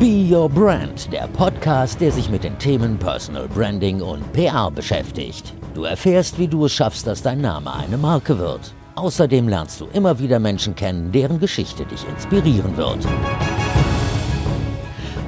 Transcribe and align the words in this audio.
Be 0.00 0.26
Your 0.34 0.48
Brand, 0.48 1.12
der 1.12 1.28
Podcast, 1.28 2.00
der 2.00 2.10
sich 2.10 2.30
mit 2.30 2.42
den 2.42 2.58
Themen 2.58 2.98
Personal 2.98 3.46
Branding 3.48 4.00
und 4.00 4.32
PR 4.32 4.70
beschäftigt. 4.70 5.52
Du 5.74 5.84
erfährst, 5.84 6.38
wie 6.38 6.48
du 6.48 6.64
es 6.64 6.72
schaffst, 6.72 7.06
dass 7.06 7.20
dein 7.20 7.42
Name 7.42 7.70
eine 7.74 7.98
Marke 7.98 8.38
wird. 8.38 8.72
Außerdem 8.94 9.46
lernst 9.46 9.78
du 9.78 9.88
immer 9.92 10.18
wieder 10.18 10.38
Menschen 10.38 10.74
kennen, 10.74 11.12
deren 11.12 11.38
Geschichte 11.38 11.84
dich 11.84 12.08
inspirieren 12.08 12.78
wird. 12.78 13.06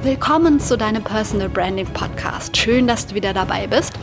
Willkommen 0.01 0.59
zu 0.59 0.75
deinem 0.75 1.03
Personal 1.03 1.49
Branding 1.49 1.85
Podcast. 1.93 2.57
Schön, 2.57 2.87
dass 2.87 3.05
du 3.05 3.13
wieder 3.13 3.35
dabei 3.35 3.67
bist. 3.67 3.93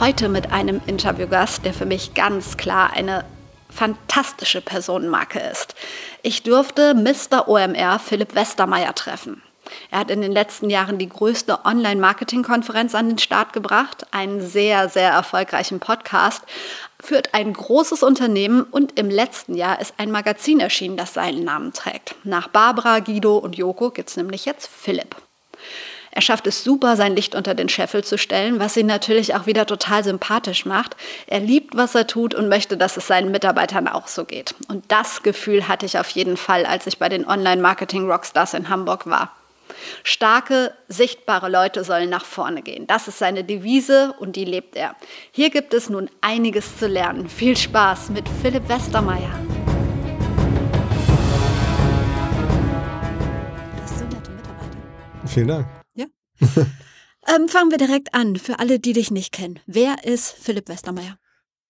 Heute 0.00 0.30
mit 0.30 0.52
einem 0.52 0.80
Interviewgast, 0.86 1.66
der 1.66 1.74
für 1.74 1.84
mich 1.84 2.14
ganz 2.14 2.56
klar 2.56 2.94
eine 2.94 3.26
fantastische 3.68 4.62
Personenmarke 4.62 5.40
ist. 5.52 5.74
Ich 6.22 6.44
durfte 6.44 6.94
Mr. 6.94 7.46
OMR 7.46 7.98
Philipp 7.98 8.34
Westermeier 8.34 8.94
treffen. 8.94 9.42
Er 9.90 10.00
hat 10.00 10.10
in 10.10 10.20
den 10.20 10.32
letzten 10.32 10.70
Jahren 10.70 10.98
die 10.98 11.08
größte 11.08 11.64
Online-Marketing-Konferenz 11.64 12.94
an 12.94 13.08
den 13.08 13.18
Start 13.18 13.52
gebracht, 13.52 14.06
einen 14.10 14.40
sehr, 14.40 14.88
sehr 14.88 15.10
erfolgreichen 15.10 15.80
Podcast, 15.80 16.42
führt 17.00 17.34
ein 17.34 17.52
großes 17.52 18.02
Unternehmen 18.02 18.62
und 18.62 18.98
im 18.98 19.10
letzten 19.10 19.54
Jahr 19.54 19.80
ist 19.80 19.94
ein 19.98 20.10
Magazin 20.10 20.60
erschienen, 20.60 20.96
das 20.96 21.14
seinen 21.14 21.44
Namen 21.44 21.72
trägt. 21.72 22.14
Nach 22.24 22.48
Barbara, 22.48 23.00
Guido 23.00 23.36
und 23.36 23.56
Joko 23.56 23.90
gibt 23.90 24.10
es 24.10 24.16
nämlich 24.16 24.44
jetzt 24.44 24.68
Philipp. 24.68 25.16
Er 26.16 26.22
schafft 26.22 26.46
es 26.46 26.62
super, 26.62 26.94
sein 26.94 27.16
Licht 27.16 27.34
unter 27.34 27.54
den 27.54 27.68
Scheffel 27.68 28.04
zu 28.04 28.18
stellen, 28.18 28.60
was 28.60 28.76
ihn 28.76 28.86
natürlich 28.86 29.34
auch 29.34 29.46
wieder 29.46 29.66
total 29.66 30.04
sympathisch 30.04 30.64
macht. 30.64 30.96
Er 31.26 31.40
liebt, 31.40 31.76
was 31.76 31.96
er 31.96 32.06
tut 32.06 32.36
und 32.36 32.48
möchte, 32.48 32.76
dass 32.76 32.96
es 32.96 33.08
seinen 33.08 33.32
Mitarbeitern 33.32 33.88
auch 33.88 34.06
so 34.06 34.24
geht. 34.24 34.54
Und 34.68 34.84
das 34.92 35.24
Gefühl 35.24 35.66
hatte 35.66 35.86
ich 35.86 35.98
auf 35.98 36.08
jeden 36.10 36.36
Fall, 36.36 36.66
als 36.66 36.86
ich 36.86 36.98
bei 36.98 37.08
den 37.08 37.26
Online-Marketing-Rockstars 37.26 38.54
in 38.54 38.68
Hamburg 38.68 39.06
war. 39.06 39.32
Starke, 40.02 40.74
sichtbare 40.88 41.48
Leute 41.48 41.84
sollen 41.84 42.10
nach 42.10 42.24
vorne 42.24 42.62
gehen. 42.62 42.86
Das 42.86 43.08
ist 43.08 43.18
seine 43.18 43.44
Devise 43.44 44.14
und 44.18 44.36
die 44.36 44.44
lebt 44.44 44.76
er. 44.76 44.96
Hier 45.30 45.50
gibt 45.50 45.74
es 45.74 45.90
nun 45.90 46.10
einiges 46.20 46.78
zu 46.78 46.86
lernen. 46.86 47.28
Viel 47.28 47.56
Spaß 47.56 48.10
mit 48.10 48.28
Philipp 48.42 48.68
Westermeier. 48.68 49.32
Das 53.80 53.90
ist 53.90 53.98
so 53.98 54.04
nette 54.04 54.30
Mitarbeiter. 54.30 55.26
Vielen 55.26 55.48
Dank. 55.48 55.66
Ja. 55.94 56.06
ähm, 57.34 57.48
fangen 57.48 57.70
wir 57.70 57.78
direkt 57.78 58.14
an. 58.14 58.36
Für 58.36 58.58
alle, 58.58 58.78
die 58.78 58.92
dich 58.92 59.10
nicht 59.10 59.32
kennen. 59.32 59.60
Wer 59.66 60.04
ist 60.04 60.32
Philipp 60.32 60.68
Westermeier? 60.68 61.18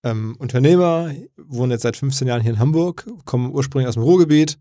Ähm, 0.04 0.36
Unternehmer, 0.38 1.14
wohne 1.38 1.74
jetzt 1.74 1.82
seit 1.82 1.96
15 1.96 2.28
Jahren 2.28 2.42
hier 2.42 2.52
in 2.52 2.58
Hamburg, 2.58 3.06
komme 3.24 3.48
ursprünglich 3.48 3.88
aus 3.88 3.94
dem 3.94 4.02
Ruhrgebiet, 4.02 4.58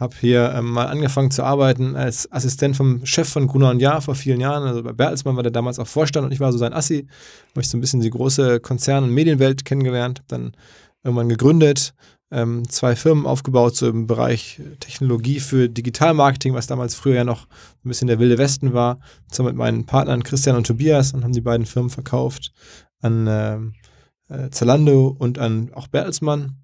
habe 0.00 0.16
hier 0.18 0.54
ähm, 0.56 0.70
mal 0.70 0.86
angefangen 0.86 1.30
zu 1.30 1.44
arbeiten 1.44 1.94
als 1.94 2.30
Assistent 2.32 2.74
vom 2.74 3.04
Chef 3.04 3.28
von 3.28 3.46
Gruner 3.46 3.70
und 3.70 3.80
Jahr 3.80 4.00
vor 4.00 4.14
vielen 4.14 4.40
Jahren. 4.40 4.66
Also 4.66 4.82
bei 4.82 4.94
Bertelsmann 4.94 5.36
war 5.36 5.42
der 5.42 5.52
damals 5.52 5.78
auch 5.78 5.86
Vorstand 5.86 6.24
und 6.24 6.32
ich 6.32 6.40
war 6.40 6.50
so 6.52 6.58
sein 6.58 6.72
Assi. 6.72 7.06
Habe 7.50 7.60
ich 7.60 7.68
so 7.68 7.76
ein 7.76 7.82
bisschen 7.82 8.00
die 8.00 8.10
große 8.10 8.60
Konzern- 8.60 9.04
und 9.04 9.10
Medienwelt 9.10 9.66
kennengelernt. 9.66 10.22
Dann 10.28 10.52
irgendwann 11.04 11.28
gegründet, 11.28 11.92
ähm, 12.30 12.66
zwei 12.68 12.96
Firmen 12.96 13.26
aufgebaut, 13.26 13.76
so 13.76 13.88
im 13.88 14.06
Bereich 14.06 14.60
Technologie 14.80 15.38
für 15.38 15.68
Digitalmarketing, 15.68 16.54
was 16.54 16.66
damals 16.66 16.94
früher 16.94 17.16
ja 17.16 17.24
noch 17.24 17.46
ein 17.84 17.88
bisschen 17.88 18.08
der 18.08 18.18
wilde 18.18 18.38
Westen 18.38 18.72
war. 18.72 19.00
Zusammen 19.28 19.50
mit 19.50 19.56
meinen 19.56 19.84
Partnern 19.84 20.22
Christian 20.22 20.56
und 20.56 20.66
Tobias 20.66 21.12
und 21.12 21.24
haben 21.24 21.32
die 21.32 21.42
beiden 21.42 21.66
Firmen 21.66 21.90
verkauft 21.90 22.52
an 23.02 23.26
ähm, 23.28 23.74
äh, 24.30 24.48
Zalando 24.48 25.14
und 25.18 25.38
an 25.38 25.72
auch 25.74 25.88
Bertelsmann. 25.88 26.59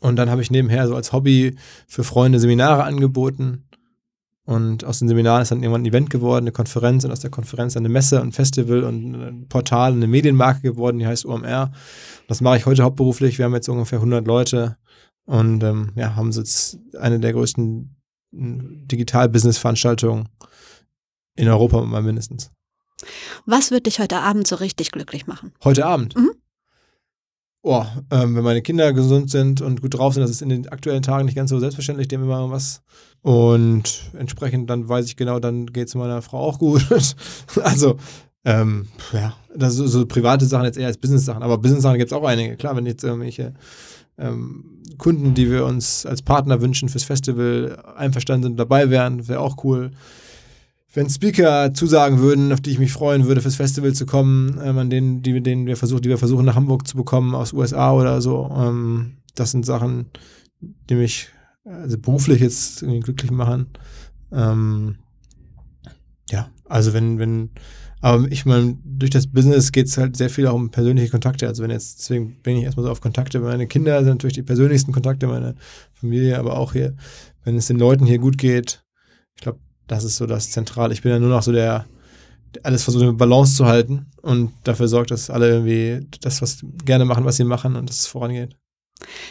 Und 0.00 0.16
dann 0.16 0.30
habe 0.30 0.42
ich 0.42 0.50
nebenher 0.50 0.86
so 0.86 0.94
als 0.94 1.12
Hobby 1.12 1.56
für 1.86 2.04
Freunde 2.04 2.38
Seminare 2.38 2.84
angeboten. 2.84 3.64
Und 4.44 4.84
aus 4.84 5.00
den 5.00 5.08
Seminaren 5.08 5.42
ist 5.42 5.50
dann 5.50 5.62
irgendwann 5.62 5.82
ein 5.82 5.86
Event 5.86 6.08
geworden, 6.08 6.44
eine 6.44 6.52
Konferenz 6.52 7.04
und 7.04 7.10
aus 7.10 7.18
der 7.18 7.30
Konferenz 7.30 7.74
dann 7.74 7.80
eine 7.84 7.92
Messe 7.92 8.20
und 8.20 8.28
ein 8.28 8.32
Festival 8.32 8.84
und 8.84 9.14
ein 9.14 9.48
Portal, 9.48 9.92
eine 9.92 10.06
Medienmarke 10.06 10.60
geworden, 10.60 10.98
die 10.98 11.06
heißt 11.06 11.26
OMR. 11.26 11.72
Das 12.28 12.40
mache 12.40 12.58
ich 12.58 12.66
heute 12.66 12.84
hauptberuflich. 12.84 13.38
Wir 13.38 13.46
haben 13.46 13.54
jetzt 13.54 13.68
ungefähr 13.68 13.98
100 13.98 14.24
Leute 14.24 14.76
und 15.24 15.64
ähm, 15.64 15.90
ja, 15.96 16.14
haben 16.14 16.30
jetzt 16.30 16.78
eine 16.96 17.18
der 17.18 17.32
größten 17.32 17.96
Digital-Business-Veranstaltungen 18.30 20.28
in 21.34 21.48
Europa 21.48 21.80
mal 21.82 22.02
mindestens. 22.02 22.52
Was 23.46 23.72
wird 23.72 23.86
dich 23.86 23.98
heute 23.98 24.18
Abend 24.18 24.46
so 24.46 24.56
richtig 24.56 24.92
glücklich 24.92 25.26
machen? 25.26 25.52
Heute 25.64 25.86
Abend? 25.86 26.16
Mhm 26.16 26.30
oh, 27.66 27.84
ähm, 28.12 28.36
wenn 28.36 28.44
meine 28.44 28.62
Kinder 28.62 28.92
gesund 28.92 29.28
sind 29.28 29.60
und 29.60 29.82
gut 29.82 29.94
drauf 29.94 30.14
sind, 30.14 30.22
das 30.22 30.30
ist 30.30 30.40
in 30.40 30.48
den 30.48 30.68
aktuellen 30.68 31.02
Tagen 31.02 31.26
nicht 31.26 31.34
ganz 31.34 31.50
so 31.50 31.58
selbstverständlich, 31.58 32.08
haben 32.12 32.22
immer 32.22 32.50
was. 32.50 32.82
Und 33.22 34.12
entsprechend 34.16 34.70
dann 34.70 34.88
weiß 34.88 35.06
ich 35.06 35.16
genau, 35.16 35.40
dann 35.40 35.66
geht 35.66 35.88
es 35.88 35.96
meiner 35.96 36.22
Frau 36.22 36.38
auch 36.38 36.60
gut. 36.60 36.86
also, 37.62 37.96
ähm, 38.44 38.86
ja, 39.12 39.34
das 39.54 39.74
sind 39.74 39.88
so 39.88 40.06
private 40.06 40.46
Sachen 40.46 40.64
jetzt 40.64 40.78
eher 40.78 40.86
als 40.86 40.98
Business-Sachen. 40.98 41.42
Aber 41.42 41.58
Business-Sachen 41.58 41.98
gibt 41.98 42.12
es 42.12 42.16
auch 42.16 42.24
einige. 42.24 42.56
Klar, 42.56 42.76
wenn 42.76 42.86
jetzt 42.86 43.02
irgendwelche 43.02 43.54
ähm, 44.16 44.82
Kunden, 44.96 45.34
die 45.34 45.50
wir 45.50 45.64
uns 45.64 46.06
als 46.06 46.22
Partner 46.22 46.60
wünschen 46.60 46.88
fürs 46.88 47.02
Festival, 47.02 47.82
einverstanden 47.96 48.44
sind, 48.44 48.60
dabei 48.60 48.90
wären, 48.90 49.26
wäre 49.26 49.40
auch 49.40 49.64
cool 49.64 49.90
wenn 50.96 51.10
Speaker 51.10 51.74
zusagen 51.74 52.20
würden, 52.20 52.52
auf 52.52 52.62
die 52.62 52.70
ich 52.70 52.78
mich 52.78 52.90
freuen 52.90 53.26
würde, 53.26 53.42
fürs 53.42 53.56
Festival 53.56 53.92
zu 53.92 54.06
kommen, 54.06 54.58
ähm, 54.64 54.78
an 54.78 54.88
denen, 54.88 55.20
die, 55.20 55.42
denen 55.42 55.66
wir 55.66 55.76
versuchen, 55.76 56.00
die 56.00 56.08
wir 56.08 56.16
versuchen 56.16 56.46
nach 56.46 56.54
Hamburg 56.54 56.88
zu 56.88 56.96
bekommen 56.96 57.34
aus 57.34 57.52
USA 57.52 57.92
oder 57.92 58.22
so. 58.22 58.50
Ähm, 58.56 59.18
das 59.34 59.50
sind 59.50 59.66
Sachen, 59.66 60.06
die 60.88 60.94
mich 60.94 61.28
also 61.66 61.98
beruflich 61.98 62.40
jetzt 62.40 62.80
irgendwie 62.80 63.00
glücklich 63.00 63.30
machen. 63.30 63.66
Ähm, 64.32 64.96
ja, 66.30 66.48
also 66.64 66.94
wenn, 66.94 67.18
wenn, 67.18 67.50
aber 68.00 68.32
ich 68.32 68.46
meine, 68.46 68.78
durch 68.82 69.10
das 69.10 69.26
Business 69.26 69.72
geht 69.72 69.88
es 69.88 69.98
halt 69.98 70.16
sehr 70.16 70.30
viel 70.30 70.46
auch 70.46 70.54
um 70.54 70.70
persönliche 70.70 71.10
Kontakte. 71.10 71.46
Also 71.46 71.62
wenn 71.62 71.70
jetzt, 71.70 71.98
deswegen 71.98 72.40
bin 72.42 72.56
ich 72.56 72.64
erstmal 72.64 72.86
so 72.86 72.90
auf 72.90 73.02
Kontakte. 73.02 73.40
Meine 73.40 73.66
Kinder 73.66 73.98
sind 73.98 74.14
natürlich 74.14 74.36
die 74.36 74.42
persönlichsten 74.42 74.92
Kontakte, 74.92 75.26
meine 75.26 75.56
Familie, 75.92 76.38
aber 76.38 76.56
auch 76.56 76.72
hier, 76.72 76.96
wenn 77.44 77.58
es 77.58 77.66
den 77.66 77.78
Leuten 77.78 78.06
hier 78.06 78.18
gut 78.18 78.38
geht, 78.38 78.82
ich 79.34 79.42
glaube, 79.42 79.58
das 79.86 80.04
ist 80.04 80.16
so 80.16 80.26
das 80.26 80.50
Zentrale. 80.50 80.92
Ich 80.92 81.02
bin 81.02 81.12
ja 81.12 81.18
nur 81.18 81.30
noch 81.30 81.42
so 81.42 81.52
der, 81.52 81.86
alles 82.62 82.84
versucht, 82.84 83.02
eine 83.02 83.12
Balance 83.12 83.56
zu 83.56 83.66
halten 83.66 84.06
und 84.22 84.52
dafür 84.64 84.88
sorgt, 84.88 85.10
dass 85.10 85.30
alle 85.30 85.48
irgendwie 85.50 86.06
das, 86.20 86.42
was 86.42 86.58
gerne 86.84 87.04
machen, 87.04 87.24
was 87.24 87.36
sie 87.36 87.44
machen 87.44 87.76
und 87.76 87.88
dass 87.88 88.00
es 88.00 88.06
vorangeht. 88.06 88.56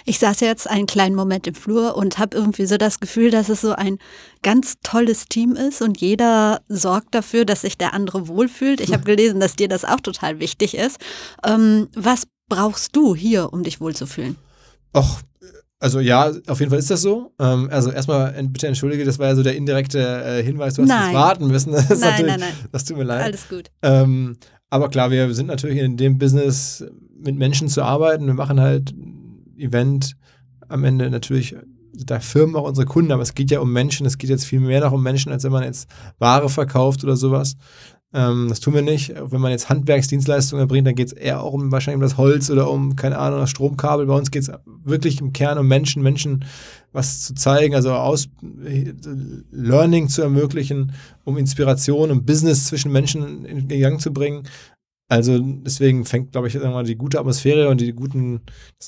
Ich 0.05 0.19
saß 0.19 0.41
jetzt 0.41 0.69
einen 0.69 0.85
kleinen 0.85 1.15
Moment 1.15 1.47
im 1.47 1.55
Flur 1.55 1.97
und 1.97 2.19
habe 2.19 2.37
irgendwie 2.37 2.67
so 2.67 2.77
das 2.77 2.99
Gefühl, 2.99 3.31
dass 3.31 3.49
es 3.49 3.61
so 3.61 3.73
ein 3.73 3.97
ganz 4.43 4.75
tolles 4.83 5.25
Team 5.25 5.53
ist 5.53 5.81
und 5.81 5.99
jeder 5.99 6.61
sorgt 6.67 7.15
dafür, 7.15 7.45
dass 7.45 7.61
sich 7.61 7.77
der 7.77 7.93
andere 7.93 8.27
wohlfühlt. 8.27 8.79
Ich 8.79 8.93
habe 8.93 9.03
gelesen, 9.05 9.39
dass 9.39 9.55
dir 9.55 9.67
das 9.67 9.83
auch 9.83 9.99
total 9.99 10.39
wichtig 10.39 10.75
ist. 10.75 10.99
Ähm, 11.43 11.87
was 11.95 12.27
brauchst 12.47 12.95
du 12.95 13.15
hier, 13.15 13.51
um 13.53 13.63
dich 13.63 13.81
wohlzufühlen? 13.81 14.35
Ach, 14.93 15.21
also 15.85 15.99
ja, 15.99 16.31
auf 16.47 16.59
jeden 16.59 16.71
Fall 16.71 16.79
ist 16.79 16.89
das 16.89 17.03
so. 17.03 17.31
Ähm, 17.39 17.69
also 17.71 17.91
erstmal 17.91 18.33
bitte 18.49 18.65
entschuldige, 18.65 19.05
das 19.05 19.19
war 19.19 19.27
ja 19.27 19.35
so 19.35 19.43
der 19.43 19.55
indirekte 19.55 19.99
äh, 19.99 20.43
Hinweis, 20.43 20.73
du 20.73 20.81
hast 20.81 20.89
nein. 20.89 21.13
warten 21.13 21.47
müssen. 21.47 21.73
Das 21.75 21.99
nein, 21.99 22.25
nein, 22.25 22.39
nein. 22.39 22.53
Das 22.71 22.85
tut 22.85 22.97
mir 22.97 23.03
leid. 23.03 23.23
Alles 23.23 23.47
gut. 23.47 23.69
Ähm, 23.83 24.35
aber 24.71 24.89
klar, 24.89 25.11
wir 25.11 25.31
sind 25.35 25.45
natürlich 25.45 25.77
in 25.77 25.95
dem 25.95 26.17
Business, 26.17 26.83
mit 27.15 27.35
Menschen 27.35 27.67
zu 27.67 27.83
arbeiten. 27.83 28.25
Wir 28.25 28.33
machen 28.33 28.59
halt 28.59 28.95
Event 29.57 30.15
am 30.67 30.83
Ende 30.83 31.11
natürlich 31.11 31.55
da 31.93 32.19
Firmen 32.19 32.55
auch 32.55 32.67
unsere 32.67 32.87
Kunden, 32.87 33.11
aber 33.11 33.21
es 33.21 33.35
geht 33.35 33.51
ja 33.51 33.59
um 33.59 33.71
Menschen, 33.71 34.07
es 34.07 34.17
geht 34.17 34.31
jetzt 34.31 34.45
viel 34.45 34.59
mehr 34.59 34.81
noch 34.81 34.91
um 34.91 35.03
Menschen, 35.03 35.31
als 35.31 35.43
wenn 35.43 35.51
man 35.51 35.63
jetzt 35.63 35.87
Ware 36.17 36.49
verkauft 36.49 37.03
oder 37.03 37.15
sowas. 37.15 37.55
Ähm, 38.15 38.47
das 38.47 38.61
tun 38.61 38.73
wir 38.73 38.81
nicht. 38.81 39.13
Wenn 39.13 39.41
man 39.41 39.51
jetzt 39.51 39.67
Handwerksdienstleistungen 39.67 40.63
erbringt, 40.63 40.87
dann 40.87 40.95
geht 40.95 41.07
es 41.07 41.13
eher 41.13 41.43
auch 41.43 41.51
um 41.51 41.69
wahrscheinlich 41.73 41.97
um 41.97 42.01
das 42.01 42.17
Holz 42.17 42.49
oder 42.49 42.71
um, 42.71 42.95
keine 42.95 43.17
Ahnung, 43.17 43.41
das 43.41 43.49
Stromkabel. 43.49 44.05
Bei 44.05 44.15
uns 44.15 44.31
geht 44.31 44.43
es 44.43 44.51
wirklich 44.85 45.19
im 45.19 45.33
Kern 45.33 45.57
um 45.57 45.67
Menschen, 45.67 46.01
Menschen 46.01 46.45
was 46.93 47.23
zu 47.23 47.33
zeigen, 47.35 47.75
also 47.75 47.91
aus 47.91 48.29
Learning 49.51 50.07
zu 50.07 50.21
ermöglichen, 50.21 50.93
um 51.25 51.37
Inspiration, 51.37 52.09
um 52.09 52.23
Business 52.23 52.67
zwischen 52.67 52.89
Menschen 52.89 53.43
in 53.43 53.67
Gang 53.67 53.99
zu 53.99 54.13
bringen. 54.13 54.43
Also 55.09 55.37
deswegen 55.37 56.05
fängt, 56.05 56.31
glaube 56.31 56.47
ich, 56.47 56.55
mal 56.55 56.85
die 56.85 56.95
gute 56.95 57.19
Atmosphäre 57.19 57.67
und 57.67 57.81
die 57.81 57.91
guten, 57.91 58.39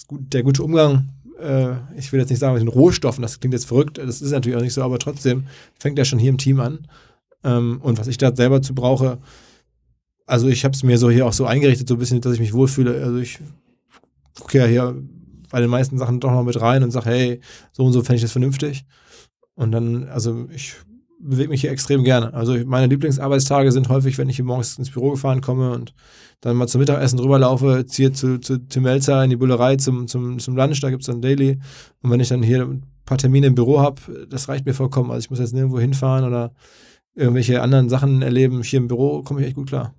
gut, 0.08 0.34
der 0.34 0.44
gute 0.44 0.64
Umgang 0.64 1.10
äh, 1.38 1.74
ich 1.98 2.12
will 2.12 2.20
jetzt 2.20 2.30
nicht 2.30 2.40
sagen 2.40 2.54
mit 2.54 2.64
den 2.64 2.70
Rohstoffen, 2.70 3.22
das 3.22 3.40
klingt 3.40 3.54
jetzt 3.54 3.68
verrückt, 3.68 4.00
das 4.00 4.22
ist 4.22 4.32
natürlich 4.32 4.58
auch 4.58 4.62
nicht 4.62 4.74
so, 4.74 4.82
aber 4.82 4.98
trotzdem 4.98 5.46
fängt 5.78 6.00
er 6.00 6.06
schon 6.06 6.18
hier 6.18 6.30
im 6.30 6.40
Team 6.40 6.60
an. 6.60 6.88
Ähm, 7.48 7.80
und 7.82 7.98
was 7.98 8.08
ich 8.08 8.18
da 8.18 8.36
selber 8.36 8.62
zu 8.62 8.76
brauche, 8.76 9.20
also 10.26 10.50
ich 10.50 10.66
habe 10.66 10.76
es 10.76 10.84
mir 10.84 10.98
so 10.98 11.10
hier 11.10 11.26
auch 11.26 11.34
so 11.34 11.46
eingerichtet, 11.46 11.88
so 11.88 11.96
ein 11.96 12.00
bisschen, 12.00 12.22
dass 12.22 12.34
ich 12.34 12.40
mich 12.40 12.54
wohlfühle. 12.54 13.02
Also 13.02 13.18
ich 13.18 13.40
gucke 14.38 14.58
ja 14.58 14.66
hier 14.66 15.02
bei 15.50 15.62
den 15.62 15.70
meisten 15.70 15.98
Sachen 15.98 16.20
doch 16.20 16.32
noch 16.32 16.44
mit 16.44 16.60
rein 16.60 16.84
und 16.84 16.92
sage, 16.92 17.10
hey, 17.10 17.40
so 17.72 17.86
und 17.86 17.94
so 17.94 18.04
fände 18.04 18.18
ich 18.18 18.22
das 18.22 18.34
vernünftig. 18.34 18.86
Und 19.56 19.72
dann, 19.72 20.10
also 20.10 20.48
ich 20.54 20.76
bewege 21.20 21.50
mich 21.50 21.62
hier 21.62 21.72
extrem 21.72 22.04
gerne. 22.04 22.34
Also 22.34 22.58
meine 22.66 22.88
Lieblingsarbeitstage 22.88 23.72
sind 23.72 23.88
häufig, 23.90 24.18
wenn 24.18 24.30
ich 24.30 24.36
hier 24.36 24.46
morgens 24.46 24.78
ins 24.78 24.92
Büro 24.92 25.12
gefahren 25.12 25.42
komme 25.42 25.72
und 25.72 25.94
dann 26.42 26.58
mal 26.58 26.68
zum 26.68 26.80
Mittagessen 26.80 27.18
rüberlaufe, 27.20 27.86
ziehe 27.88 28.12
zu, 28.12 28.40
zu 28.40 28.60
Tim 28.68 28.84
Melzer 28.84 29.24
in 29.24 29.30
die 29.30 29.38
Bullerei 29.38 29.78
zum, 29.78 30.08
zum, 30.08 30.38
zum 30.38 30.56
Lunch, 30.56 30.82
da 30.82 30.92
gibt 30.92 31.02
es 31.02 31.08
dann 31.08 31.22
Daily. 31.22 31.58
Und 32.02 32.12
wenn 32.12 32.20
ich 32.20 32.28
dann 32.28 32.44
hier 32.44 32.64
ein 32.64 32.84
paar 33.06 33.18
Termine 33.18 33.48
im 33.48 33.56
Büro 33.56 33.80
habe, 33.80 34.28
das 34.30 34.50
reicht 34.50 34.66
mir 34.66 34.74
vollkommen. 34.74 35.10
Also 35.10 35.22
ich 35.26 35.30
muss 35.30 35.40
jetzt 35.40 35.54
nirgendwo 35.54 35.80
hinfahren 35.80 36.26
oder 36.26 36.52
irgendwelche 37.18 37.62
anderen 37.62 37.90
Sachen 37.90 38.22
erleben. 38.22 38.64
Hier 38.64 38.78
im 38.78 38.88
Büro 38.88 39.24
komme 39.24 39.42
ich 39.42 39.48
echt 39.48 39.56
gut 39.56 39.68
klar. 39.68 39.94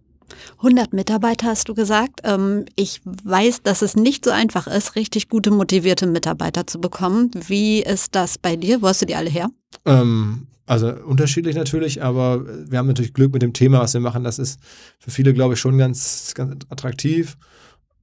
100 0.59 0.93
Mitarbeiter 0.93 1.49
hast 1.49 1.69
du 1.69 1.75
gesagt. 1.75 2.21
Ähm, 2.25 2.65
ich 2.77 3.01
weiß, 3.05 3.63
dass 3.63 3.83
es 3.83 3.97
nicht 3.97 4.25
so 4.25 4.31
einfach 4.31 4.67
ist, 4.67 4.97
richtig 4.97 5.29
gute, 5.29 5.51
motivierte 5.51 6.07
Mitarbeiter 6.07 6.67
zu 6.67 6.81
bekommen. 6.81 7.31
Wie 7.47 7.83
ist 7.83 8.15
das 8.15 8.39
bei 8.39 8.57
dir? 8.57 8.83
Wo 8.83 8.89
hast 8.89 9.03
du 9.03 9.07
die 9.07 9.15
alle 9.15 9.31
her? 9.31 9.49
Ähm, 9.85 10.47
also 10.67 10.89
unterschiedlich 10.93 11.57
natürlich, 11.57 12.03
aber 12.03 12.45
wir 12.71 12.79
haben 12.79 12.89
natürlich 12.89 13.15
Glück 13.15 13.33
mit 13.33 13.43
dem 13.43 13.53
Thema, 13.53 13.81
was 13.81 13.95
wir 13.95 14.01
machen. 14.01 14.25
Das 14.25 14.39
ist 14.39 14.61
für 14.99 15.11
viele, 15.11 15.33
glaube 15.33 15.55
ich, 15.55 15.61
schon 15.61 15.79
ganz, 15.79 16.33
ganz 16.35 16.67
attraktiv 16.69 17.37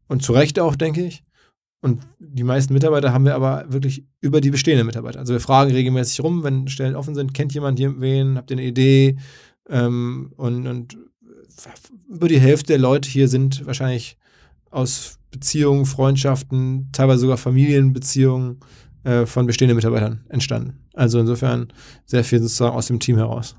und 0.07 0.23
zu 0.23 0.33
Recht 0.33 0.59
auch, 0.59 0.75
denke 0.75 1.05
ich. 1.05 1.23
Und 1.85 2.01
die 2.17 2.43
meisten 2.43 2.73
Mitarbeiter 2.73 3.13
haben 3.13 3.25
wir 3.25 3.35
aber 3.35 3.65
wirklich 3.67 4.07
über 4.19 4.41
die 4.41 4.49
bestehenden 4.49 4.87
Mitarbeiter. 4.87 5.19
Also 5.19 5.33
wir 5.33 5.39
fragen 5.39 5.69
regelmäßig 5.69 6.23
rum, 6.23 6.43
wenn 6.43 6.67
Stellen 6.67 6.95
offen 6.95 7.13
sind, 7.13 7.35
kennt 7.35 7.53
jemand 7.53 7.77
wen, 7.77 8.37
habt 8.37 8.49
ihr 8.49 8.57
eine 8.57 8.65
Idee? 8.65 9.17
Ähm, 9.69 10.33
und, 10.35 10.65
und 10.65 10.97
über 12.09 12.27
die 12.27 12.39
Hälfte 12.39 12.73
der 12.73 12.79
Leute 12.79 13.07
hier 13.07 13.27
sind 13.27 13.67
wahrscheinlich 13.67 14.17
aus 14.71 15.19
Beziehungen, 15.29 15.85
Freundschaften, 15.85 16.89
teilweise 16.91 17.19
sogar 17.19 17.37
Familienbeziehungen 17.37 18.61
äh, 19.03 19.27
von 19.27 19.45
bestehenden 19.45 19.75
Mitarbeitern 19.75 20.25
entstanden. 20.29 20.79
Also 20.95 21.19
insofern 21.19 21.71
sehr 22.07 22.23
viel 22.23 22.41
sozusagen 22.41 22.75
aus 22.75 22.87
dem 22.87 22.99
Team 22.99 23.17
heraus. 23.17 23.55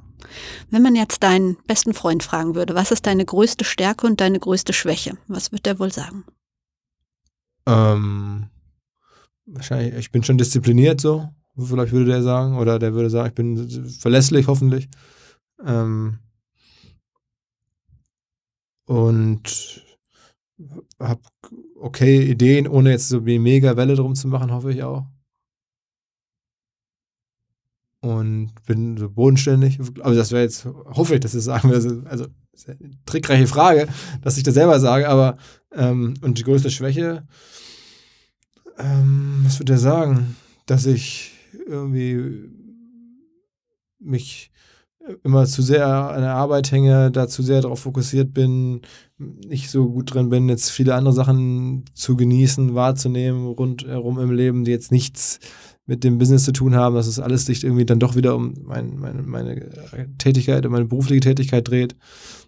Wenn 0.73 0.83
man 0.83 0.97
jetzt 0.97 1.23
deinen 1.23 1.59
besten 1.69 1.95
Freund 1.95 2.25
fragen 2.25 2.57
würde, 2.57 2.75
was 2.75 2.91
ist 2.91 3.07
deine 3.07 3.25
größte 3.25 3.65
Stärke 3.65 4.05
und 4.05 4.21
deine 4.21 4.41
größte 4.41 4.73
Schwäche? 4.73 5.17
Was 5.29 5.53
wird 5.53 5.65
der 5.65 5.79
wohl 5.79 5.93
sagen? 5.93 6.25
Ähm, 7.67 8.49
wahrscheinlich, 9.47 9.95
ich 9.95 10.11
bin 10.11 10.23
schon 10.23 10.39
diszipliniert 10.39 11.01
so, 11.01 11.29
vielleicht 11.59 11.93
würde 11.93 12.11
der 12.11 12.23
sagen. 12.23 12.57
Oder 12.57 12.79
der 12.79 12.95
würde 12.95 13.11
sagen, 13.11 13.29
ich 13.29 13.35
bin 13.35 13.91
verlässlich, 13.91 14.47
hoffentlich. 14.47 14.89
Ähm, 15.65 16.19
und 18.87 19.85
habe 21.01 21.21
okay 21.77 22.23
Ideen, 22.23 22.69
ohne 22.69 22.91
jetzt 22.91 23.09
so 23.09 23.27
wie 23.27 23.39
mega 23.39 23.77
Welle 23.77 23.95
drum 23.97 24.15
zu 24.15 24.29
machen, 24.29 24.53
hoffe 24.53 24.73
ich 24.73 24.83
auch. 24.83 25.07
Und 28.01 28.53
bin 28.67 28.97
so 28.97 29.11
bodenständig. 29.11 29.81
Also 30.01 30.19
das 30.19 30.31
wäre 30.31 30.43
jetzt, 30.43 30.65
hoffe 30.65 31.15
ich, 31.15 31.21
dass 31.21 31.33
das 31.33 31.45
sagen 31.45 31.71
würde. 31.71 32.09
Also, 32.09 32.27
trickreiche 33.07 33.47
Frage, 33.47 33.89
dass 34.23 34.37
ich 34.37 34.43
das 34.43 34.55
selber 34.55 34.81
sage, 34.81 35.09
aber 35.09 35.37
ähm, 35.73 36.15
und 36.23 36.39
die 36.39 36.45
größte 36.45 36.71
Schwäche, 36.71 37.27
ähm, 38.79 39.43
was 39.45 39.59
würde 39.59 39.75
er 39.75 39.79
sagen? 39.79 40.37
Dass 40.67 40.87
ich 40.87 41.33
irgendwie 41.67 42.51
mich 43.99 44.51
immer 45.23 45.47
zu 45.47 45.63
sehr 45.63 45.87
an 45.87 46.21
der 46.21 46.35
Arbeit 46.35 46.73
hänge, 46.73 47.11
da 47.11 47.29
zu 47.29 47.43
sehr 47.43 47.61
darauf 47.61 47.81
fokussiert 47.81 48.35
bin, 48.35 48.81
nicht 49.19 49.71
so 49.71 49.89
gut 49.89 50.15
drin 50.15 50.31
bin, 50.31 50.49
jetzt 50.49 50.71
viele 50.71 50.95
andere 50.95 51.15
Sachen 51.15 51.85
zu 51.95 52.17
genießen, 52.17 52.75
wahrzunehmen, 52.75 53.47
rundherum 53.47 54.19
im 54.19 54.33
Leben, 54.33 54.65
die 54.65 54.73
jetzt 54.73 54.93
nichts 54.93 55.39
mit 55.87 56.03
dem 56.03 56.19
Business 56.19 56.45
zu 56.45 56.53
tun 56.53 56.75
haben, 56.75 56.97
dass 56.97 57.07
es 57.07 57.21
alles 57.21 57.47
sich 57.47 57.63
irgendwie 57.63 57.87
dann 57.87 58.01
doch 58.01 58.17
wieder 58.17 58.35
um 58.35 58.55
mein, 58.65 58.99
meine, 58.99 59.23
meine 59.23 59.71
Tätigkeit, 60.19 60.67
um 60.67 60.73
meine 60.73 60.85
berufliche 60.85 61.21
Tätigkeit 61.21 61.69
dreht. 61.69 61.97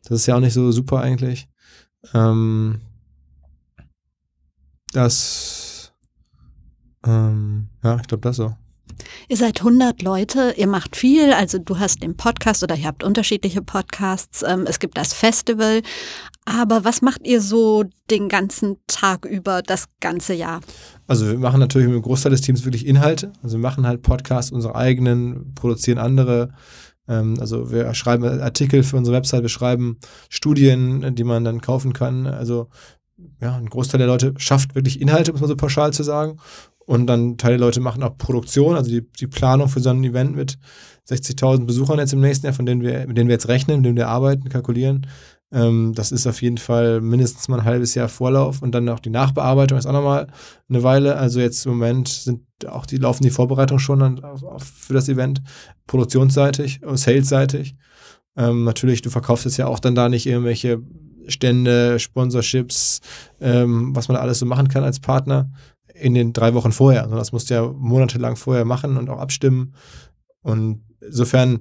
Das 0.02 0.20
ist 0.20 0.26
ja 0.26 0.36
auch 0.36 0.40
nicht 0.40 0.54
so 0.54 0.72
super 0.72 1.00
eigentlich. 1.00 1.48
Ähm, 2.14 2.80
das, 4.92 5.92
ähm, 7.06 7.68
ja, 7.84 7.96
ich 7.96 8.06
glaube, 8.08 8.22
das 8.22 8.36
so. 8.36 8.54
Ihr 9.28 9.36
seid 9.36 9.60
100 9.60 10.02
Leute, 10.02 10.54
ihr 10.56 10.66
macht 10.66 10.96
viel, 10.96 11.32
also 11.32 11.58
du 11.58 11.78
hast 11.78 12.02
den 12.02 12.16
Podcast 12.16 12.62
oder 12.62 12.76
ihr 12.76 12.86
habt 12.86 13.04
unterschiedliche 13.04 13.62
Podcasts, 13.62 14.42
ähm, 14.46 14.64
es 14.68 14.78
gibt 14.78 14.96
das 14.96 15.12
Festival, 15.12 15.82
aber 16.44 16.84
was 16.84 17.02
macht 17.02 17.26
ihr 17.26 17.40
so 17.40 17.84
den 18.10 18.28
ganzen 18.28 18.76
Tag 18.86 19.24
über, 19.24 19.62
das 19.62 19.86
ganze 20.00 20.34
Jahr? 20.34 20.60
Also 21.06 21.26
wir 21.26 21.38
machen 21.38 21.60
natürlich 21.60 21.88
mit 21.88 21.96
dem 21.96 22.02
Großteil 22.02 22.32
des 22.32 22.40
Teams 22.40 22.64
wirklich 22.64 22.86
Inhalte, 22.86 23.32
also 23.42 23.56
wir 23.56 23.62
machen 23.62 23.86
halt 23.86 24.02
Podcasts, 24.02 24.52
unsere 24.52 24.74
eigenen, 24.74 25.54
produzieren 25.54 25.98
andere, 25.98 26.50
ähm, 27.08 27.36
also 27.40 27.70
wir 27.70 27.92
schreiben 27.94 28.24
Artikel 28.24 28.82
für 28.82 28.96
unsere 28.96 29.16
Website, 29.16 29.42
wir 29.42 29.48
schreiben 29.48 29.98
Studien, 30.28 31.14
die 31.14 31.24
man 31.24 31.44
dann 31.44 31.60
kaufen 31.60 31.92
kann, 31.92 32.26
also 32.26 32.68
ja, 33.40 33.56
ein 33.56 33.68
Großteil 33.68 33.98
der 33.98 34.06
Leute 34.06 34.34
schafft 34.38 34.74
wirklich 34.74 35.00
Inhalte, 35.00 35.32
muss 35.32 35.40
man 35.40 35.48
so 35.48 35.56
pauschal 35.56 35.92
zu 35.92 36.02
sagen. 36.02 36.38
Und 36.88 37.06
dann 37.06 37.36
Teile 37.36 37.58
der 37.58 37.66
Leute 37.66 37.80
machen 37.80 38.02
auch 38.02 38.16
Produktion, 38.16 38.74
also 38.74 38.90
die, 38.90 39.06
die 39.20 39.26
Planung 39.26 39.68
für 39.68 39.80
so 39.80 39.90
ein 39.90 40.02
Event 40.02 40.34
mit 40.34 40.58
60.000 41.06 41.66
Besuchern 41.66 41.98
jetzt 41.98 42.14
im 42.14 42.20
nächsten 42.20 42.46
Jahr, 42.46 42.54
von 42.54 42.64
denen 42.64 42.80
wir, 42.80 43.06
mit 43.06 43.18
denen 43.18 43.28
wir 43.28 43.34
jetzt 43.34 43.48
rechnen, 43.48 43.76
mit 43.76 43.84
denen 43.84 43.98
wir 43.98 44.08
arbeiten, 44.08 44.48
kalkulieren. 44.48 45.06
Ähm, 45.52 45.92
das 45.94 46.12
ist 46.12 46.26
auf 46.26 46.40
jeden 46.40 46.56
Fall 46.56 47.02
mindestens 47.02 47.46
mal 47.48 47.58
ein 47.58 47.66
halbes 47.66 47.94
Jahr 47.94 48.08
Vorlauf 48.08 48.62
und 48.62 48.72
dann 48.74 48.88
auch 48.88 49.00
die 49.00 49.10
Nachbearbeitung 49.10 49.76
ist 49.76 49.84
auch 49.84 49.92
nochmal 49.92 50.28
eine 50.70 50.82
Weile. 50.82 51.16
Also 51.16 51.40
jetzt 51.40 51.66
im 51.66 51.72
Moment 51.72 52.08
sind 52.08 52.40
auch 52.66 52.86
die, 52.86 52.96
laufen 52.96 53.22
die 53.22 53.30
Vorbereitungen 53.30 53.80
schon 53.80 54.24
auf, 54.24 54.42
auf, 54.42 54.62
für 54.62 54.94
das 54.94 55.10
Event, 55.10 55.42
produktionsseitig, 55.86 56.80
salesseitig. 56.94 57.76
Ähm, 58.34 58.64
natürlich, 58.64 59.02
du 59.02 59.10
verkaufst 59.10 59.44
jetzt 59.44 59.58
ja 59.58 59.66
auch 59.66 59.78
dann 59.78 59.94
da 59.94 60.08
nicht 60.08 60.24
irgendwelche 60.24 60.80
Stände, 61.26 61.98
Sponsorships, 61.98 63.00
ähm, 63.42 63.94
was 63.94 64.08
man 64.08 64.16
alles 64.16 64.38
so 64.38 64.46
machen 64.46 64.68
kann 64.68 64.84
als 64.84 65.00
Partner, 65.00 65.50
in 66.00 66.14
den 66.14 66.32
drei 66.32 66.54
Wochen 66.54 66.72
vorher. 66.72 67.04
Also 67.04 67.16
das 67.16 67.32
musst 67.32 67.50
du 67.50 67.54
ja 67.54 67.66
monatelang 67.66 68.36
vorher 68.36 68.64
machen 68.64 68.96
und 68.96 69.08
auch 69.10 69.18
abstimmen. 69.18 69.74
Und 70.42 70.82
insofern 71.00 71.60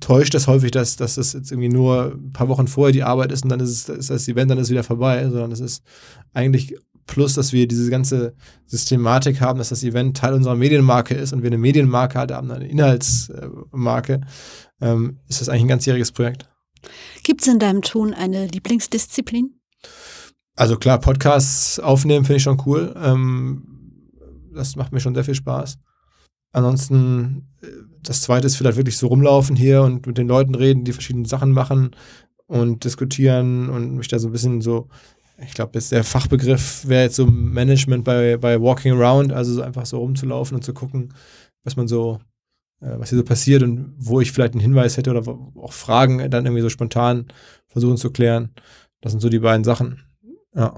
täuscht 0.00 0.34
das 0.34 0.46
häufig, 0.46 0.70
dass, 0.70 0.96
dass 0.96 1.14
das 1.14 1.32
jetzt 1.32 1.50
irgendwie 1.50 1.68
nur 1.68 2.12
ein 2.14 2.32
paar 2.32 2.48
Wochen 2.48 2.68
vorher 2.68 2.92
die 2.92 3.02
Arbeit 3.02 3.32
ist 3.32 3.44
und 3.44 3.50
dann 3.50 3.60
ist, 3.60 3.88
es, 3.88 3.98
ist 3.98 4.10
das 4.10 4.28
Event, 4.28 4.50
dann 4.50 4.58
ist 4.58 4.70
wieder 4.70 4.84
vorbei, 4.84 5.22
sondern 5.24 5.52
es 5.52 5.60
ist 5.60 5.82
eigentlich 6.32 6.76
plus, 7.06 7.34
dass 7.34 7.52
wir 7.52 7.68
diese 7.68 7.88
ganze 7.88 8.34
Systematik 8.66 9.40
haben, 9.40 9.58
dass 9.58 9.68
das 9.68 9.84
Event 9.84 10.16
Teil 10.16 10.34
unserer 10.34 10.56
Medienmarke 10.56 11.14
ist 11.14 11.32
und 11.32 11.42
wir 11.42 11.48
eine 11.48 11.58
Medienmarke 11.58 12.18
haben, 12.18 12.50
eine 12.50 12.66
Inhaltsmarke, 12.66 14.20
ähm, 14.80 15.18
ist 15.28 15.40
das 15.40 15.48
eigentlich 15.48 15.62
ein 15.62 15.68
ganzjähriges 15.68 16.12
Projekt. 16.12 16.48
Gibt 17.22 17.42
es 17.42 17.48
in 17.48 17.58
deinem 17.58 17.82
Tun 17.82 18.12
eine 18.12 18.46
Lieblingsdisziplin? 18.46 19.55
Also 20.56 20.78
klar, 20.78 20.98
Podcasts 20.98 21.78
aufnehmen 21.78 22.24
finde 22.24 22.38
ich 22.38 22.42
schon 22.42 22.62
cool. 22.64 22.94
Ähm, 22.96 23.62
das 24.54 24.74
macht 24.74 24.90
mir 24.90 25.00
schon 25.00 25.14
sehr 25.14 25.24
viel 25.24 25.34
Spaß. 25.34 25.78
Ansonsten, 26.52 27.46
äh, 27.60 27.66
das 28.02 28.22
zweite 28.22 28.46
ist 28.46 28.56
vielleicht 28.56 28.78
wirklich 28.78 28.96
so 28.96 29.08
rumlaufen 29.08 29.54
hier 29.54 29.82
und 29.82 30.06
mit 30.06 30.16
den 30.16 30.28
Leuten 30.28 30.54
reden, 30.54 30.84
die 30.84 30.94
verschiedene 30.94 31.28
Sachen 31.28 31.52
machen 31.52 31.90
und 32.46 32.84
diskutieren 32.84 33.68
und 33.68 33.96
mich 33.96 34.08
da 34.08 34.18
so 34.18 34.28
ein 34.28 34.32
bisschen 34.32 34.62
so, 34.62 34.88
ich 35.44 35.52
glaube, 35.52 35.78
der 35.78 36.04
Fachbegriff 36.04 36.88
wäre 36.88 37.04
jetzt 37.04 37.16
so 37.16 37.26
Management 37.26 38.04
bei, 38.04 38.38
bei 38.38 38.58
Walking 38.58 38.94
Around, 38.94 39.34
also 39.34 39.52
so 39.52 39.60
einfach 39.60 39.84
so 39.84 39.98
rumzulaufen 39.98 40.54
und 40.54 40.62
zu 40.62 40.72
gucken, 40.72 41.12
was 41.64 41.76
man 41.76 41.86
so, 41.86 42.18
äh, 42.80 42.98
was 42.98 43.10
hier 43.10 43.18
so 43.18 43.24
passiert 43.24 43.62
und 43.62 43.94
wo 43.98 44.22
ich 44.22 44.32
vielleicht 44.32 44.54
einen 44.54 44.62
Hinweis 44.62 44.96
hätte 44.96 45.10
oder 45.10 45.28
auch 45.56 45.72
Fragen 45.74 46.30
dann 46.30 46.46
irgendwie 46.46 46.62
so 46.62 46.70
spontan 46.70 47.26
versuchen 47.66 47.98
zu 47.98 48.10
klären. 48.10 48.54
Das 49.02 49.12
sind 49.12 49.20
so 49.20 49.28
die 49.28 49.40
beiden 49.40 49.64
Sachen. 49.64 50.05
Ja. 50.56 50.74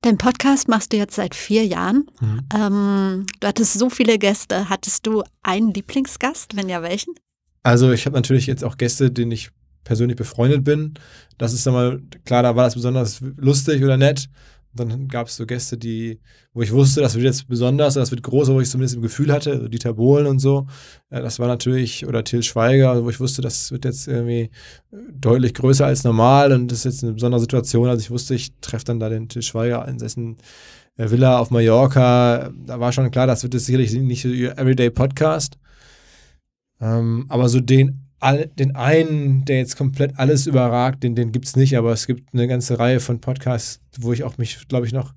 Dein 0.00 0.18
Podcast 0.18 0.68
machst 0.68 0.92
du 0.92 0.96
jetzt 0.96 1.14
seit 1.14 1.34
vier 1.34 1.64
Jahren. 1.64 2.10
Mhm. 2.20 2.40
Ähm, 2.54 3.26
du 3.40 3.46
hattest 3.46 3.74
so 3.74 3.88
viele 3.88 4.18
Gäste. 4.18 4.68
Hattest 4.68 5.06
du 5.06 5.22
einen 5.42 5.72
Lieblingsgast? 5.72 6.56
Wenn 6.56 6.68
ja, 6.68 6.82
welchen? 6.82 7.14
Also 7.62 7.92
ich 7.92 8.06
habe 8.06 8.16
natürlich 8.16 8.46
jetzt 8.46 8.64
auch 8.64 8.76
Gäste, 8.76 9.10
denen 9.10 9.30
ich 9.30 9.50
persönlich 9.84 10.16
befreundet 10.16 10.64
bin. 10.64 10.94
Das 11.38 11.52
ist 11.52 11.66
dann 11.66 11.74
mal, 11.74 12.02
klar, 12.24 12.42
da 12.42 12.56
war 12.56 12.64
das 12.64 12.74
besonders 12.74 13.20
lustig 13.36 13.82
oder 13.84 13.96
nett. 13.96 14.28
Dann 14.74 15.08
gab 15.08 15.26
es 15.26 15.36
so 15.36 15.46
Gäste, 15.46 15.76
die, 15.76 16.20
wo 16.54 16.62
ich 16.62 16.72
wusste, 16.72 17.00
das 17.02 17.14
wird 17.14 17.24
jetzt 17.24 17.48
besonders, 17.48 17.94
das 17.94 18.10
wird 18.10 18.22
groß, 18.22 18.48
wo 18.48 18.60
ich 18.60 18.70
zumindest 18.70 18.94
im 18.94 19.02
Gefühl 19.02 19.32
hatte, 19.32 19.52
also 19.52 19.68
Dieter 19.68 19.94
Bohlen 19.94 20.26
und 20.26 20.38
so. 20.38 20.66
Ja, 21.10 21.20
das 21.20 21.38
war 21.38 21.46
natürlich, 21.46 22.06
oder 22.06 22.24
Till 22.24 22.42
Schweiger, 22.42 23.04
wo 23.04 23.10
ich 23.10 23.20
wusste, 23.20 23.42
das 23.42 23.70
wird 23.70 23.84
jetzt 23.84 24.08
irgendwie 24.08 24.50
deutlich 24.90 25.54
größer 25.54 25.86
als 25.86 26.04
normal 26.04 26.52
und 26.52 26.68
das 26.68 26.78
ist 26.78 26.84
jetzt 26.84 27.04
eine 27.04 27.12
besondere 27.12 27.40
Situation. 27.40 27.88
Also 27.88 28.00
ich 28.00 28.10
wusste, 28.10 28.34
ich 28.34 28.54
treffe 28.60 28.84
dann 28.84 29.00
da 29.00 29.08
den 29.08 29.28
Till 29.28 29.42
Schweiger 29.42 29.86
in 29.88 29.98
dessen 29.98 30.38
äh, 30.96 31.10
Villa 31.10 31.38
auf 31.38 31.50
Mallorca. 31.50 32.50
Da 32.66 32.80
war 32.80 32.92
schon 32.92 33.10
klar, 33.10 33.26
das 33.26 33.42
wird 33.42 33.54
jetzt 33.54 33.66
sicherlich 33.66 33.92
nicht 33.92 34.22
so 34.22 34.28
ihr 34.28 34.58
Everyday 34.58 34.90
Podcast. 34.90 35.58
Ähm, 36.80 37.26
aber 37.28 37.48
so 37.48 37.60
den 37.60 38.01
all, 38.22 38.46
den 38.46 38.76
einen, 38.76 39.44
der 39.44 39.58
jetzt 39.58 39.76
komplett 39.76 40.18
alles 40.18 40.46
überragt, 40.46 41.02
den, 41.02 41.14
den 41.14 41.32
gibt 41.32 41.46
es 41.46 41.56
nicht, 41.56 41.76
aber 41.76 41.92
es 41.92 42.06
gibt 42.06 42.32
eine 42.32 42.46
ganze 42.46 42.78
Reihe 42.78 43.00
von 43.00 43.20
Podcasts, 43.20 43.80
wo 43.98 44.12
ich 44.12 44.22
auch 44.22 44.38
mich, 44.38 44.68
glaube 44.68 44.86
ich, 44.86 44.92
noch 44.92 45.12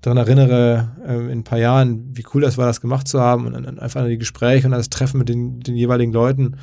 daran 0.00 0.18
erinnere, 0.18 0.92
äh, 1.06 1.16
in 1.16 1.40
ein 1.40 1.44
paar 1.44 1.58
Jahren, 1.58 2.16
wie 2.16 2.24
cool 2.32 2.42
das 2.42 2.56
war, 2.56 2.66
das 2.66 2.80
gemacht 2.80 3.08
zu 3.08 3.20
haben 3.20 3.46
und 3.46 3.54
dann 3.54 3.78
einfach 3.78 4.02
an 4.02 4.08
die 4.08 4.18
Gespräche 4.18 4.66
und 4.66 4.72
das 4.72 4.90
Treffen 4.90 5.18
mit 5.18 5.28
den, 5.28 5.60
den 5.60 5.74
jeweiligen 5.74 6.12
Leuten. 6.12 6.56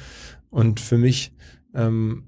Und 0.50 0.80
für 0.80 0.98
mich, 0.98 1.34
ähm, 1.76 2.24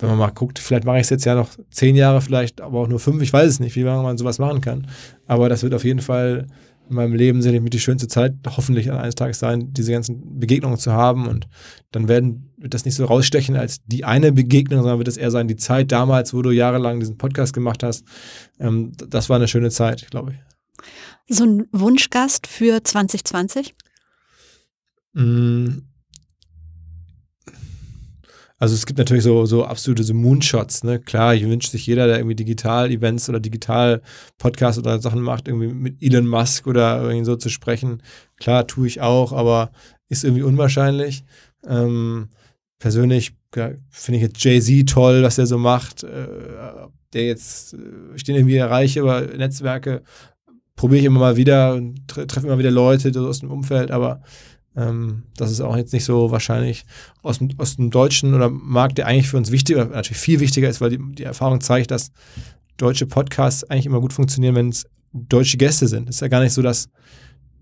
wenn 0.00 0.08
man 0.10 0.18
mal 0.18 0.30
guckt, 0.30 0.58
vielleicht 0.58 0.84
mache 0.84 0.96
ich 0.96 1.04
es 1.04 1.10
jetzt 1.10 1.24
ja 1.24 1.34
noch 1.34 1.50
zehn 1.70 1.96
Jahre, 1.96 2.20
vielleicht 2.20 2.60
aber 2.60 2.80
auch 2.80 2.88
nur 2.88 3.00
fünf, 3.00 3.22
ich 3.22 3.32
weiß 3.32 3.48
es 3.48 3.60
nicht, 3.60 3.76
wie 3.76 3.82
lange 3.82 4.02
man 4.02 4.18
sowas 4.18 4.38
machen 4.38 4.60
kann. 4.60 4.88
Aber 5.26 5.48
das 5.48 5.62
wird 5.62 5.72
auf 5.72 5.84
jeden 5.84 6.00
Fall 6.00 6.48
in 6.88 6.96
meinem 6.96 7.14
Leben 7.14 7.40
sicherlich 7.40 7.62
mit 7.62 7.72
die 7.72 7.80
schönste 7.80 8.08
Zeit 8.08 8.34
hoffentlich 8.46 8.90
eines 8.92 9.14
Tages 9.14 9.38
sein, 9.38 9.72
diese 9.72 9.92
ganzen 9.92 10.38
Begegnungen 10.38 10.78
zu 10.78 10.92
haben. 10.92 11.26
Und 11.26 11.48
dann 11.92 12.08
werden, 12.08 12.52
wird 12.56 12.74
das 12.74 12.84
nicht 12.84 12.94
so 12.94 13.04
rausstechen 13.04 13.56
als 13.56 13.84
die 13.86 14.04
eine 14.04 14.32
Begegnung, 14.32 14.80
sondern 14.80 14.98
wird 14.98 15.08
es 15.08 15.16
eher 15.16 15.30
sein, 15.30 15.48
die 15.48 15.56
Zeit 15.56 15.92
damals, 15.92 16.34
wo 16.34 16.42
du 16.42 16.50
jahrelang 16.50 17.00
diesen 17.00 17.16
Podcast 17.16 17.52
gemacht 17.52 17.82
hast. 17.82 18.04
Ähm, 18.58 18.92
das 18.96 19.28
war 19.28 19.36
eine 19.36 19.48
schöne 19.48 19.70
Zeit, 19.70 20.10
glaube 20.10 20.32
ich. 20.32 21.36
So 21.36 21.44
ein 21.44 21.66
Wunschgast 21.72 22.46
für 22.46 22.82
2020? 22.84 23.74
Mm. 25.14 25.93
Also 28.58 28.74
es 28.74 28.86
gibt 28.86 28.98
natürlich 28.98 29.24
so, 29.24 29.46
so 29.46 29.64
absolute 29.64 30.04
so 30.04 30.14
Moonshots, 30.14 30.84
ne? 30.84 31.00
Klar, 31.00 31.34
ich 31.34 31.44
wünsche 31.44 31.70
sich 31.70 31.86
jeder, 31.86 32.06
der 32.06 32.18
irgendwie 32.18 32.36
Digital-Events 32.36 33.28
oder 33.28 33.40
Digital-Podcasts 33.40 34.78
oder 34.78 35.00
Sachen 35.00 35.20
macht, 35.20 35.48
irgendwie 35.48 35.68
mit 35.68 36.00
Elon 36.00 36.26
Musk 36.26 36.66
oder 36.66 37.02
irgendwie 37.02 37.24
so 37.24 37.36
zu 37.36 37.48
sprechen. 37.48 38.02
Klar, 38.36 38.66
tue 38.66 38.86
ich 38.86 39.00
auch, 39.00 39.32
aber 39.32 39.72
ist 40.08 40.24
irgendwie 40.24 40.42
unwahrscheinlich. 40.42 41.24
Ähm, 41.66 42.28
persönlich 42.78 43.34
ja, 43.56 43.72
finde 43.90 44.18
ich 44.18 44.22
jetzt 44.22 44.42
Jay-Z 44.44 44.88
toll, 44.88 45.22
was 45.22 45.38
er 45.38 45.46
so 45.46 45.58
macht. 45.58 46.04
Äh, 46.04 46.28
der 47.12 47.26
jetzt, 47.26 47.74
äh, 47.74 47.78
ich 48.14 48.24
den 48.24 48.36
irgendwie 48.36 48.56
erreiche 48.56 49.00
über 49.00 49.20
Netzwerke, 49.22 50.02
probiere 50.76 51.00
ich 51.00 51.06
immer 51.06 51.20
mal 51.20 51.36
wieder 51.36 51.74
und 51.74 52.06
tre 52.08 52.26
treffe 52.26 52.46
immer 52.46 52.58
wieder 52.58 52.70
Leute 52.70 53.12
aus 53.20 53.40
dem 53.40 53.50
Umfeld, 53.50 53.90
aber 53.90 54.22
ähm, 54.76 55.24
das 55.36 55.50
ist 55.50 55.60
auch 55.60 55.76
jetzt 55.76 55.92
nicht 55.92 56.04
so 56.04 56.30
wahrscheinlich 56.30 56.84
aus 57.22 57.38
dem, 57.38 57.50
aus 57.58 57.76
dem 57.76 57.90
deutschen 57.90 58.34
oder 58.34 58.50
Markt, 58.50 58.98
der 58.98 59.06
eigentlich 59.06 59.28
für 59.28 59.36
uns 59.36 59.50
wichtiger, 59.50 59.84
natürlich 59.86 60.18
viel 60.18 60.40
wichtiger 60.40 60.68
ist, 60.68 60.80
weil 60.80 60.90
die, 60.90 60.98
die 60.98 61.22
Erfahrung 61.22 61.60
zeigt, 61.60 61.90
dass 61.90 62.10
deutsche 62.76 63.06
Podcasts 63.06 63.64
eigentlich 63.64 63.86
immer 63.86 64.00
gut 64.00 64.12
funktionieren, 64.12 64.54
wenn 64.56 64.68
es 64.70 64.86
deutsche 65.12 65.58
Gäste 65.58 65.86
sind. 65.86 66.08
Es 66.08 66.16
ist 66.16 66.20
ja 66.20 66.28
gar 66.28 66.40
nicht 66.40 66.52
so, 66.52 66.62
dass, 66.62 66.88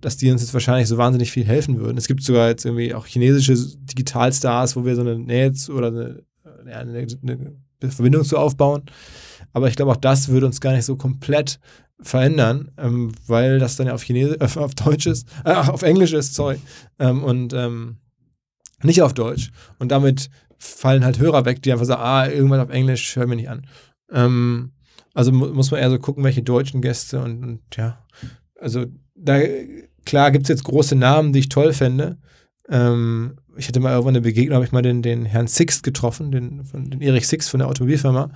dass 0.01 0.17
die 0.17 0.31
uns 0.31 0.41
jetzt 0.41 0.55
wahrscheinlich 0.55 0.89
so 0.89 0.97
wahnsinnig 0.97 1.31
viel 1.31 1.45
helfen 1.45 1.79
würden. 1.79 1.99
Es 1.99 2.07
gibt 2.07 2.23
sogar 2.23 2.49
jetzt 2.49 2.65
irgendwie 2.65 2.95
auch 2.95 3.07
chinesische 3.07 3.57
Digitalstars, 3.57 4.75
wo 4.75 4.85
wir 4.87 4.95
so 4.95 5.03
eine 5.03 5.19
Nähe 5.19 5.53
oder 5.69 5.89
eine, 5.89 6.23
eine, 6.65 7.07
eine 7.83 7.93
Verbindung 7.93 8.25
zu 8.25 8.39
aufbauen. 8.39 8.85
Aber 9.53 9.69
ich 9.69 9.77
glaube, 9.77 9.93
auch 9.93 9.97
das 9.97 10.29
würde 10.29 10.47
uns 10.47 10.63
gar 10.63 10.73
nicht 10.73 10.87
so 10.87 10.97
komplett 10.97 11.61
verändern, 12.01 12.71
ähm, 12.79 13.13
weil 13.27 13.59
das 13.59 13.77
dann 13.77 13.87
ja 13.87 13.95
auf 13.95 14.03
Chinesisch, 14.03 14.37
äh, 14.41 14.59
auf 14.59 14.75
Deutsch 14.75 15.07
ist, 15.07 15.29
äh, 15.45 15.53
auf 15.53 15.83
Englisch 15.83 16.13
ist, 16.13 16.35
sorry, 16.35 16.59
ähm, 16.99 17.23
und 17.23 17.53
ähm, 17.53 17.97
nicht 18.83 19.03
auf 19.03 19.15
Deutsch. 19.15 19.51
Und 19.79 19.93
damit 19.93 20.31
fallen 20.59 21.05
halt 21.05 21.19
Hörer 21.19 21.45
weg, 21.45 21.63
die 21.63 21.73
einfach 21.73 21.85
sagen, 21.85 22.03
ah, 22.03 22.29
irgendwas 22.29 22.61
auf 22.61 22.71
Englisch, 22.71 23.17
hör 23.17 23.27
mir 23.27 23.37
nicht 23.37 23.51
an. 23.51 23.67
Ähm, 24.11 24.73
also 25.15 25.33
mu 25.33 25.47
muss 25.49 25.71
man 25.71 25.81
eher 25.81 25.91
so 25.91 25.99
gucken, 25.99 26.25
welche 26.25 26.43
deutschen 26.43 26.81
Gäste 26.81 27.21
und, 27.21 27.43
und 27.45 27.61
ja, 27.77 27.99
also 28.59 28.87
da, 29.15 29.41
klar 30.05 30.31
gibt 30.31 30.45
es 30.45 30.49
jetzt 30.49 30.65
große 30.65 30.97
Namen, 30.97 31.33
die 31.33 31.41
ich 31.41 31.49
toll 31.49 31.73
fände. 31.73 32.19
Ähm, 32.69 33.37
ich 33.57 33.69
hatte 33.69 33.81
mal 33.81 33.91
irgendwann 33.91 34.15
eine 34.15 34.23
Begegnung, 34.23 34.55
habe 34.55 34.65
ich 34.65 34.73
mal 34.73 34.83
den, 34.83 35.03
den 35.03 35.25
Herrn 35.27 35.47
Sixt 35.47 35.83
getroffen, 35.83 36.33
den, 36.33 36.65
von, 36.65 36.91
den 36.91 37.03
Erich 37.03 37.29
Sixt 37.29 37.51
von 37.51 37.59
der 37.59 37.69
Automobilfirma. 37.69 38.31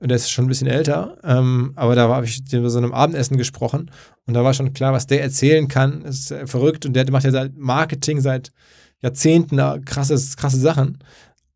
Und 0.00 0.08
der 0.08 0.16
ist 0.16 0.30
schon 0.30 0.44
ein 0.44 0.48
bisschen 0.48 0.68
älter, 0.68 1.18
ähm, 1.24 1.72
aber 1.74 1.96
da 1.96 2.08
habe 2.08 2.24
ich 2.24 2.40
mit 2.52 2.70
so 2.70 2.78
einem 2.78 2.92
Abendessen 2.92 3.36
gesprochen 3.36 3.90
und 4.26 4.34
da 4.34 4.44
war 4.44 4.54
schon 4.54 4.72
klar, 4.72 4.92
was 4.92 5.08
der 5.08 5.22
erzählen 5.22 5.66
kann, 5.66 6.02
ist 6.02 6.30
äh, 6.30 6.46
verrückt 6.46 6.86
und 6.86 6.94
der 6.94 7.10
macht 7.10 7.24
ja 7.24 7.32
seit 7.32 7.56
Marketing 7.56 8.20
seit 8.20 8.52
Jahrzehnten 9.02 9.56
krasses, 9.84 10.36
krasse 10.36 10.58
Sachen, 10.58 10.98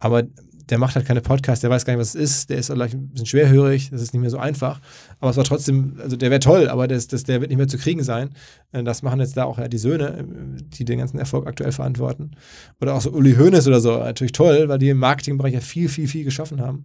aber 0.00 0.25
der 0.71 0.78
macht 0.78 0.95
halt 0.95 1.07
keine 1.07 1.21
Podcasts, 1.21 1.61
der 1.61 1.71
weiß 1.71 1.85
gar 1.85 1.92
nicht, 1.92 2.00
was 2.00 2.14
es 2.14 2.14
ist, 2.14 2.50
der 2.50 2.59
ist 2.59 2.71
vielleicht 2.71 2.95
ein 2.95 3.09
bisschen 3.09 3.26
schwerhörig, 3.26 3.90
das 3.90 4.02
ist 4.02 4.12
nicht 4.12 4.21
mehr 4.21 4.31
so 4.31 4.38
einfach, 4.38 4.81
aber 5.21 5.31
es 5.31 5.37
war 5.37 5.45
trotzdem, 5.45 5.99
also 6.00 6.16
der 6.16 6.31
wäre 6.31 6.40
toll, 6.40 6.69
aber 6.69 6.88
das, 6.88 7.09
das, 7.09 7.25
der 7.25 7.40
wird 7.40 7.50
nicht 7.50 7.59
mehr 7.59 7.69
zu 7.69 7.78
kriegen 7.78 8.02
sein. 8.02 8.31
Äh, 8.73 8.83
das 8.83 9.02
machen 9.02 9.21
jetzt 9.21 9.37
da 9.37 9.45
auch 9.45 9.59
ja 9.59 9.69
die 9.69 9.78
Söhne, 9.78 10.19
äh, 10.19 10.25
die 10.62 10.85
den 10.85 10.99
ganzen 10.99 11.19
Erfolg 11.19 11.47
aktuell 11.47 11.73
verantworten. 11.73 12.33
Oder 12.81 12.95
auch 12.95 13.00
so 13.00 13.11
Uli 13.11 13.35
Hoeneß 13.35 13.66
oder 13.69 13.81
so, 13.81 13.99
natürlich 13.99 14.33
toll, 14.33 14.69
weil 14.69 14.78
die 14.78 14.88
im 14.88 14.99
Marketingbereich 14.99 15.54
ja 15.54 15.61
viel, 15.61 15.88
viel, 15.88 16.09
viel 16.09 16.25
geschaffen 16.25 16.61
haben. 16.61 16.85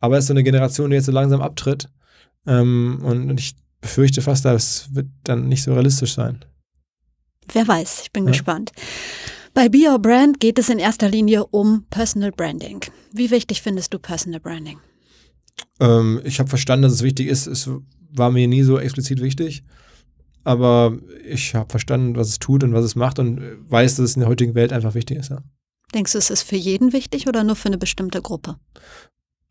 Aber 0.00 0.16
es 0.16 0.24
ist 0.24 0.28
so 0.28 0.34
eine 0.34 0.44
Generation, 0.44 0.90
die 0.90 0.96
jetzt 0.96 1.06
so 1.06 1.12
langsam 1.12 1.40
abtritt 1.40 1.88
ähm, 2.46 3.00
und 3.02 3.38
ich 3.38 3.56
befürchte 3.80 4.22
fast, 4.22 4.44
das 4.44 4.94
wird 4.94 5.08
dann 5.24 5.48
nicht 5.48 5.62
so 5.62 5.72
realistisch 5.72 6.14
sein. 6.14 6.44
Wer 7.52 7.68
weiß, 7.68 8.00
ich 8.02 8.12
bin 8.12 8.24
ja. 8.24 8.30
gespannt. 8.30 8.72
Bei 9.54 9.68
Be 9.68 9.88
Your 9.88 10.00
Brand 10.00 10.40
geht 10.40 10.58
es 10.58 10.68
in 10.68 10.80
erster 10.80 11.08
Linie 11.08 11.46
um 11.46 11.86
Personal 11.88 12.32
Branding. 12.32 12.80
Wie 13.12 13.30
wichtig 13.30 13.62
findest 13.62 13.94
du 13.94 14.00
Personal 14.00 14.40
Branding? 14.40 14.78
Ähm, 15.78 16.20
ich 16.24 16.40
habe 16.40 16.48
verstanden, 16.48 16.82
dass 16.82 16.92
es 16.92 17.02
wichtig 17.04 17.28
ist. 17.28 17.46
Es 17.46 17.70
war 18.10 18.32
mir 18.32 18.48
nie 18.48 18.64
so 18.64 18.80
explizit 18.80 19.20
wichtig. 19.20 19.62
Aber 20.42 20.98
ich 21.24 21.54
habe 21.54 21.70
verstanden, 21.70 22.16
was 22.16 22.30
es 22.30 22.40
tut 22.40 22.64
und 22.64 22.74
was 22.74 22.84
es 22.84 22.96
macht 22.96 23.20
und 23.20 23.40
weiß, 23.70 23.94
dass 23.94 24.10
es 24.10 24.16
in 24.16 24.20
der 24.20 24.28
heutigen 24.28 24.56
Welt 24.56 24.72
einfach 24.72 24.94
wichtig 24.94 25.18
ist. 25.18 25.30
Ja. 25.30 25.38
Denkst 25.94 26.12
du, 26.12 26.18
es 26.18 26.30
ist 26.30 26.42
für 26.42 26.56
jeden 26.56 26.92
wichtig 26.92 27.28
oder 27.28 27.44
nur 27.44 27.54
für 27.54 27.68
eine 27.68 27.78
bestimmte 27.78 28.20
Gruppe? 28.22 28.56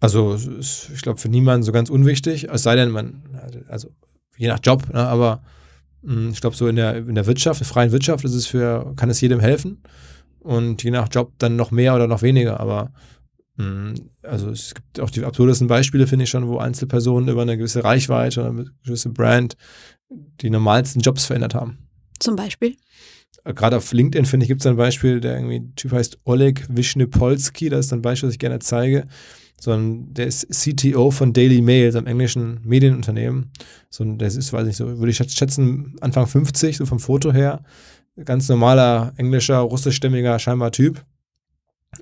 Also, 0.01 0.35
ich 0.35 1.01
glaube, 1.01 1.17
für 1.17 1.29
niemanden 1.29 1.63
so 1.63 1.71
ganz 1.71 1.89
unwichtig. 1.89 2.49
Es 2.49 2.63
sei 2.63 2.75
denn, 2.75 2.91
man, 2.91 3.23
also 3.69 3.89
je 4.35 4.49
nach 4.49 4.59
Job, 4.61 4.93
ne, 4.93 5.07
aber 5.07 5.41
ich 6.05 6.41
glaube, 6.41 6.55
so 6.55 6.67
in 6.67 6.75
der, 6.75 6.97
in 6.97 7.15
der 7.15 7.25
Wirtschaft, 7.25 7.61
in 7.61 7.65
der 7.65 7.73
freien 7.73 7.91
Wirtschaft 7.91 8.25
ist 8.25 8.33
es 8.33 8.45
für, 8.45 8.93
kann 8.95 9.09
es 9.09 9.21
jedem 9.21 9.39
helfen. 9.39 9.81
Und 10.39 10.83
je 10.83 10.91
nach 10.91 11.07
Job 11.09 11.31
dann 11.37 11.55
noch 11.55 11.71
mehr 11.71 11.95
oder 11.95 12.07
noch 12.07 12.21
weniger. 12.21 12.59
Aber 12.59 12.91
hm, 13.57 13.93
also 14.23 14.49
es 14.49 14.73
gibt 14.73 14.99
auch 14.99 15.09
die 15.09 15.23
absurdesten 15.23 15.67
Beispiele, 15.67 16.07
finde 16.07 16.23
ich 16.23 16.29
schon, 16.29 16.47
wo 16.47 16.57
Einzelpersonen 16.57 17.29
über 17.29 17.43
eine 17.43 17.57
gewisse 17.57 17.83
Reichweite 17.83 18.41
oder 18.41 18.49
eine 18.49 18.65
gewisse 18.83 19.09
Brand 19.09 19.55
die 20.41 20.49
normalsten 20.49 21.01
Jobs 21.01 21.25
verändert 21.25 21.55
haben. 21.55 21.77
Zum 22.19 22.35
Beispiel? 22.35 22.75
Äh, 23.43 23.53
gerade 23.53 23.77
auf 23.77 23.93
LinkedIn, 23.93 24.25
finde 24.25 24.43
ich, 24.45 24.47
gibt 24.47 24.61
es 24.61 24.67
ein 24.67 24.75
Beispiel, 24.75 25.19
der 25.19 25.35
irgendwie, 25.35 25.73
Typ 25.75 25.91
heißt 25.91 26.19
Oleg 26.25 26.65
Wischnepolski, 26.69 27.69
das 27.69 27.87
ist 27.87 27.93
ein 27.93 28.01
Beispiel, 28.01 28.27
das 28.27 28.35
ich 28.35 28.39
gerne 28.39 28.59
zeige 28.59 29.05
sondern 29.63 30.13
der 30.13 30.27
ist 30.27 30.47
CTO 30.49 31.09
von 31.09 31.31
Daily 31.31 31.61
Mail, 31.61 31.95
einem 31.95 32.07
englischen 32.07 32.59
Medienunternehmen. 32.65 33.51
So, 33.89 34.03
der 34.03 34.27
ist, 34.27 34.51
weiß 34.51 34.67
nicht, 34.67 34.75
so 34.75 34.99
würde 34.99 35.09
ich 35.09 35.17
schätzen, 35.17 35.95
Anfang 36.01 36.27
50, 36.27 36.75
so 36.75 36.85
vom 36.85 36.99
Foto 36.99 37.31
her. 37.31 37.63
Ganz 38.25 38.49
normaler, 38.49 39.13
englischer, 39.15 39.59
russischstämmiger, 39.59 40.37
scheinbar 40.37 40.71
Typ. 40.71 41.05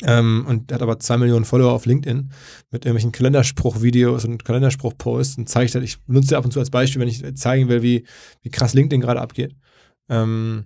Ähm, 0.01 0.45
und 0.47 0.71
hat 0.71 0.81
aber 0.81 0.99
zwei 0.99 1.17
Millionen 1.17 1.45
Follower 1.45 1.73
auf 1.73 1.85
LinkedIn 1.85 2.31
mit 2.71 2.85
irgendwelchen 2.85 3.11
Kalenderspruch-Videos 3.11 4.25
und 4.25 4.43
Kalenderspruch-Posts 4.43 5.37
und 5.37 5.49
zeigt 5.49 5.75
halt, 5.75 5.83
ich 5.83 6.01
benutze 6.05 6.37
ab 6.37 6.45
und 6.45 6.51
zu 6.51 6.59
als 6.59 6.71
Beispiel, 6.71 7.01
wenn 7.01 7.09
ich 7.09 7.35
zeigen 7.35 7.67
will, 7.67 7.83
wie, 7.83 8.05
wie 8.41 8.49
krass 8.49 8.73
LinkedIn 8.73 9.01
gerade 9.01 9.21
abgeht. 9.21 9.55
Ähm, 10.09 10.65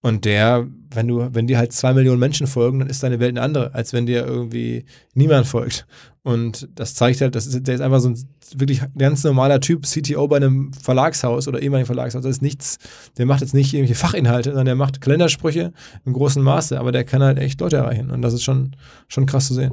und 0.00 0.24
der, 0.24 0.68
wenn 0.90 1.08
du, 1.08 1.28
wenn 1.34 1.48
dir 1.48 1.58
halt 1.58 1.72
zwei 1.72 1.92
Millionen 1.92 2.20
Menschen 2.20 2.46
folgen, 2.46 2.78
dann 2.78 2.88
ist 2.88 3.02
deine 3.02 3.18
Welt 3.18 3.30
eine 3.30 3.42
andere, 3.42 3.74
als 3.74 3.92
wenn 3.92 4.06
dir 4.06 4.24
irgendwie 4.24 4.84
niemand 5.14 5.46
folgt. 5.46 5.86
Und 6.22 6.68
das 6.74 6.94
zeigt 6.94 7.20
halt, 7.20 7.34
das 7.34 7.46
ist, 7.46 7.66
der 7.66 7.74
ist 7.74 7.80
einfach 7.80 8.00
so 8.00 8.10
ein 8.10 8.28
wirklich 8.54 8.80
ganz 8.96 9.24
normaler 9.24 9.60
Typ, 9.60 9.86
CTO 9.86 10.28
bei 10.28 10.36
einem 10.36 10.72
Verlagshaus 10.72 11.48
oder 11.48 11.60
ehemaligen 11.60 11.86
Verlagshaus. 11.86 12.22
Das 12.22 12.30
ist 12.30 12.42
nichts, 12.42 12.78
der 13.16 13.26
macht 13.26 13.40
jetzt 13.40 13.54
nicht 13.54 13.74
irgendwelche 13.74 13.98
Fachinhalte, 13.98 14.50
sondern 14.50 14.66
der 14.66 14.74
macht 14.76 15.00
Kalendersprüche 15.00 15.72
im 16.04 16.12
großen 16.12 16.42
Maße, 16.42 16.78
aber 16.78 16.92
der 16.92 17.04
kann 17.04 17.22
halt 17.22 17.38
echt 17.38 17.60
Leute 17.60 17.76
erreichen. 17.78 18.10
Und 18.10 18.22
das 18.22 18.34
ist 18.34 18.44
schon, 18.44 18.76
schon 19.08 19.26
krass 19.26 19.48
zu 19.48 19.54
sehen. 19.54 19.72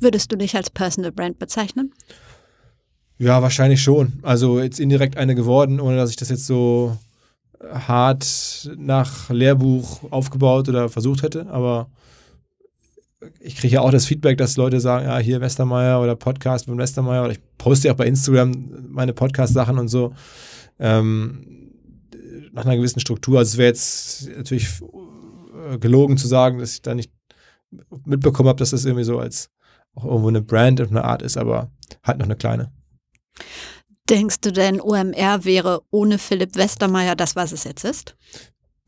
Würdest 0.00 0.30
du 0.32 0.36
dich 0.36 0.54
als 0.54 0.68
Personal 0.68 1.12
Brand 1.12 1.38
bezeichnen? 1.38 1.92
Ja, 3.18 3.40
wahrscheinlich 3.40 3.82
schon. 3.82 4.18
Also 4.22 4.60
jetzt 4.60 4.78
indirekt 4.78 5.16
eine 5.16 5.34
geworden, 5.34 5.80
ohne 5.80 5.96
dass 5.96 6.10
ich 6.10 6.16
das 6.16 6.28
jetzt 6.28 6.46
so 6.46 6.98
hart 7.72 8.70
nach 8.76 9.30
Lehrbuch 9.30 10.10
aufgebaut 10.10 10.68
oder 10.68 10.88
versucht 10.88 11.22
hätte, 11.22 11.46
aber 11.48 11.90
ich 13.40 13.56
kriege 13.56 13.74
ja 13.74 13.80
auch 13.80 13.90
das 13.90 14.06
Feedback, 14.06 14.38
dass 14.38 14.56
Leute 14.56 14.80
sagen, 14.80 15.06
ja, 15.06 15.18
hier 15.18 15.40
Westermeier 15.40 16.00
oder 16.00 16.16
Podcast 16.16 16.66
von 16.66 16.78
Westermeier 16.78 17.24
oder 17.24 17.32
ich 17.32 17.40
poste 17.58 17.88
ja 17.88 17.94
auch 17.94 17.98
bei 17.98 18.06
Instagram 18.06 18.52
meine 18.88 19.12
Podcast-Sachen 19.12 19.78
und 19.78 19.88
so 19.88 20.12
ähm, 20.78 21.72
nach 22.52 22.64
einer 22.64 22.76
gewissen 22.76 23.00
Struktur. 23.00 23.38
Also 23.38 23.52
es 23.52 23.58
wäre 23.58 23.68
jetzt 23.68 24.28
natürlich 24.36 24.68
äh, 25.70 25.78
gelogen 25.78 26.16
zu 26.16 26.28
sagen, 26.28 26.58
dass 26.58 26.74
ich 26.74 26.82
da 26.82 26.94
nicht 26.94 27.10
mitbekommen 28.04 28.48
habe, 28.48 28.58
dass 28.58 28.70
das 28.70 28.84
irgendwie 28.84 29.04
so 29.04 29.18
als 29.18 29.50
auch 29.94 30.04
irgendwo 30.04 30.28
eine 30.28 30.42
Brand 30.42 30.80
und 30.80 30.90
eine 30.90 31.04
Art 31.04 31.22
ist, 31.22 31.36
aber 31.36 31.70
halt 32.04 32.18
noch 32.18 32.26
eine 32.26 32.36
kleine. 32.36 32.70
Denkst 34.08 34.40
du 34.40 34.52
denn, 34.52 34.80
OMR 34.80 35.44
wäre 35.44 35.82
ohne 35.90 36.18
Philipp 36.18 36.54
Westermeier 36.56 37.16
das, 37.16 37.34
was 37.34 37.52
es 37.52 37.64
jetzt 37.64 37.84
ist? 37.84 38.16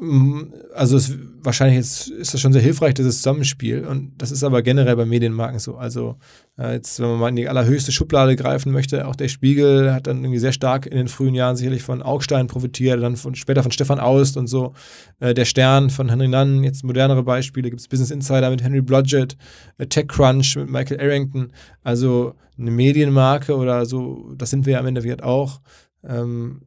Mm, 0.01 0.53
also 0.75 0.97
es, 0.97 1.13
wahrscheinlich 1.43 1.81
ist, 1.81 2.09
ist 2.09 2.33
das 2.33 2.41
schon 2.41 2.53
sehr 2.53 2.63
hilfreich, 2.63 2.95
dieses 2.95 3.17
Zusammenspiel. 3.17 3.85
Und 3.85 4.13
das 4.19 4.31
ist 4.31 4.45
aber 4.45 4.63
generell 4.63 4.95
bei 4.95 5.05
Medienmarken 5.05 5.59
so. 5.59 5.77
Also 5.77 6.17
äh, 6.57 6.75
jetzt, 6.75 7.01
wenn 7.01 7.09
man 7.09 7.19
mal 7.19 7.29
in 7.31 7.37
die 7.37 7.49
allerhöchste 7.49 7.91
Schublade 7.91 8.37
greifen 8.37 8.71
möchte, 8.71 9.09
auch 9.09 9.17
der 9.17 9.27
Spiegel 9.27 9.93
hat 9.93 10.07
dann 10.07 10.19
irgendwie 10.19 10.39
sehr 10.39 10.53
stark 10.53 10.87
in 10.87 10.97
den 10.97 11.09
frühen 11.09 11.35
Jahren 11.35 11.57
sicherlich 11.57 11.83
von 11.83 12.03
Augstein 12.03 12.47
profitiert, 12.47 13.03
dann 13.03 13.17
von, 13.17 13.35
später 13.35 13.65
von 13.65 13.73
Stefan 13.73 13.99
Aust 13.99 14.37
und 14.37 14.47
so. 14.47 14.73
Äh, 15.19 15.35
der 15.35 15.45
Stern 15.45 15.91
von 15.91 16.09
Henry 16.09 16.29
Nunn, 16.29 16.63
jetzt 16.63 16.85
modernere 16.85 17.25
Beispiele, 17.25 17.69
gibt 17.69 17.81
es 17.81 17.89
Business 17.89 18.13
Insider 18.13 18.51
mit 18.51 18.63
Henry 18.63 18.83
Blodgett, 18.83 19.37
äh, 19.79 19.87
TechCrunch 19.87 20.57
mit 20.57 20.71
Michael 20.71 21.01
Arrington. 21.01 21.53
Also 21.83 22.35
eine 22.57 22.71
Medienmarke 22.71 23.57
oder 23.57 23.85
so, 23.85 24.33
das 24.37 24.51
sind 24.51 24.65
wir 24.65 24.75
ja 24.75 24.81
am 24.81 24.87
Ende 24.87 25.25
auch. 25.25 25.61
Ähm, 26.05 26.63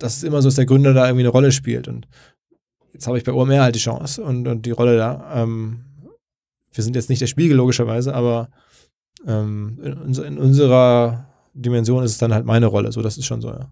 dass 0.00 0.16
es 0.16 0.22
immer 0.22 0.42
so, 0.42 0.48
dass 0.48 0.56
der 0.56 0.66
Gründer 0.66 0.94
da 0.94 1.06
irgendwie 1.06 1.22
eine 1.22 1.28
Rolle 1.28 1.52
spielt. 1.52 1.86
Und 1.86 2.08
jetzt 3.00 3.06
habe 3.06 3.16
ich 3.16 3.24
bei 3.24 3.32
OMR 3.32 3.62
halt 3.62 3.74
die 3.74 3.80
Chance 3.80 4.22
und, 4.22 4.46
und 4.46 4.66
die 4.66 4.72
Rolle 4.72 4.98
da. 4.98 5.42
Ähm, 5.42 5.80
wir 6.72 6.84
sind 6.84 6.94
jetzt 6.94 7.08
nicht 7.08 7.22
der 7.22 7.26
Spiegel, 7.26 7.56
logischerweise, 7.56 8.14
aber 8.14 8.50
ähm, 9.26 9.78
in, 9.82 10.14
in, 10.22 10.38
unserer 10.38 11.26
Dimension 11.54 12.04
ist 12.04 12.12
es 12.12 12.18
dann 12.18 12.34
halt 12.34 12.44
meine 12.44 12.66
Rolle. 12.66 12.92
So, 12.92 13.00
das 13.00 13.16
ist 13.16 13.24
schon 13.24 13.40
so, 13.40 13.48
ja. 13.48 13.70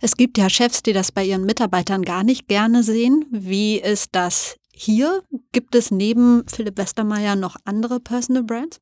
Es 0.00 0.16
gibt 0.16 0.38
ja 0.38 0.48
Chefs, 0.48 0.84
die 0.84 0.92
das 0.92 1.10
bei 1.10 1.24
ihren 1.24 1.44
Mitarbeitern 1.44 2.02
gar 2.02 2.22
nicht 2.22 2.46
gerne 2.46 2.84
sehen. 2.84 3.26
Wie 3.32 3.78
ist 3.78 4.10
das 4.12 4.56
hier? 4.72 5.22
Gibt 5.50 5.74
es 5.74 5.90
neben 5.90 6.44
Philipp 6.46 6.78
Westermeier 6.78 7.34
noch 7.34 7.56
andere 7.64 7.98
Personal 7.98 8.44
Brands? 8.44 8.78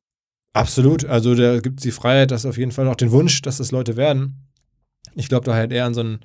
Absolut. 0.53 1.05
Also 1.05 1.33
da 1.33 1.59
gibt 1.59 1.79
es 1.79 1.83
die 1.83 1.91
Freiheit, 1.91 2.29
dass 2.29 2.45
auf 2.45 2.59
jeden 2.59 2.71
Fall 2.71 2.87
auch 2.87 2.95
den 2.95 3.11
Wunsch, 3.11 3.41
dass 3.41 3.57
das 3.57 3.71
Leute 3.71 3.97
werden. 3.97 4.47
Ich 5.15 5.27
glaube 5.27 5.45
da 5.45 5.55
halt 5.55 5.71
eher 5.71 5.85
an 5.85 5.95
so 5.95 6.01
ein 6.01 6.19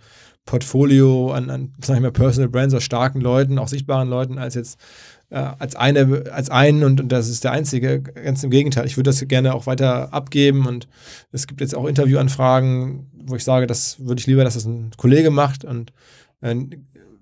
Portfolio, 0.44 1.32
an, 1.32 1.50
an 1.50 1.75
sag 1.82 1.96
ich 1.96 2.02
mal, 2.02 2.12
Personal 2.12 2.49
Brands 2.49 2.75
aus 2.75 2.82
starken 2.82 3.20
Leuten, 3.20 3.58
auch 3.58 3.68
sichtbaren 3.68 4.08
Leuten, 4.08 4.38
als 4.38 4.54
jetzt 4.54 4.78
äh, 5.30 5.37
als 5.37 5.76
eine, 5.76 6.25
als 6.30 6.50
einen 6.50 6.84
und, 6.84 7.00
und, 7.00 7.08
das 7.11 7.28
ist 7.28 7.44
der 7.44 7.52
einzige. 7.52 8.02
Ganz 8.02 8.44
im 8.44 8.50
Gegenteil. 8.50 8.87
Ich 8.87 8.96
würde 8.96 9.08
das 9.08 9.26
gerne 9.28 9.54
auch 9.54 9.66
weiter 9.66 10.12
abgeben 10.12 10.66
und 10.66 10.88
es 11.32 11.46
gibt 11.46 11.61
jetzt 11.61 11.75
auch 11.75 11.87
Interviewanfragen, 11.87 13.06
wo 13.25 13.37
ich 13.37 13.44
sage, 13.44 13.66
das 13.66 14.04
würde 14.04 14.20
ich 14.20 14.26
lieber, 14.26 14.44
dass 14.44 14.54
das 14.54 14.66
ein 14.66 14.90
Kollege 14.96 15.30
macht 15.30 15.64
und 15.64 15.92
äh, 16.42 16.54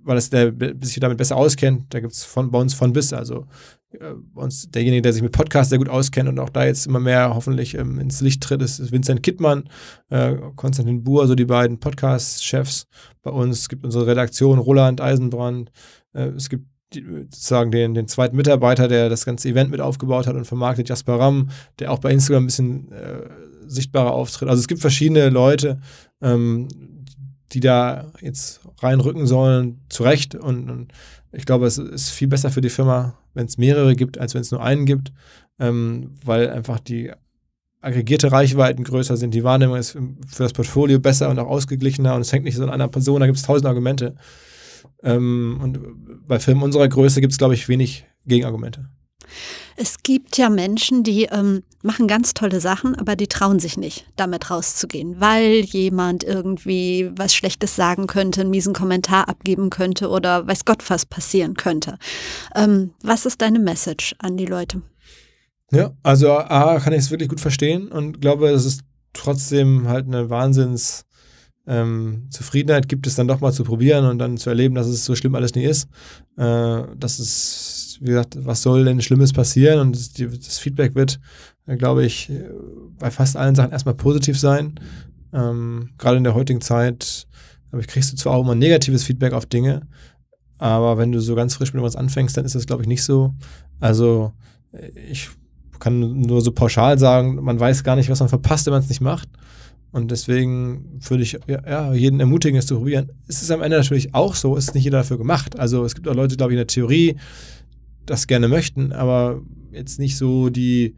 weil 0.05 0.17
es 0.17 0.31
der 0.31 0.53
sich 0.81 1.01
damit 1.01 1.19
besser 1.19 1.37
auskennt. 1.37 1.93
Da 1.93 2.01
gibt 2.01 2.13
es 2.13 2.27
bei 2.35 2.59
uns 2.59 2.75
von 2.75 2.93
bis. 2.93 3.13
Also 3.13 3.47
äh, 3.93 4.15
uns 4.35 4.71
derjenige, 4.71 5.03
der 5.03 5.13
sich 5.13 5.23
mit 5.23 5.33
Podcasts 5.33 5.71
sehr 5.71 5.79
gut 5.79 5.89
auskennt 5.89 6.29
und 6.29 6.39
auch 6.39 6.49
da 6.49 6.65
jetzt 6.65 6.87
immer 6.87 7.01
mehr 7.01 7.35
hoffentlich 7.35 7.75
ähm, 7.77 7.99
ins 7.99 8.21
Licht 8.21 8.43
tritt, 8.43 8.63
ist 8.63 8.93
Vincent 8.93 9.23
Kittmann, 9.23 9.65
äh, 10.11 10.37
Konstantin 10.57 11.05
Buhr, 11.05 11.27
so 11.27 11.35
die 11.35 11.45
beiden 11.45 11.81
Podcast-Chefs 11.81 12.87
bei 13.23 13.31
uns. 13.31 13.61
Es 13.61 13.69
gibt 13.69 13.85
unsere 13.85 14.07
Redaktion 14.07 14.59
Roland 14.59 15.01
Eisenbrand. 15.01 15.71
Äh, 16.13 16.29
es 16.29 16.49
gibt 16.49 16.67
sozusagen 16.93 17.71
den, 17.71 17.95
den 17.95 18.09
zweiten 18.09 18.37
Mitarbeiter, 18.37 18.89
der 18.89 19.09
das 19.09 19.25
ganze 19.25 19.49
Event 19.49 19.71
mit 19.71 19.81
aufgebaut 19.81 20.27
hat 20.27 20.35
und 20.35 20.45
vermarktet, 20.45 20.89
Jasper 20.89 21.19
Ramm, 21.19 21.51
der 21.79 21.93
auch 21.93 21.99
bei 21.99 22.11
Instagram 22.11 22.45
ein 22.45 22.47
bisschen 22.47 22.93
äh, 22.93 23.29
sichtbarer 23.67 24.13
auftritt. 24.13 24.49
Also 24.49 24.61
es 24.61 24.69
gibt 24.69 24.81
verschiedene 24.81 25.29
Leute, 25.31 25.81
ähm, 26.21 26.69
die 27.53 27.61
da 27.61 28.13
jetzt 28.21 28.60
reinrücken 28.81 29.27
sollen, 29.27 29.81
zu 29.89 30.03
Recht. 30.03 30.35
Und, 30.35 30.71
und 30.71 30.93
ich 31.33 31.47
glaube, 31.47 31.67
es 31.67 31.79
ist 31.79 32.11
viel 32.11 32.29
besser 32.29 32.51
für 32.51 32.61
die 32.61 32.71
Firma, 32.71 33.19
wenn 33.35 33.47
es 33.47 33.59
mehrere 33.59 33.95
gibt, 33.95 34.19
als 34.19 34.35
wenn 34.35 34.41
es 34.41 34.51
nur 34.51 34.63
einen 34.63 34.87
gibt, 34.87 35.13
ähm, 35.59 36.15
weil 36.25 36.51
einfach 36.51 36.81
die 36.81 37.13
aggregierte 37.83 38.31
Reichweiten 38.31 38.85
größer 38.85 39.17
sind, 39.17 39.33
die 39.33 39.45
Wahrnehmung 39.45 39.77
ist 39.77 39.93
für 39.93 40.43
das 40.43 40.53
Portfolio 40.53 40.99
besser 40.99 41.31
und 41.31 41.39
auch 41.39 41.49
ausgeglichener 41.49 42.15
und 42.15 42.21
es 42.21 42.33
hängt 42.33 42.45
nicht 42.45 42.57
so 42.57 42.63
an 42.63 42.71
einer 42.71 42.89
Person, 42.89 43.21
da 43.21 43.27
gibt 43.27 43.39
es 43.39 43.45
tausend 43.45 43.67
Argumente. 43.67 44.17
Ähm, 45.03 45.59
und 45.63 46.27
bei 46.27 46.39
Filmen 46.39 46.63
unserer 46.63 46.89
Größe 46.89 47.21
gibt 47.21 47.33
es, 47.33 47.39
glaube 47.39 47.55
ich, 47.55 47.69
wenig 47.69 48.05
Gegenargumente. 48.27 48.89
Es 49.83 50.03
gibt 50.03 50.37
ja 50.37 50.51
Menschen, 50.51 51.05
die 51.05 51.25
ähm, 51.25 51.63
machen 51.83 52.07
ganz 52.07 52.35
tolle 52.35 52.61
Sachen, 52.61 52.97
aber 52.97 53.17
die 53.17 53.29
trauen 53.29 53.61
sich 53.61 53.79
nicht, 53.79 54.05
damit 54.15 54.51
rauszugehen, 54.51 55.23
weil 55.23 55.61
jemand 55.61 56.23
irgendwie 56.23 57.11
was 57.17 57.35
Schlechtes 57.35 57.77
sagen 57.77 58.07
könnte, 58.07 58.43
einen 58.43 58.51
miesen 58.51 58.75
Kommentar 58.75 59.31
abgeben 59.31 59.71
könnte 59.71 60.11
oder 60.11 60.47
weiß 60.47 60.67
Gott 60.67 60.91
was 60.91 61.07
passieren 61.07 61.55
könnte. 61.55 61.97
Ähm, 62.55 62.91
was 63.03 63.25
ist 63.25 63.41
deine 63.41 63.59
Message 63.59 64.15
an 64.19 64.37
die 64.37 64.45
Leute? 64.45 64.83
Ja, 65.73 65.93
also 66.03 66.31
A, 66.33 66.79
kann 66.79 66.93
ich 66.93 66.99
es 66.99 67.11
wirklich 67.11 67.31
gut 67.31 67.41
verstehen 67.41 67.89
und 67.89 68.21
glaube, 68.21 68.51
es 68.51 68.67
ist 68.67 68.83
trotzdem 69.15 69.89
halt 69.89 70.07
eine 70.07 70.29
Wahnsinns 70.29 71.07
ähm, 71.67 72.27
Zufriedenheit 72.31 72.89
gibt 72.89 73.07
es 73.07 73.15
dann 73.15 73.29
doch 73.29 73.41
mal 73.41 73.53
zu 73.53 73.65
probieren 73.65 74.05
und 74.05 74.19
dann 74.19 74.37
zu 74.37 74.51
erleben, 74.51 74.75
dass 74.75 74.89
es 74.89 75.05
so 75.05 75.15
schlimm 75.15 75.35
alles 75.35 75.55
nie 75.55 75.65
ist. 75.65 75.89
Äh, 76.37 76.83
das 76.97 77.21
ist, 77.21 77.90
wie 78.01 78.09
gesagt, 78.09 78.39
was 78.45 78.63
soll 78.63 78.85
denn 78.85 79.01
Schlimmes 79.01 79.33
passieren? 79.33 79.79
Und 79.79 79.97
das, 79.97 80.13
die, 80.13 80.27
das 80.27 80.59
Feedback 80.59 80.95
wird, 80.95 81.21
äh, 81.67 81.77
glaube 81.77 82.05
ich, 82.05 82.33
bei 82.99 83.11
fast 83.11 83.37
allen 83.37 83.55
Sachen 83.55 83.73
erstmal 83.73 83.95
positiv 83.95 84.39
sein. 84.39 84.81
Ähm, 85.33 85.91
Gerade 85.99 86.17
in 86.17 86.25
der 86.25 86.35
heutigen 86.35 86.61
Zeit, 86.61 87.27
glaube 87.69 87.83
ich, 87.83 87.89
kriegst 87.89 88.13
du 88.13 88.17
zwar 88.17 88.35
auch 88.35 88.43
immer 88.43 88.55
negatives 88.55 89.05
Feedback 89.05 89.33
auf 89.33 89.47
Dinge, 89.47 89.87
aber 90.59 90.99
wenn 90.99 91.13
du 91.13 91.21
so 91.21 91.35
ganz 91.35 91.55
frisch 91.55 91.73
mit 91.73 91.83
was 91.83 91.97
anfängst, 91.97 92.37
dann 92.37 92.45
ist 92.45 92.55
das, 92.55 92.67
glaube 92.67 92.83
ich, 92.83 92.89
nicht 92.89 93.03
so. 93.03 93.35
Also 93.79 94.33
ich 95.09 95.31
kann 95.79 96.21
nur 96.21 96.43
so 96.43 96.53
pauschal 96.53 96.99
sagen, 96.99 97.37
man 97.37 97.59
weiß 97.59 97.83
gar 97.83 97.97
nicht, 97.97 98.11
was 98.11 98.21
man 98.21 98.29
verpasst, 98.29 98.67
wenn 98.67 98.73
man 98.73 98.83
es 98.83 98.89
nicht 98.89 99.01
macht. 99.01 99.29
Und 99.93 100.11
deswegen 100.11 101.01
würde 101.09 101.23
ich 101.23 101.39
ja, 101.49 101.93
jeden 101.95 102.21
ermutigen, 102.21 102.59
es 102.59 102.67
zu 102.67 102.77
probieren. 102.77 103.11
Es 103.27 103.43
ist 103.43 103.51
am 103.51 103.63
Ende 103.63 103.79
natürlich 103.79 104.15
auch 104.15 104.37
so, 104.37 104.57
es 104.57 104.69
ist 104.69 104.75
nicht 104.75 104.85
jeder 104.85 104.99
dafür 104.99 105.19
gemacht. 105.19 105.59
Also 105.59 105.85
es 105.85 105.95
gibt 105.95 106.07
auch 106.07 106.15
Leute, 106.15 106.37
glaube 106.37 106.53
ich, 106.53 106.55
in 106.55 106.61
der 106.61 106.67
Theorie 106.69 107.17
das 108.11 108.27
gerne 108.27 108.49
möchten, 108.49 108.93
aber 108.93 109.41
jetzt 109.73 109.99
nicht 109.99 110.17
so 110.17 110.51
die 110.51 110.97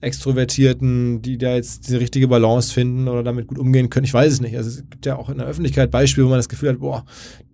Extrovertierten, 0.00 1.22
die 1.22 1.38
da 1.38 1.54
jetzt 1.54 1.88
die 1.88 1.96
richtige 1.96 2.28
Balance 2.28 2.72
finden 2.72 3.08
oder 3.08 3.22
damit 3.22 3.46
gut 3.46 3.58
umgehen 3.58 3.88
können. 3.88 4.04
Ich 4.04 4.12
weiß 4.12 4.34
es 4.34 4.40
nicht. 4.40 4.56
Also 4.56 4.68
es 4.68 4.76
gibt 4.90 5.06
ja 5.06 5.16
auch 5.16 5.30
in 5.30 5.38
der 5.38 5.46
Öffentlichkeit 5.46 5.90
Beispiele, 5.90 6.26
wo 6.26 6.30
man 6.30 6.38
das 6.38 6.48
Gefühl 6.48 6.68
hat, 6.68 6.80
boah, 6.80 7.04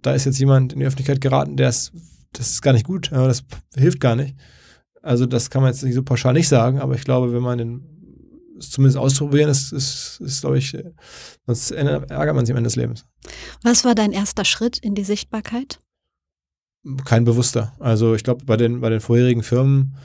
da 0.03 0.13
ist 0.15 0.27
jetzt 0.27 0.39
jemand 0.39 0.73
in 0.73 0.81
die 0.81 0.87
Öffentlichkeit 0.87 1.21
geraten, 1.21 1.57
der 1.57 1.69
ist, 1.69 1.93
das 2.33 2.51
ist 2.51 2.63
gar 2.63 2.73
nicht 2.73 2.87
gut, 2.87 3.11
das 3.13 3.45
hilft 3.77 4.01
gar 4.01 4.17
nicht. 4.17 4.35
Also 5.03 5.27
das 5.27 5.49
kann 5.49 5.63
man 5.63 5.73
jetzt 5.73 5.83
nicht 5.83 5.95
so 5.95 6.03
pauschal 6.03 6.35
nicht 6.35 6.49
sagen, 6.49 6.81
aber 6.81 6.95
ich 6.95 7.05
glaube, 7.05 7.33
wenn 7.33 7.43
man 7.43 7.59
den 7.59 7.87
zumindest 8.59 8.99
auszuprobieren, 8.99 9.49
ist, 9.49 9.73
ist, 9.73 10.21
ist 10.21 10.41
glaube 10.43 10.59
ich, 10.59 10.77
sonst 11.47 11.71
ärgert 11.71 12.35
man 12.35 12.45
sich 12.45 12.53
am 12.53 12.59
Ende 12.59 12.69
des 12.69 12.77
Lebens. 12.77 13.07
Was 13.63 13.85
war 13.85 13.95
dein 13.95 14.13
erster 14.13 14.45
Schritt 14.45 14.77
in 14.77 14.95
die 14.95 15.05
Sichtbarkeit? 15.05 15.79
Kein 17.05 17.25
bewusster. 17.25 17.73
Also 17.79 18.15
ich 18.15 18.25
glaube, 18.25 18.45
bei 18.45 18.57
den, 18.57 18.81
bei 18.81 18.89
den 18.89 19.01
vorherigen 19.01 19.43
Firmen 19.43 19.97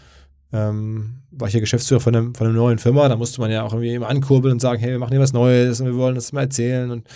ähm, 0.52 1.22
war 1.32 1.48
ich 1.48 1.54
ja 1.54 1.60
Geschäftsführer 1.60 2.02
von, 2.02 2.16
einem, 2.16 2.36
von 2.36 2.48
einer 2.48 2.56
neuen 2.56 2.80
Firma. 2.80 3.08
Da 3.08 3.16
musste 3.16 3.42
man 3.42 3.52
ja 3.52 3.64
auch 3.64 3.74
irgendwie 3.74 3.94
immer 3.94 4.10
ankurbeln 4.10 4.54
und 4.54 4.60
sagen, 4.60 4.80
hey, 4.82 4.92
wir 4.92 5.00
machen 5.00 5.12
hier 5.12 5.22
was 5.22 5.34
Neues 5.34 5.80
und 5.80 5.88
wir 5.88 5.96
wollen 5.96 6.16
das 6.16 6.34
mal 6.34 6.42
erzählen. 6.42 6.92
Und 6.92 7.08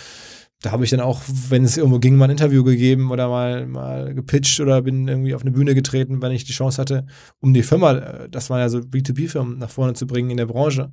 da 0.62 0.72
habe 0.72 0.84
ich 0.84 0.90
dann 0.90 1.00
auch, 1.00 1.20
wenn 1.48 1.64
es 1.64 1.76
irgendwo 1.76 1.98
ging, 1.98 2.16
mal 2.16 2.26
ein 2.26 2.32
Interview 2.32 2.64
gegeben 2.64 3.10
oder 3.10 3.28
mal, 3.28 3.66
mal 3.66 4.14
gepitcht 4.14 4.60
oder 4.60 4.82
bin 4.82 5.08
irgendwie 5.08 5.34
auf 5.34 5.42
eine 5.42 5.52
Bühne 5.52 5.74
getreten, 5.74 6.20
wenn 6.20 6.32
ich 6.32 6.44
die 6.44 6.52
Chance 6.52 6.80
hatte, 6.80 7.06
um 7.40 7.54
die 7.54 7.62
Firma, 7.62 7.92
äh, 7.92 8.28
das 8.28 8.50
waren 8.50 8.60
ja 8.60 8.68
so 8.68 8.78
B2B-Firmen, 8.78 9.58
nach 9.58 9.70
vorne 9.70 9.94
zu 9.94 10.06
bringen 10.06 10.30
in 10.30 10.36
der 10.36 10.46
Branche. 10.46 10.92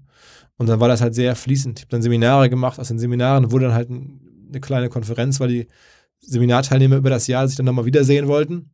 Und 0.58 0.68
dann 0.68 0.80
war 0.80 0.88
das 0.88 1.02
halt 1.02 1.16
sehr 1.16 1.36
fließend. 1.36 1.80
Ich 1.80 1.84
habe 1.84 1.92
dann 1.92 2.02
Seminare 2.02 2.50
gemacht. 2.50 2.80
Aus 2.80 2.88
den 2.88 3.00
Seminaren 3.00 3.52
wurde 3.52 3.66
dann 3.66 3.76
halt 3.76 3.90
eine 3.90 4.62
kleine 4.62 4.90
Konferenz, 4.90 5.40
weil 5.40 5.50
die 5.50 5.68
Seminarteilnehmer 6.22 6.98
über 6.98 7.10
das 7.10 7.28
Jahr 7.28 7.48
sich 7.48 7.58
dann 7.58 7.66
nochmal 7.66 7.86
wiedersehen 7.86 8.28
wollten. 8.28 8.72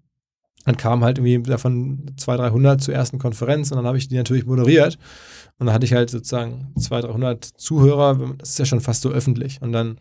Dann 0.66 0.78
kamen 0.78 1.04
halt 1.04 1.18
irgendwie 1.18 1.42
davon 1.50 2.12
200, 2.16 2.52
300 2.52 2.82
zur 2.82 2.94
ersten 2.94 3.20
Konferenz 3.20 3.72
und 3.72 3.78
dann 3.78 3.86
habe 3.86 3.98
ich 3.98 4.08
die 4.08 4.16
natürlich 4.16 4.46
moderiert. 4.46 4.98
Und 5.60 5.68
dann 5.68 5.76
hatte 5.76 5.86
ich 5.86 5.94
halt 5.94 6.10
sozusagen 6.10 6.74
200, 6.80 7.12
300 7.12 7.44
Zuhörer. 7.44 8.36
Das 8.38 8.52
ist 8.52 8.60
ja 8.60 8.66
schon 8.66 8.80
fast 8.80 9.02
so 9.02 9.10
öffentlich. 9.10 9.62
Und 9.62 9.74
dann 9.74 10.00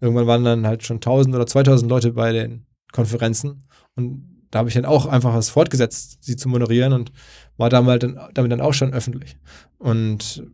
irgendwann 0.00 0.26
waren 0.26 0.44
dann 0.44 0.66
halt 0.66 0.84
schon 0.84 0.96
1000 0.96 1.34
oder 1.34 1.46
2000 1.46 1.90
Leute 1.90 2.12
bei 2.12 2.32
den 2.32 2.66
Konferenzen. 2.92 3.64
Und 3.96 4.46
da 4.50 4.60
habe 4.60 4.68
ich 4.68 4.74
dann 4.76 4.84
auch 4.84 5.06
einfach 5.06 5.34
was 5.34 5.48
fortgesetzt, 5.48 6.18
sie 6.20 6.36
zu 6.36 6.48
moderieren 6.48 6.92
und 6.92 7.10
war 7.56 7.70
damit 7.70 8.04
dann, 8.04 8.20
damit 8.34 8.52
dann 8.52 8.60
auch 8.60 8.74
schon 8.74 8.94
öffentlich. 8.94 9.36
Und 9.78 10.44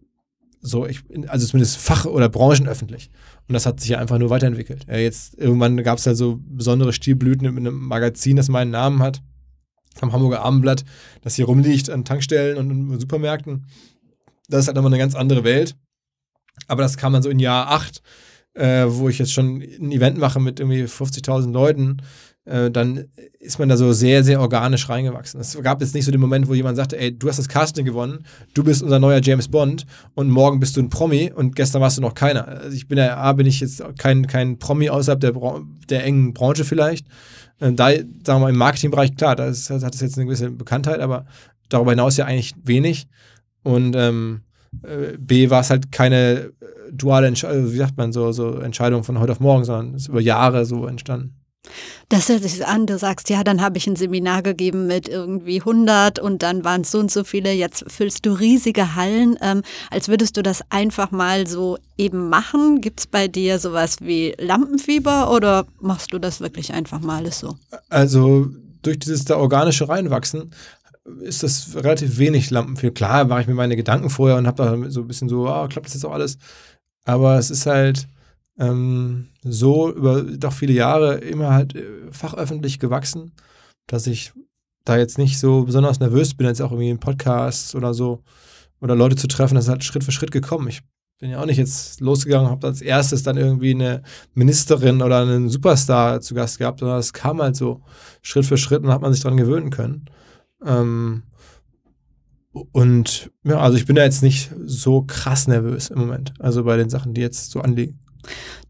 so, 0.61 0.87
ich, 0.87 1.03
also 1.29 1.47
zumindest 1.47 1.79
fach- 1.79 2.05
oder 2.07 2.29
branchenöffentlich. 2.29 3.11
Und 3.49 3.55
das 3.55 3.67
hat 3.67 3.81
sich 3.81 3.91
ja 3.91 3.99
einfach 3.99 4.19
nur 4.19 4.31
weiterentwickelt. 4.31 4.87
Ja, 4.89 4.97
jetzt 4.97 5.35
irgendwann 5.39 5.83
gab 5.83 5.99
es 5.99 6.07
halt 6.07 6.17
so 6.17 6.39
besondere 6.43 6.93
Stilblüten 6.93 7.47
in 7.47 7.57
einem 7.57 7.81
Magazin, 7.81 8.37
das 8.37 8.49
meinen 8.49 8.71
Namen 8.71 9.03
hat, 9.03 9.23
am 10.01 10.13
Hamburger 10.13 10.43
Abendblatt, 10.43 10.85
das 11.23 11.35
hier 11.35 11.47
rumliegt 11.47 11.91
an 11.91 12.05
Tankstellen 12.05 12.59
und 12.59 12.71
in 12.71 13.01
Supermärkten. 13.01 13.67
Das 14.49 14.61
ist 14.61 14.67
halt 14.67 14.77
nochmal 14.77 14.93
eine 14.93 14.99
ganz 14.99 15.15
andere 15.15 15.45
Welt. 15.45 15.77
Aber 16.69 16.83
das 16.83 16.97
kam 16.97 17.13
dann 17.13 17.23
so 17.23 17.31
in 17.31 17.39
Jahr 17.39 17.69
8, 17.71 18.03
äh, 18.55 18.85
wo 18.87 19.09
ich 19.09 19.19
jetzt 19.19 19.33
schon 19.33 19.63
ein 19.63 19.93
Event 19.93 20.19
mache 20.19 20.41
mit 20.41 20.61
irgendwie 20.61 20.85
50.000 20.85 21.53
Leuten 21.53 21.99
äh, 22.51 22.71
dann 22.71 23.07
ist 23.39 23.59
man 23.59 23.69
da 23.69 23.77
so 23.77 23.93
sehr, 23.93 24.25
sehr 24.25 24.41
organisch 24.41 24.89
reingewachsen. 24.89 25.41
Es 25.41 25.57
gab 25.63 25.81
jetzt 25.81 25.95
nicht 25.95 26.05
so 26.05 26.11
den 26.11 26.21
Moment, 26.21 26.49
wo 26.49 26.55
jemand 26.55 26.77
sagte, 26.77 26.99
ey, 26.99 27.17
du 27.17 27.29
hast 27.29 27.39
das 27.39 27.49
Casting 27.49 27.85
gewonnen, 27.85 28.25
du 28.55 28.65
bist 28.65 28.83
unser 28.83 28.99
neuer 28.99 29.21
James 29.23 29.49
Bond 29.49 29.87
und 30.15 30.29
morgen 30.29 30.59
bist 30.61 30.77
du 30.77 30.81
ein 30.81 30.91
Promi 30.91 31.33
und 31.35 31.55
gestern 31.55 31.81
warst 31.81 31.97
du 31.97 32.03
noch 32.03 32.15
keiner. 32.15 32.47
Also 32.49 32.77
ich 32.77 32.89
bin 32.89 32.99
ja, 32.99 33.17
A, 33.17 33.33
bin 33.33 33.47
ich 33.47 33.61
jetzt 33.61 33.83
kein, 33.99 34.27
kein 34.27 34.59
Promi 34.59 34.91
außerhalb 34.91 35.21
der, 35.21 35.33
der 35.89 36.05
engen 36.05 36.35
Branche 36.35 36.65
vielleicht. 36.65 37.07
Ähm, 37.61 37.77
da, 37.77 37.91
sagen 37.91 38.09
wir 38.27 38.39
mal, 38.41 38.51
im 38.51 38.57
Marketingbereich, 38.57 39.15
klar, 39.17 39.37
da 39.37 39.45
hat 39.45 39.53
es 39.53 40.01
jetzt 40.01 40.19
eine 40.19 40.27
gewisse 40.27 40.51
Bekanntheit, 40.51 41.01
aber 41.01 41.27
darüber 41.69 41.93
hinaus 41.93 42.17
ja 42.17 42.25
eigentlich 42.27 42.55
wenig. 42.65 43.07
Und 43.63 43.95
ähm, 43.95 44.41
äh, 44.83 45.17
B 45.19 45.51
war 45.51 45.61
es 45.61 45.71
halt 45.71 45.93
keine 45.93 46.17
äh, 46.17 46.53
duale 46.93 47.29
Entscheidung, 47.29 47.61
also 47.61 47.73
wie 47.73 47.79
sagt 47.79 47.97
man, 47.97 48.13
so, 48.13 48.33
so 48.33 48.59
Entscheidung 48.59 49.05
von 49.05 49.21
heute 49.21 49.33
auf 49.33 49.41
morgen, 49.41 49.65
sondern 49.65 49.95
es 49.95 50.03
ist 50.03 50.09
über 50.09 50.21
Jahre 50.21 50.65
so 50.65 50.87
entstanden. 50.87 51.40
Das 52.09 52.29
hört 52.29 52.43
sich 52.43 52.67
an, 52.67 52.87
du 52.87 52.99
sagst, 52.99 53.31
ja, 53.31 53.45
dann 53.45 53.61
habe 53.61 53.79
ich 53.79 53.87
ein 53.87 53.95
Seminar 53.95 54.43
gegeben 54.43 54.87
mit 54.87 55.09
irgendwie 55.09 55.61
100 55.61 56.19
und 56.19 56.43
dann 56.43 56.65
waren 56.65 56.81
es 56.81 56.91
so 56.91 56.99
und 56.99 57.11
so 57.11 57.23
viele, 57.23 57.53
jetzt 57.53 57.85
füllst 57.87 58.27
du 58.27 58.33
riesige 58.33 58.97
Hallen, 58.97 59.39
ähm, 59.41 59.63
als 59.91 60.09
würdest 60.09 60.37
du 60.37 60.43
das 60.43 60.63
einfach 60.71 61.13
mal 61.13 61.47
so 61.47 61.79
eben 61.97 62.29
machen. 62.29 62.81
Gibt 62.81 63.01
es 63.01 63.07
bei 63.07 63.29
dir 63.29 63.59
sowas 63.59 63.99
wie 64.01 64.35
Lampenfieber 64.39 65.31
oder 65.33 65.67
machst 65.81 66.13
du 66.13 66.19
das 66.19 66.41
wirklich 66.41 66.73
einfach 66.73 67.01
mal 67.01 67.19
alles 67.19 67.39
so? 67.39 67.57
Also 67.89 68.49
durch 68.83 68.99
dieses 68.99 69.25
da 69.25 69.37
organische 69.37 69.89
Reinwachsen 69.89 70.53
ist 71.21 71.43
das 71.43 71.77
relativ 71.77 72.19
wenig 72.19 72.51
Lampenfieber. 72.51 72.93
Klar 72.93 73.25
mache 73.25 73.43
ich 73.43 73.47
mir 73.47 73.55
meine 73.55 73.77
Gedanken 73.77 74.11
vorher 74.11 74.37
und 74.37 74.47
habe 74.47 74.63
da 74.63 74.91
so 74.91 75.03
ein 75.03 75.07
bisschen 75.09 75.29
so, 75.29 75.47
ah, 75.47 75.69
klappt 75.69 75.87
das 75.87 75.95
jetzt 75.95 76.05
auch 76.05 76.13
alles? 76.13 76.39
Aber 77.05 77.39
es 77.39 77.51
ist 77.51 77.67
halt 77.67 78.09
ähm, 78.61 79.29
so 79.43 79.91
über 79.93 80.23
doch 80.23 80.53
viele 80.53 80.75
Jahre 80.75 81.17
immer 81.17 81.53
halt 81.53 81.75
äh, 81.75 81.83
fachöffentlich 82.13 82.79
gewachsen, 82.79 83.33
dass 83.87 84.07
ich 84.07 84.33
da 84.85 84.97
jetzt 84.99 85.19
nicht 85.19 85.39
so 85.39 85.65
besonders 85.65 85.99
nervös 85.99 86.35
bin, 86.35 86.47
jetzt 86.47 86.61
auch 86.61 86.71
irgendwie 86.71 86.91
in 86.91 87.01
Podcasts 87.01 87.75
oder 87.75 87.95
so 87.95 88.23
oder 88.81 88.95
Leute 88.95 89.17
zu 89.17 89.29
treffen. 89.29 89.55
Das 89.55 89.65
ist 89.65 89.71
halt 89.71 89.85
Schritt 89.85 90.05
für 90.05 90.13
Schritt 90.13 90.31
gekommen. 90.31 90.69
Ich 90.69 90.83
bin 91.19 91.31
ja 91.31 91.41
auch 91.41 91.47
nicht 91.47 91.59
jetzt 91.59 92.01
losgegangen, 92.01 92.51
habe 92.51 92.67
als 92.67 92.83
erstes 92.83 93.23
dann 93.23 93.37
irgendwie 93.37 93.75
eine 93.75 94.03
Ministerin 94.35 95.03
oder 95.03 95.23
einen 95.23 95.49
Superstar 95.49 96.21
zu 96.21 96.35
Gast 96.35 96.59
gehabt, 96.59 96.81
sondern 96.81 96.99
es 96.99 97.13
kam 97.13 97.43
halt 97.43 97.57
so 97.57 97.83
Schritt 98.23 98.47
für 98.47 98.57
Schritt 98.57 98.83
und 98.83 98.91
hat 98.91 99.03
man 99.03 99.13
sich 99.13 99.23
daran 99.23 99.37
gewöhnen 99.37 99.71
können. 99.71 100.07
Ähm, 100.65 101.23
und 102.53 103.31
ja, 103.45 103.59
also 103.59 103.77
ich 103.77 103.87
bin 103.87 103.97
da 103.97 104.03
jetzt 104.03 104.23
nicht 104.23 104.51
so 104.65 105.03
krass 105.03 105.47
nervös 105.47 105.89
im 105.89 105.99
Moment. 105.99 106.35
Also 106.39 106.65
bei 106.65 106.77
den 106.77 106.91
Sachen, 106.91 107.15
die 107.15 107.21
jetzt 107.21 107.51
so 107.51 107.61
anliegen. 107.61 108.01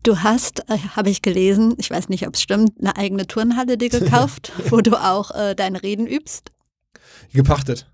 Du 0.03 0.19
hast, 0.19 0.61
äh, 0.71 0.79
habe 0.97 1.11
ich 1.11 1.23
gelesen, 1.23 1.75
ich 1.79 1.91
weiß 1.91 2.09
nicht, 2.09 2.27
ob 2.27 2.35
es 2.35 2.43
stimmt, 2.43 2.73
eine 2.81 2.97
eigene 2.97 3.27
Turnhalle 3.27 3.77
dir 3.77 3.89
gekauft, 3.91 4.53
wo 4.69 4.81
du 4.81 4.97
auch 4.97 5.31
äh, 5.33 5.55
deine 5.55 5.83
Reden 5.83 6.07
übst? 6.07 6.53
Gepachtet. 7.33 7.87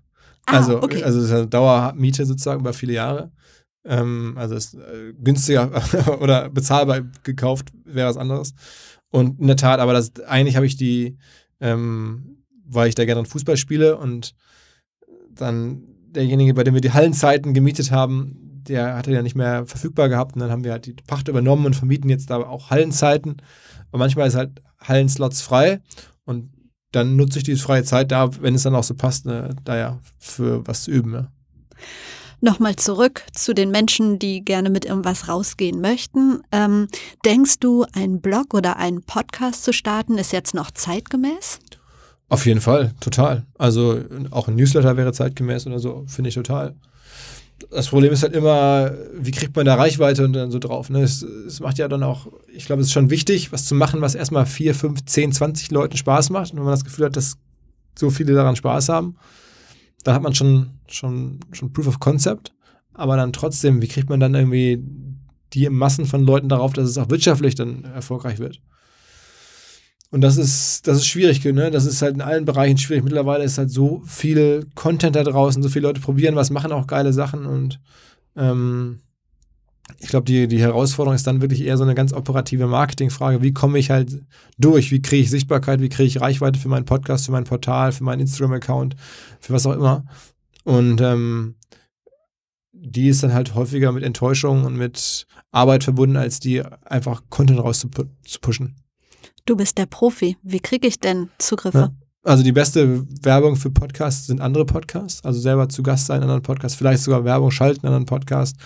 Ah, 0.45 0.57
also, 0.57 0.81
okay. 0.81 1.03
also 1.03 1.19
es 1.19 1.25
ist 1.25 1.31
eine 1.31 1.47
Dauermiete 1.47 2.25
sozusagen 2.25 2.61
über 2.61 2.73
viele 2.73 2.93
Jahre. 2.93 3.31
Ähm, 3.85 4.35
also 4.37 4.55
ist 4.55 4.75
äh, 4.75 5.13
günstiger 5.21 5.71
oder 6.21 6.49
bezahlbar 6.49 7.01
gekauft 7.23 7.69
wäre 7.85 8.09
was 8.09 8.17
anderes. 8.17 8.53
Und 9.09 9.39
in 9.39 9.47
der 9.47 9.57
Tat, 9.57 9.79
aber 9.79 9.93
das 9.93 10.19
eigentlich 10.27 10.55
habe 10.55 10.65
ich 10.65 10.75
die, 10.75 11.17
ähm, 11.59 12.43
weil 12.65 12.89
ich 12.89 12.95
da 12.95 13.05
gerne 13.05 13.25
Fußball 13.25 13.57
spiele 13.57 13.97
und 13.97 14.35
dann 15.31 15.83
derjenige, 16.11 16.53
bei 16.53 16.63
dem 16.63 16.73
wir 16.73 16.81
die 16.81 16.93
Hallenzeiten 16.93 17.53
gemietet 17.53 17.91
haben, 17.91 18.46
der 18.67 18.95
hatte 18.95 19.11
ja 19.11 19.21
nicht 19.21 19.35
mehr 19.35 19.65
verfügbar 19.65 20.09
gehabt 20.09 20.35
und 20.35 20.41
dann 20.41 20.51
haben 20.51 20.63
wir 20.63 20.71
halt 20.71 20.85
die 20.85 20.93
Pacht 20.93 21.27
übernommen 21.27 21.65
und 21.65 21.75
vermieten 21.75 22.09
jetzt 22.09 22.29
da 22.29 22.37
auch 22.37 22.69
Hallenzeiten. 22.69 23.37
Aber 23.89 23.99
manchmal 23.99 24.27
ist 24.27 24.35
halt 24.35 24.61
Hallenslots 24.79 25.41
frei 25.41 25.79
und 26.25 26.51
dann 26.91 27.15
nutze 27.15 27.39
ich 27.39 27.43
diese 27.43 27.61
freie 27.61 27.83
Zeit 27.83 28.11
da, 28.11 28.41
wenn 28.41 28.55
es 28.55 28.63
dann 28.63 28.75
auch 28.75 28.83
so 28.83 28.93
passt, 28.93 29.25
ne, 29.25 29.55
da 29.63 29.77
ja 29.77 29.99
für 30.19 30.65
was 30.67 30.83
zu 30.83 30.91
üben. 30.91 31.13
Ja. 31.13 31.27
Nochmal 32.39 32.75
zurück 32.75 33.23
zu 33.33 33.53
den 33.53 33.71
Menschen, 33.71 34.19
die 34.19 34.45
gerne 34.45 34.69
mit 34.69 34.85
irgendwas 34.85 35.27
rausgehen 35.27 35.81
möchten. 35.81 36.43
Ähm, 36.51 36.87
denkst 37.25 37.59
du, 37.59 37.85
ein 37.93 38.21
Blog 38.21 38.53
oder 38.53 38.77
einen 38.77 39.01
Podcast 39.01 39.63
zu 39.63 39.73
starten 39.73 40.19
ist 40.19 40.31
jetzt 40.31 40.53
noch 40.53 40.69
zeitgemäß? 40.69 41.59
Auf 42.29 42.45
jeden 42.45 42.61
Fall, 42.61 42.93
total. 42.99 43.45
Also 43.57 44.01
auch 44.29 44.47
ein 44.47 44.55
Newsletter 44.55 44.97
wäre 44.97 45.13
zeitgemäß 45.13 45.65
oder 45.65 45.79
so, 45.79 46.03
finde 46.07 46.29
ich 46.29 46.35
total 46.35 46.75
das 47.71 47.87
Problem 47.87 48.13
ist 48.13 48.23
halt 48.23 48.33
immer, 48.33 48.91
wie 49.13 49.31
kriegt 49.31 49.55
man 49.55 49.65
da 49.65 49.75
Reichweite 49.75 50.23
und 50.23 50.33
dann 50.33 50.51
so 50.51 50.59
drauf. 50.59 50.89
Ne? 50.89 51.01
Es, 51.01 51.21
es 51.21 51.59
macht 51.59 51.77
ja 51.77 51.87
dann 51.87 52.03
auch, 52.03 52.27
ich 52.53 52.65
glaube, 52.65 52.81
es 52.81 52.87
ist 52.87 52.93
schon 52.93 53.09
wichtig, 53.09 53.51
was 53.51 53.65
zu 53.65 53.75
machen, 53.75 54.01
was 54.01 54.15
erstmal 54.15 54.45
4, 54.45 54.75
5, 54.75 55.05
10, 55.05 55.31
20 55.31 55.71
Leuten 55.71 55.97
Spaß 55.97 56.29
macht. 56.29 56.51
Und 56.51 56.57
wenn 56.57 56.65
man 56.65 56.73
das 56.73 56.85
Gefühl 56.85 57.05
hat, 57.05 57.15
dass 57.15 57.37
so 57.97 58.09
viele 58.09 58.33
daran 58.33 58.55
Spaß 58.55 58.89
haben, 58.89 59.15
dann 60.03 60.13
hat 60.13 60.21
man 60.21 60.35
schon, 60.35 60.71
schon, 60.87 61.39
schon 61.51 61.73
Proof 61.73 61.87
of 61.87 61.99
Concept. 61.99 62.53
Aber 62.93 63.17
dann 63.17 63.33
trotzdem, 63.33 63.81
wie 63.81 63.87
kriegt 63.87 64.09
man 64.09 64.19
dann 64.19 64.35
irgendwie 64.35 64.83
die 65.53 65.69
Massen 65.69 66.05
von 66.05 66.25
Leuten 66.25 66.49
darauf, 66.49 66.73
dass 66.73 66.89
es 66.89 66.97
auch 66.97 67.09
wirtschaftlich 67.09 67.55
dann 67.55 67.83
erfolgreich 67.85 68.39
wird? 68.39 68.61
Und 70.09 70.21
das 70.21 70.37
ist, 70.37 70.87
das 70.87 70.97
ist 70.97 71.07
schwierig, 71.07 71.43
ne? 71.43 71.69
Das 71.69 71.85
ist 71.85 72.01
halt 72.01 72.15
in 72.15 72.21
allen 72.21 72.45
Bereichen 72.45 72.77
schwierig. 72.77 73.03
Mittlerweile 73.03 73.43
ist 73.43 73.57
halt 73.57 73.69
so 73.69 74.01
viel 74.05 74.65
Content 74.73 75.15
da 75.15 75.23
draußen, 75.23 75.61
so 75.61 75.69
viele 75.69 75.87
Leute 75.87 75.99
probieren 75.99 76.35
was, 76.35 76.49
machen 76.49 76.71
auch 76.71 76.87
geile 76.87 77.11
Sachen 77.11 77.45
und 77.45 77.79
ähm, 78.35 79.01
ich 79.99 80.09
glaube, 80.09 80.25
die, 80.25 80.47
die 80.47 80.59
Herausforderung 80.59 81.15
ist 81.15 81.27
dann 81.27 81.41
wirklich 81.41 81.61
eher 81.61 81.77
so 81.77 81.83
eine 81.83 81.95
ganz 81.95 82.13
operative 82.13 82.67
Marketingfrage. 82.67 83.41
Wie 83.41 83.53
komme 83.53 83.79
ich 83.79 83.89
halt 83.89 84.21
durch? 84.57 84.91
Wie 84.91 85.01
kriege 85.01 85.23
ich 85.23 85.29
Sichtbarkeit? 85.29 85.81
Wie 85.81 85.89
kriege 85.89 86.07
ich 86.07 86.21
Reichweite 86.21 86.59
für 86.59 86.67
meinen 86.67 86.85
Podcast, 86.85 87.25
für 87.25 87.31
mein 87.31 87.45
Portal, 87.45 87.91
für 87.91 88.03
meinen 88.03 88.19
Instagram-Account, 88.21 88.95
für 89.39 89.53
was 89.53 89.65
auch 89.65 89.73
immer? 89.73 90.05
Und 90.63 90.99
ähm, 91.01 91.55
die 92.73 93.07
ist 93.07 93.23
dann 93.23 93.33
halt 93.33 93.55
häufiger 93.55 93.91
mit 93.91 94.03
Enttäuschung 94.03 94.65
und 94.65 94.75
mit 94.75 95.25
Arbeit 95.51 95.83
verbunden, 95.83 96.17
als 96.17 96.39
die 96.39 96.61
einfach 96.63 97.23
Content 97.29 97.59
rauszupushen. 97.59 98.75
Du 99.47 99.55
bist 99.55 99.77
der 99.77 99.85
Profi. 99.85 100.35
Wie 100.43 100.59
kriege 100.59 100.87
ich 100.87 100.99
denn 100.99 101.29
Zugriffe? 101.37 101.77
Ja. 101.77 101.91
Also 102.23 102.43
die 102.43 102.51
beste 102.51 103.07
Werbung 103.23 103.55
für 103.55 103.69
Podcasts 103.69 104.27
sind 104.27 104.41
andere 104.41 104.65
Podcasts, 104.65 105.23
also 105.23 105.39
selber 105.39 105.69
zu 105.69 105.81
Gast 105.83 106.07
sein 106.07 106.17
in 106.17 106.23
anderen 106.23 106.41
Podcasts, 106.41 106.77
vielleicht 106.77 107.01
sogar 107.01 107.23
Werbung 107.23 107.49
schalten 107.51 107.79
in 107.83 107.87
anderen 107.87 108.05
Podcasts, 108.05 108.59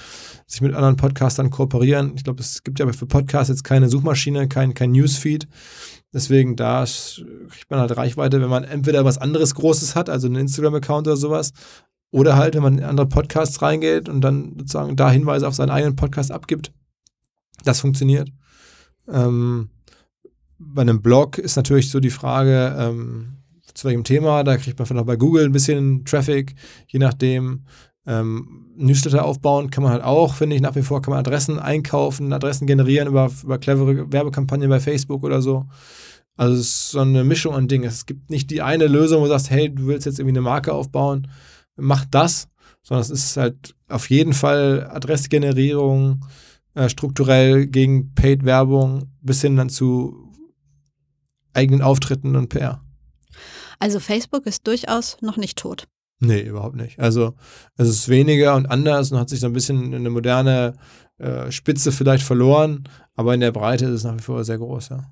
sich 0.47 0.59
mit 0.61 0.73
anderen 0.73 0.95
Podcastern 0.95 1.51
kooperieren. 1.51 2.13
Ich 2.15 2.23
glaube, 2.23 2.41
es 2.41 2.63
gibt 2.63 2.79
ja 2.79 2.91
für 2.91 3.05
Podcasts 3.05 3.49
jetzt 3.49 3.63
keine 3.63 3.89
Suchmaschine, 3.89 4.47
kein, 4.47 4.73
kein 4.73 4.91
Newsfeed. 4.93 5.47
Deswegen, 6.11 6.55
da 6.55 6.83
kriegt 7.49 7.69
man 7.69 7.79
halt 7.79 7.95
Reichweite, 7.95 8.41
wenn 8.41 8.49
man 8.49 8.63
entweder 8.63 9.05
was 9.05 9.19
anderes 9.19 9.53
Großes 9.53 9.95
hat, 9.95 10.09
also 10.09 10.25
einen 10.25 10.37
Instagram-Account 10.37 11.05
oder 11.05 11.17
sowas, 11.17 11.53
oder 12.09 12.37
halt, 12.37 12.55
wenn 12.55 12.63
man 12.63 12.79
in 12.79 12.83
andere 12.83 13.07
Podcasts 13.07 13.61
reingeht 13.61 14.09
und 14.09 14.21
dann 14.21 14.55
sozusagen 14.57 14.95
da 14.95 15.11
Hinweise 15.11 15.47
auf 15.47 15.53
seinen 15.53 15.69
eigenen 15.69 15.95
Podcast 15.95 16.31
abgibt. 16.31 16.73
Das 17.63 17.81
funktioniert. 17.81 18.31
Ähm, 19.07 19.69
bei 20.63 20.81
einem 20.81 21.01
Blog 21.01 21.37
ist 21.37 21.55
natürlich 21.55 21.89
so 21.89 21.99
die 21.99 22.09
Frage, 22.09 22.75
ähm, 22.77 23.37
zu 23.73 23.87
welchem 23.87 24.03
Thema, 24.03 24.43
da 24.43 24.57
kriegt 24.57 24.77
man 24.77 24.85
vielleicht 24.85 25.01
auch 25.01 25.07
bei 25.07 25.15
Google 25.15 25.45
ein 25.45 25.51
bisschen 25.51 26.05
Traffic, 26.05 26.55
je 26.87 26.99
nachdem. 26.99 27.65
Ähm, 28.07 28.67
Newsletter 28.75 29.23
aufbauen 29.23 29.69
kann 29.69 29.83
man 29.83 29.93
halt 29.93 30.03
auch, 30.03 30.33
finde 30.33 30.55
ich, 30.55 30.61
nach 30.61 30.75
wie 30.75 30.81
vor 30.81 31.01
kann 31.01 31.11
man 31.11 31.19
Adressen 31.19 31.59
einkaufen, 31.59 32.33
Adressen 32.33 32.65
generieren 32.65 33.07
über, 33.07 33.29
über 33.43 33.59
clevere 33.59 34.11
Werbekampagnen 34.11 34.69
bei 34.69 34.79
Facebook 34.79 35.23
oder 35.23 35.41
so. 35.41 35.67
Also 36.35 36.55
es 36.55 36.61
ist 36.61 36.91
so 36.91 36.99
eine 36.99 37.23
Mischung 37.23 37.53
an 37.53 37.67
Dingen. 37.67 37.83
Es 37.83 38.07
gibt 38.07 38.31
nicht 38.31 38.49
die 38.49 38.61
eine 38.61 38.87
Lösung, 38.87 39.19
wo 39.19 39.25
du 39.25 39.29
sagst, 39.29 39.51
hey, 39.51 39.73
du 39.73 39.85
willst 39.85 40.07
jetzt 40.07 40.17
irgendwie 40.17 40.37
eine 40.37 40.41
Marke 40.41 40.73
aufbauen, 40.73 41.27
mach 41.75 42.05
das, 42.05 42.47
sondern 42.81 43.03
es 43.03 43.11
ist 43.11 43.37
halt 43.37 43.75
auf 43.87 44.09
jeden 44.09 44.33
Fall 44.33 44.89
Adressgenerierung, 44.91 46.25
äh, 46.73 46.89
strukturell 46.89 47.67
gegen 47.67 48.13
Paid-Werbung 48.15 49.11
bis 49.21 49.41
hin 49.41 49.57
dann 49.57 49.69
zu 49.69 50.20
eigenen 51.53 51.81
Auftritten 51.81 52.35
und 52.35 52.49
PR. 52.49 52.81
Also 53.79 53.99
Facebook 53.99 54.45
ist 54.45 54.67
durchaus 54.67 55.17
noch 55.21 55.37
nicht 55.37 55.57
tot. 55.57 55.87
Nee, 56.19 56.41
überhaupt 56.41 56.75
nicht. 56.75 56.99
Also 56.99 57.33
es 57.77 57.89
ist 57.89 58.07
weniger 58.07 58.55
und 58.55 58.67
anders 58.67 59.11
und 59.11 59.17
hat 59.17 59.29
sich 59.29 59.39
so 59.39 59.47
ein 59.47 59.53
bisschen 59.53 59.93
eine 59.93 60.09
moderne 60.11 60.75
äh, 61.17 61.51
Spitze 61.51 61.91
vielleicht 61.91 62.23
verloren, 62.23 62.83
aber 63.15 63.33
in 63.33 63.39
der 63.39 63.51
Breite 63.51 63.85
ist 63.85 63.91
es 63.91 64.03
nach 64.03 64.17
wie 64.17 64.23
vor 64.23 64.43
sehr 64.43 64.59
groß, 64.59 64.89
ja. 64.89 65.03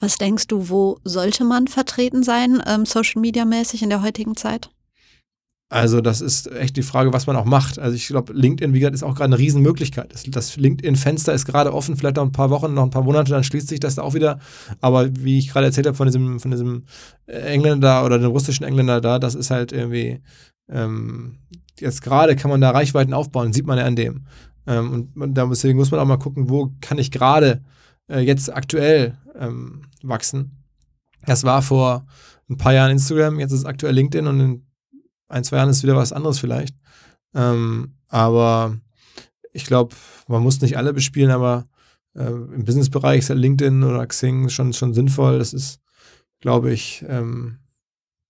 Was 0.00 0.16
denkst 0.16 0.46
du, 0.46 0.68
wo 0.68 0.98
sollte 1.04 1.44
man 1.44 1.68
vertreten 1.68 2.22
sein, 2.22 2.62
ähm, 2.66 2.86
Social 2.86 3.20
Media 3.20 3.44
mäßig 3.44 3.82
in 3.82 3.90
der 3.90 4.02
heutigen 4.02 4.36
Zeit? 4.36 4.70
Also 5.70 6.00
das 6.00 6.22
ist 6.22 6.50
echt 6.50 6.78
die 6.78 6.82
Frage, 6.82 7.12
was 7.12 7.26
man 7.26 7.36
auch 7.36 7.44
macht. 7.44 7.78
Also 7.78 7.94
ich 7.94 8.06
glaube, 8.06 8.32
LinkedIn, 8.32 8.72
wie 8.72 8.80
gesagt, 8.80 8.94
ist 8.94 9.02
auch 9.02 9.14
gerade 9.14 9.34
eine 9.34 9.38
Riesenmöglichkeit. 9.38 10.14
Das, 10.30 10.56
LinkedIn-Fenster 10.56 11.34
ist 11.34 11.44
gerade 11.44 11.74
offen, 11.74 11.96
vielleicht 11.96 12.16
noch 12.16 12.24
ein 12.24 12.32
paar 12.32 12.48
Wochen, 12.48 12.72
noch 12.72 12.84
ein 12.84 12.90
paar 12.90 13.02
Monate, 13.02 13.32
dann 13.32 13.44
schließt 13.44 13.68
sich 13.68 13.78
das 13.78 13.96
da 13.96 14.02
auch 14.02 14.14
wieder. 14.14 14.38
Aber 14.80 15.14
wie 15.14 15.38
ich 15.38 15.50
gerade 15.50 15.66
erzählt 15.66 15.86
habe 15.86 15.96
von 15.96 16.06
diesem, 16.06 16.40
von 16.40 16.50
diesem 16.50 16.84
Engländer 17.26 18.02
oder 18.06 18.18
dem 18.18 18.30
russischen 18.30 18.64
Engländer 18.64 19.02
da, 19.02 19.18
das 19.18 19.34
ist 19.34 19.50
halt 19.50 19.72
irgendwie, 19.72 20.22
ähm, 20.70 21.36
jetzt 21.78 22.00
gerade 22.00 22.34
kann 22.34 22.50
man 22.50 22.62
da 22.62 22.70
Reichweiten 22.70 23.12
aufbauen, 23.12 23.52
sieht 23.52 23.66
man 23.66 23.76
ja 23.76 23.84
an 23.84 23.96
dem. 23.96 24.24
Ähm, 24.66 25.10
und 25.14 25.34
deswegen 25.34 25.78
muss 25.78 25.90
man 25.90 26.00
auch 26.00 26.06
mal 26.06 26.18
gucken, 26.18 26.48
wo 26.48 26.72
kann 26.80 26.96
ich 26.96 27.10
gerade 27.10 27.62
äh, 28.08 28.20
jetzt 28.20 28.50
aktuell 28.54 29.18
ähm, 29.38 29.82
wachsen. 30.02 30.64
Das 31.26 31.44
war 31.44 31.60
vor 31.60 32.06
ein 32.48 32.56
paar 32.56 32.72
Jahren 32.72 32.92
Instagram, 32.92 33.38
jetzt 33.38 33.52
ist 33.52 33.60
es 33.60 33.64
aktuell 33.66 33.94
LinkedIn 33.94 34.26
und 34.26 34.40
in 34.40 34.67
ein, 35.28 35.44
zwei 35.44 35.56
Jahren 35.56 35.70
ist 35.70 35.82
wieder 35.82 35.96
was 35.96 36.12
anderes 36.12 36.38
vielleicht. 36.38 36.74
Ähm, 37.34 37.94
aber 38.08 38.76
ich 39.52 39.64
glaube, 39.64 39.94
man 40.26 40.42
muss 40.42 40.60
nicht 40.60 40.76
alle 40.76 40.92
bespielen, 40.92 41.30
aber 41.30 41.66
äh, 42.14 42.30
im 42.30 42.64
Businessbereich 42.64 43.20
ist 43.20 43.28
LinkedIn 43.28 43.82
oder 43.84 44.06
Xing 44.06 44.48
schon, 44.48 44.72
schon 44.72 44.94
sinnvoll. 44.94 45.38
Das 45.38 45.52
ist, 45.52 45.80
glaube 46.40 46.72
ich, 46.72 47.04
ähm, 47.08 47.58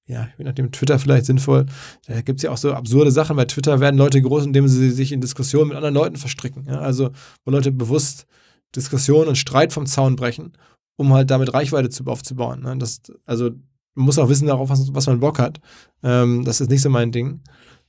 ja, 0.07 0.29
je 0.39 0.45
nachdem 0.45 0.73
Twitter 0.73 0.99
vielleicht 0.99 1.27
sinnvoll. 1.27 1.67
Da 2.07 2.23
gibt 2.23 2.39
es 2.39 2.43
ja 2.43 2.51
auch 2.51 2.57
so 2.57 2.73
absurde 2.73 3.11
Sachen. 3.11 3.37
Bei 3.37 3.45
Twitter 3.45 3.79
werden 3.79 3.99
Leute 3.99 4.21
groß, 4.21 4.47
indem 4.47 4.67
sie 4.67 4.91
sich 4.91 5.13
in 5.13 5.21
Diskussionen 5.21 5.69
mit 5.69 5.77
anderen 5.77 5.95
Leuten 5.95 6.17
verstricken. 6.17 6.65
Ja? 6.67 6.81
Also, 6.81 7.11
wo 7.45 7.51
Leute 7.51 7.71
bewusst 7.71 8.27
Diskussionen 8.75 9.29
und 9.29 9.37
Streit 9.37 9.73
vom 9.73 9.87
Zaun 9.87 10.17
brechen, 10.17 10.55
um 10.97 11.13
halt 11.13 11.31
damit 11.31 11.53
Reichweite 11.53 11.91
zu, 11.91 12.05
aufzubauen. 12.07 12.63
Ne? 12.63 12.77
Das, 12.79 13.03
also 13.27 13.51
man 13.95 14.07
muss 14.07 14.19
auch 14.19 14.29
wissen 14.29 14.47
darauf, 14.47 14.71
was, 14.71 14.95
was 14.95 15.07
man 15.07 15.21
Bock 15.21 15.39
hat. 15.39 15.61
Ähm, 16.03 16.45
das 16.45 16.61
ist 16.61 16.71
nicht 16.71 16.83
so 16.83 16.91
mein 16.91 17.13
Ding. 17.13 17.41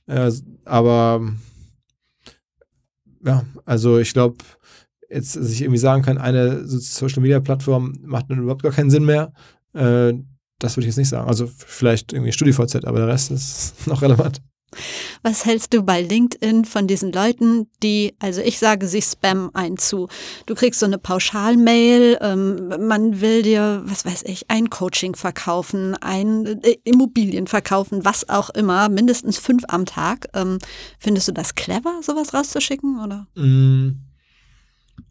Äh, 0.06 0.32
aber 0.64 1.22
ja, 3.24 3.44
also 3.64 3.98
ich 3.98 4.12
glaube, 4.12 4.36
jetzt, 5.08 5.36
dass 5.36 5.50
ich 5.50 5.62
irgendwie 5.62 5.78
sagen 5.78 6.02
kann, 6.02 6.18
eine 6.18 6.66
Social 6.66 7.22
Media 7.22 7.40
Plattform 7.40 7.98
macht 8.02 8.30
überhaupt 8.30 8.62
gar 8.62 8.72
keinen 8.72 8.90
Sinn 8.90 9.04
mehr. 9.04 9.32
Äh, 9.74 10.14
das 10.58 10.76
würde 10.76 10.82
ich 10.82 10.92
jetzt 10.92 10.98
nicht 10.98 11.08
sagen. 11.08 11.28
Also 11.28 11.46
vielleicht 11.46 12.12
irgendwie 12.12 12.32
StudiVZ, 12.32 12.84
aber 12.84 12.98
der 12.98 13.08
Rest 13.08 13.30
ist 13.30 13.74
noch 13.86 14.02
relevant. 14.02 14.40
Was 15.22 15.44
hältst 15.44 15.74
du 15.74 15.82
bei 15.82 16.02
LinkedIn 16.02 16.64
von 16.64 16.86
diesen 16.86 17.12
Leuten, 17.12 17.68
die, 17.82 18.14
also 18.18 18.40
ich 18.40 18.58
sage, 18.58 18.86
sie 18.86 19.02
spammen 19.02 19.50
ein 19.54 19.76
zu. 19.76 20.08
Du 20.46 20.54
kriegst 20.54 20.80
so 20.80 20.86
eine 20.86 20.98
Pauschalmail, 20.98 22.18
ähm, 22.20 22.68
man 22.86 23.20
will 23.20 23.42
dir, 23.42 23.82
was 23.84 24.04
weiß 24.04 24.24
ich, 24.26 24.50
ein 24.50 24.70
Coaching 24.70 25.14
verkaufen, 25.16 25.94
ein 26.00 26.62
äh, 26.62 26.76
Immobilien 26.84 27.46
verkaufen, 27.46 28.04
was 28.04 28.28
auch 28.28 28.50
immer, 28.50 28.88
mindestens 28.88 29.38
fünf 29.38 29.64
am 29.68 29.86
Tag. 29.86 30.28
Ähm, 30.34 30.58
findest 30.98 31.28
du 31.28 31.32
das 31.32 31.54
clever, 31.54 32.00
sowas 32.02 32.32
rauszuschicken, 32.34 33.02
oder? 33.04 33.26
Mm. 33.34 34.00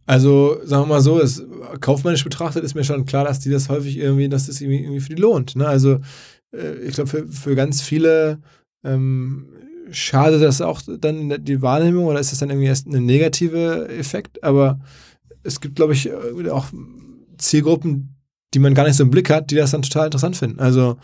Also, 0.06 0.58
sagen 0.64 0.84
wir 0.84 0.96
mal 0.96 1.02
so, 1.02 1.20
es, 1.20 1.44
kaufmännisch 1.82 2.24
betrachtet 2.24 2.64
ist 2.64 2.74
mir 2.74 2.84
schon 2.84 3.06
klar, 3.06 3.26
dass 3.26 3.42
die 3.42 3.52
das 3.52 3.70
häufig 3.70 3.96
irgendwie, 3.96 4.28
dass 4.28 4.48
das 4.48 4.60
irgendwie, 4.60 4.80
irgendwie 4.82 5.02
für 5.02 5.14
die 5.14 5.22
lohnt. 5.22 5.56
Ne? 5.56 5.68
Also, 5.68 6.00
äh, 6.52 6.80
ich 6.80 6.96
glaube, 6.96 7.10
für, 7.10 7.28
für 7.28 7.56
ganz 7.56 7.82
viele 7.82 8.42
ähm, 8.84 9.48
schade 9.92 10.40
das 10.40 10.62
auch 10.62 10.82
dann 11.00 11.44
die 11.44 11.62
Wahrnehmung 11.62 12.06
oder 12.06 12.20
ist 12.20 12.32
das 12.32 12.40
dann 12.40 12.50
irgendwie 12.50 12.68
erst 12.68 12.88
ein 12.88 13.06
negativer 13.06 13.90
Effekt? 13.90 14.44
Aber 14.44 14.80
es 15.44 15.62
gibt, 15.62 15.76
glaube 15.76 15.94
ich, 15.94 16.12
auch 16.52 16.68
Zielgruppen, 17.38 18.16
die 18.54 18.60
man 18.60 18.74
gar 18.74 18.86
nicht 18.86 18.96
so 18.96 19.04
im 19.04 19.12
Blick 19.12 19.30
hat, 19.30 19.52
die 19.52 19.56
das 19.56 19.72
dann 19.72 19.82
total 19.82 20.06
interessant 20.06 20.38
finden. 20.38 20.60
Also 20.60 20.98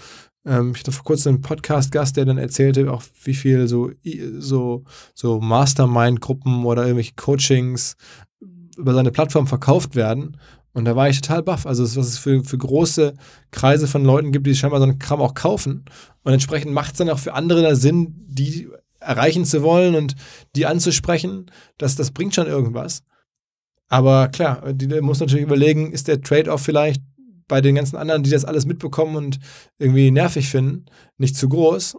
ähm, 0.46 0.74
ich 0.74 0.82
hatte 0.82 0.92
vor 0.92 1.04
kurzem 1.04 1.36
einen 1.36 1.42
Podcast-Gast, 1.42 2.18
der 2.18 2.26
dann 2.26 2.38
erzählte, 2.38 2.92
auch 2.92 3.04
wie 3.24 3.34
viel 3.34 3.68
so, 3.68 3.92
so, 4.38 4.84
so 5.14 5.40
Mastermind-Gruppen 5.40 6.66
oder 6.66 6.84
irgendwelche 6.84 7.16
Coachings 7.16 7.96
über 8.78 8.94
seine 8.94 9.12
Plattform 9.12 9.48
verkauft 9.48 9.96
werden. 9.96 10.38
Und 10.76 10.84
da 10.84 10.98
war 10.98 11.08
ich 11.08 11.22
total 11.22 11.42
baff. 11.42 11.66
Also, 11.66 11.84
was 11.84 11.96
es 12.06 12.18
für, 12.18 12.44
für 12.44 12.58
große 12.58 13.14
Kreise 13.52 13.88
von 13.88 14.04
Leuten 14.04 14.34
gibt, 14.34 14.46
die 14.46 14.54
scheinbar 14.54 14.82
so 14.82 14.84
einen 14.84 15.00
Kram 15.00 15.22
auch 15.22 15.34
kaufen. 15.34 15.86
Und 16.24 16.34
entsprechend 16.34 16.74
macht 16.74 16.92
es 16.92 16.98
dann 16.98 17.10
auch 17.10 17.18
für 17.18 17.34
andere 17.34 17.62
da 17.62 17.76
Sinn, 17.76 18.14
die 18.28 18.68
erreichen 19.00 19.46
zu 19.46 19.64
wollen 19.64 19.96
und 19.96 20.16
die 20.58 20.66
anzusprechen. 20.66 21.50
Das, 21.78 21.96
das 21.96 22.12
bringt 22.12 22.36
schon 22.36 22.48
irgendwas. 22.48 23.04
Aber 23.88 24.28
klar, 24.28 24.74
die 24.74 24.88
muss 25.00 25.22
natürlich 25.22 25.46
überlegen, 25.46 25.94
ist 25.94 26.10
der 26.10 26.22
Trade-off 26.22 26.62
vielleicht 26.62 27.02
bei 27.48 27.62
den 27.62 27.76
ganzen 27.76 27.96
anderen, 27.96 28.24
die 28.24 28.30
das 28.30 28.44
alles 28.44 28.66
mitbekommen 28.66 29.16
und 29.16 29.40
irgendwie 29.78 30.12
nervig 30.12 30.50
finden, 30.50 30.88
nicht 31.18 31.38
zu 31.38 31.48
groß. 31.48 31.96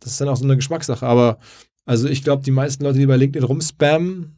Das 0.00 0.10
ist 0.10 0.20
dann 0.20 0.28
auch 0.28 0.36
so 0.36 0.44
eine 0.44 0.56
Geschmackssache. 0.56 1.06
Aber 1.06 1.38
also 1.84 2.08
ich 2.08 2.24
glaube, 2.24 2.42
die 2.42 2.50
meisten 2.50 2.82
Leute, 2.82 2.98
die 2.98 3.06
bei 3.06 3.16
LinkedIn 3.16 3.46
rumspammen, 3.46 4.34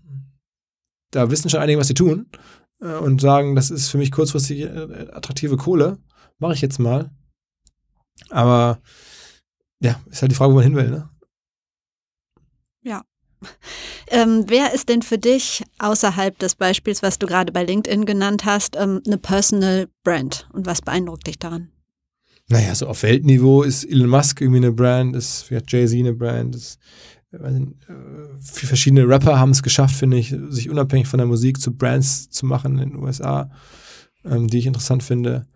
da 1.13 1.31
wissen 1.31 1.49
schon 1.49 1.61
einige, 1.61 1.79
was 1.79 1.87
sie 1.87 1.95
tun 1.95 2.27
äh, 2.81 2.97
und 2.97 3.21
sagen, 3.21 3.55
das 3.55 3.71
ist 3.71 3.89
für 3.89 3.99
mich 3.99 4.11
kurzfristig 4.11 4.63
äh, 4.63 5.09
attraktive 5.13 5.57
Kohle. 5.57 5.99
Mache 6.39 6.55
ich 6.55 6.61
jetzt 6.61 6.79
mal. 6.79 7.11
Aber 8.31 8.81
ja, 9.81 10.01
ist 10.11 10.23
halt 10.23 10.33
die 10.33 10.37
Frage, 10.37 10.53
wo 10.53 10.57
man 10.57 10.65
hin 10.65 10.77
will, 10.77 10.91
ne? 10.91 11.09
Ja. 12.83 13.03
Ähm, 14.09 14.45
wer 14.49 14.73
ist 14.75 14.89
denn 14.89 15.03
für 15.03 15.19
dich 15.19 15.65
außerhalb 15.79 16.39
des 16.39 16.55
Beispiels, 16.55 17.03
was 17.03 17.19
du 17.19 17.27
gerade 17.27 17.53
bei 17.53 17.65
LinkedIn 17.65 18.05
genannt 18.05 18.45
hast, 18.45 18.77
ähm, 18.77 19.01
eine 19.07 19.19
Personal 19.19 19.89
Brand? 20.03 20.49
Und 20.53 20.67
was 20.67 20.83
beeindruckt 20.83 21.27
dich 21.27 21.39
daran? 21.39 21.71
Naja, 22.49 22.75
so 22.75 22.87
auf 22.87 23.03
Weltniveau 23.03 23.63
ist 23.63 23.85
Elon 23.85 24.11
Musk 24.11 24.41
irgendwie 24.41 24.59
eine 24.59 24.73
Brand, 24.73 25.17
ist 25.17 25.49
Jay-Z 25.49 25.99
eine 25.99 26.13
Brand, 26.13 26.55
ist 26.55 26.79
äh, 27.43 28.67
verschiedene 28.67 29.09
Rapper 29.09 29.39
haben 29.39 29.51
es 29.51 29.63
geschafft, 29.63 29.97
finde 29.97 30.19
ich, 30.19 30.35
sich 30.49 30.71
unabhängig 30.71 31.07
von 31.07 31.19
der 31.19 31.27
Musik 31.27 31.61
zu 31.61 31.75
Brands 31.75 32.31
zu 32.31 32.47
machen 32.47 32.79
in 32.79 32.91
den 32.91 33.03
USA, 33.03 33.51
ähm, 34.25 34.49
die 34.49 34.59
ich 34.59 34.67
interessant 34.67 35.03
finde. 35.03 35.47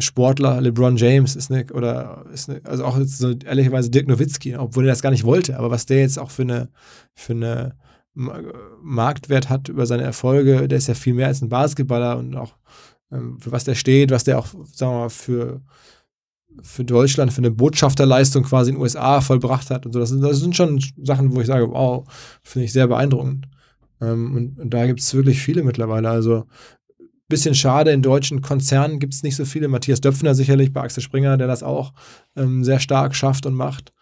Sportler, 0.00 0.60
LeBron 0.60 0.96
James 0.96 1.34
ist 1.34 1.50
eine, 1.50 1.66
oder 1.72 2.24
ist 2.32 2.48
eine, 2.48 2.64
also 2.64 2.84
auch 2.84 2.98
jetzt 2.98 3.18
so 3.18 3.32
ehrlicherweise 3.32 3.90
Dirk 3.90 4.06
Nowitzki, 4.06 4.56
obwohl 4.56 4.84
er 4.84 4.92
das 4.92 5.02
gar 5.02 5.10
nicht 5.10 5.24
wollte, 5.24 5.58
aber 5.58 5.70
was 5.70 5.86
der 5.86 6.00
jetzt 6.00 6.18
auch 6.18 6.30
für 6.30 6.42
eine, 6.42 6.68
für 7.14 7.32
eine 7.32 7.74
Marktwert 8.14 9.48
hat 9.48 9.68
über 9.68 9.86
seine 9.86 10.02
Erfolge, 10.02 10.68
der 10.68 10.78
ist 10.78 10.88
ja 10.88 10.94
viel 10.94 11.14
mehr 11.14 11.28
als 11.28 11.42
ein 11.42 11.48
Basketballer 11.48 12.18
und 12.18 12.36
auch 12.36 12.54
ähm, 13.12 13.38
für 13.40 13.52
was 13.52 13.64
der 13.64 13.74
steht, 13.74 14.10
was 14.10 14.24
der 14.24 14.38
auch, 14.38 14.46
sagen 14.46 14.92
wir 14.92 14.98
mal, 14.98 15.10
für 15.10 15.62
für 16.62 16.84
Deutschland, 16.84 17.32
für 17.32 17.38
eine 17.38 17.50
Botschafterleistung 17.50 18.44
quasi 18.44 18.70
in 18.70 18.76
den 18.76 18.82
USA 18.82 19.20
vollbracht 19.20 19.70
hat 19.70 19.86
und 19.86 19.92
so. 19.92 20.00
Das 20.00 20.10
sind, 20.10 20.22
das 20.22 20.38
sind 20.38 20.56
schon 20.56 20.82
Sachen, 21.02 21.34
wo 21.34 21.40
ich 21.40 21.46
sage, 21.46 21.70
wow, 21.70 22.06
finde 22.42 22.66
ich 22.66 22.72
sehr 22.72 22.86
beeindruckend. 22.88 23.46
Ähm, 24.00 24.34
und, 24.34 24.58
und, 24.58 24.74
da 24.74 24.86
gibt 24.86 25.00
es 25.00 25.14
wirklich 25.14 25.40
viele 25.40 25.62
mittlerweile. 25.62 26.08
Also 26.08 26.44
bisschen 27.28 27.54
schade, 27.54 27.90
in 27.90 28.02
deutschen 28.02 28.40
Konzernen 28.40 28.98
gibt 28.98 29.14
es 29.14 29.22
nicht 29.22 29.36
so 29.36 29.44
viele. 29.44 29.68
Matthias 29.68 30.00
Döpfner 30.00 30.34
sicherlich 30.34 30.72
bei 30.72 30.80
Axel 30.80 31.02
Springer, 31.02 31.36
der 31.36 31.46
das 31.46 31.62
auch 31.62 31.92
ähm, 32.36 32.64
sehr 32.64 32.80
stark 32.80 33.14
schafft 33.14 33.44
und 33.44 33.54
macht. 33.54 33.92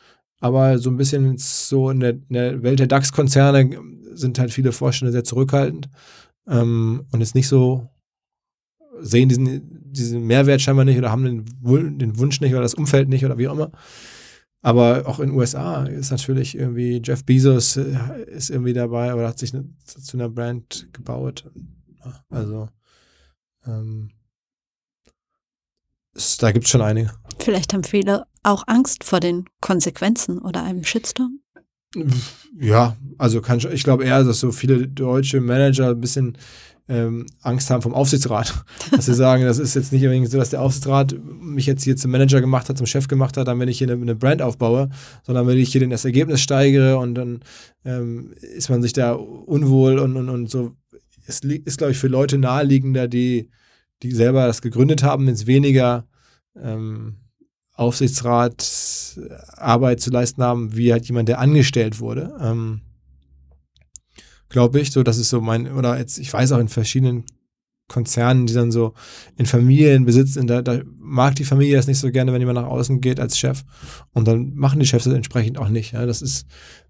Aber 0.41 0.79
so 0.79 0.91
ein 0.91 0.97
bisschen 0.97 1.37
so 1.39 1.91
in 1.91 2.01
der, 2.01 2.11
in 2.11 2.33
der 2.33 2.63
Welt 2.63 2.79
der 2.79 2.87
DAX-Konzerne 2.87 3.71
sind 4.13 4.39
halt 4.39 4.53
viele 4.53 4.73
Vorstände 4.73 5.13
sehr 5.13 5.25
zurückhaltend 5.25 5.89
ähm, 6.49 7.05
und 7.11 7.21
ist 7.21 7.35
nicht 7.35 7.49
so 7.49 7.89
sehen 9.01 9.29
diesen, 9.29 9.86
diesen 9.97 10.27
Mehrwert 10.27 10.61
scheinbar 10.61 10.85
nicht 10.85 10.99
oder 10.99 11.11
haben 11.11 11.25
den, 11.25 11.99
den 11.99 12.19
Wunsch 12.19 12.41
nicht 12.41 12.53
oder 12.53 12.63
das 12.63 12.75
Umfeld 12.75 13.09
nicht 13.09 13.25
oder 13.25 13.39
wie 13.39 13.49
auch 13.49 13.55
immer. 13.55 13.73
Aber 14.63 15.07
auch 15.07 15.21
in 15.21 15.29
den 15.29 15.39
USA 15.39 15.85
ist 15.85 16.11
natürlich 16.11 16.57
irgendwie 16.57 17.01
Jeff 17.05 17.25
Bezos 17.25 17.77
äh, 17.77 17.97
ist 18.27 18.51
irgendwie 18.51 18.73
dabei 18.73 19.15
oder 19.15 19.29
hat 19.29 19.39
sich 19.39 19.55
eine, 19.55 19.69
zu 19.85 20.17
einer 20.17 20.29
Brand 20.29 20.89
gebaut. 20.93 21.51
Also 22.31 22.69
ähm, 23.65 24.11
es, 26.15 26.37
da 26.39 26.51
gibt 26.51 26.65
es 26.65 26.71
schon 26.71 26.83
einige. 26.83 27.13
Vielleicht 27.39 27.75
haben 27.75 27.85
viele 27.85 28.27
auch 28.43 28.65
Angst 28.67 29.05
vor 29.05 29.21
den 29.21 29.45
Konsequenzen 29.61 30.39
oder 30.39 30.63
einem 30.63 30.85
Shitstorm. 30.85 31.41
Ja, 32.59 32.97
also 33.19 33.41
kann 33.41 33.59
ich 33.59 33.85
glaube 33.85 34.05
eher, 34.05 34.25
dass 34.25 34.41
so 34.41 34.53
viele 34.53 34.89
deutsche 34.89 35.41
Manager 35.41 35.91
ein 35.91 36.01
bisschen 36.01 36.37
ähm, 36.88 37.27
Angst 37.42 37.70
haben 37.70 37.83
vom 37.83 37.94
Aufsichtsrat. 37.94 38.64
Dass 38.90 39.07
sie 39.07 39.14
sagen, 39.14 39.44
das 39.44 39.59
ist 39.59 39.75
jetzt 39.75 39.92
nicht 39.92 40.03
unbedingt 40.03 40.31
so, 40.31 40.38
dass 40.38 40.51
der 40.51 40.62
Aufsichtsrat 40.62 41.16
mich 41.25 41.66
jetzt 41.66 41.83
hier 41.83 41.96
zum 41.96 42.11
Manager 42.11 42.40
gemacht 42.40 42.68
hat, 42.68 42.79
zum 42.79 42.87
Chef 42.87 43.09
gemacht 43.09 43.37
hat, 43.37 43.49
dann 43.49 43.59
wenn 43.59 43.68
ich 43.68 43.79
hier 43.79 43.90
eine, 43.90 44.01
eine 44.01 44.14
Brand 44.14 44.42
aufbaue, 44.42 44.88
sondern 45.25 45.46
wenn 45.46 45.59
ich 45.59 45.72
hier 45.72 45.87
das 45.88 46.05
Ergebnis 46.05 46.40
steigere 46.40 46.99
und 46.99 47.14
dann 47.14 47.40
ähm, 47.85 48.33
ist 48.40 48.70
man 48.70 48.83
sich 48.83 48.92
da 48.92 49.12
unwohl 49.12 49.99
und, 49.99 50.16
und, 50.16 50.29
und 50.29 50.51
so. 50.51 50.72
Es 51.27 51.40
ist, 51.40 51.79
glaube 51.79 51.90
ich, 51.90 51.99
für 51.99 52.07
Leute 52.07 52.38
naheliegender, 52.38 53.09
die, 53.09 53.51
die 54.03 54.12
selber 54.12 54.46
das 54.46 54.62
gegründet 54.62 55.03
haben, 55.03 55.27
jetzt 55.27 55.49
weniger 55.49 56.07
ähm, 56.61 57.16
Aufsichtsrat 57.72 59.18
Arbeit 59.57 60.01
zu 60.01 60.11
leisten 60.11 60.42
haben, 60.42 60.77
wie 60.77 60.92
halt 60.92 61.07
jemand, 61.07 61.29
der 61.29 61.40
angestellt 61.40 62.01
wurde. 62.01 62.33
Ähm, 62.40 62.81
glaube 64.49 64.81
ich. 64.81 64.93
So, 64.93 65.03
das 65.03 65.19
ist 65.19 65.29
so 65.29 65.41
mein, 65.41 65.73
oder 65.73 65.99
jetzt, 65.99 66.19
ich 66.19 66.33
weiß 66.33 66.53
auch 66.53 66.59
in 66.59 66.69
verschiedenen 66.69 67.25
Konzernen, 67.89 68.47
die 68.47 68.55
dann 68.55 68.73
so 68.73 68.95
in 69.37 69.47
Familienbesitz 69.47 70.35
sind, 70.35 70.49
da, 70.49 70.61
da 70.61 70.81
mag 70.99 71.37
die 71.37 71.45
Familie 71.45 71.77
das 71.77 71.87
nicht 71.87 72.01
so 72.01 72.11
gerne, 72.11 72.33
wenn 72.33 72.41
jemand 72.41 72.59
nach 72.59 72.67
außen 72.67 73.01
geht 73.01 73.21
als 73.21 73.39
Chef. 73.39 73.63
Und 74.13 74.27
dann 74.27 74.55
machen 74.55 74.81
die 74.81 74.87
Chefs 74.87 75.05
das 75.05 75.15
entsprechend 75.15 75.59
auch 75.59 75.69
nicht. 75.69 75.93
Ja. 75.93 76.05
Das 76.05 76.21
ist, 76.21 76.47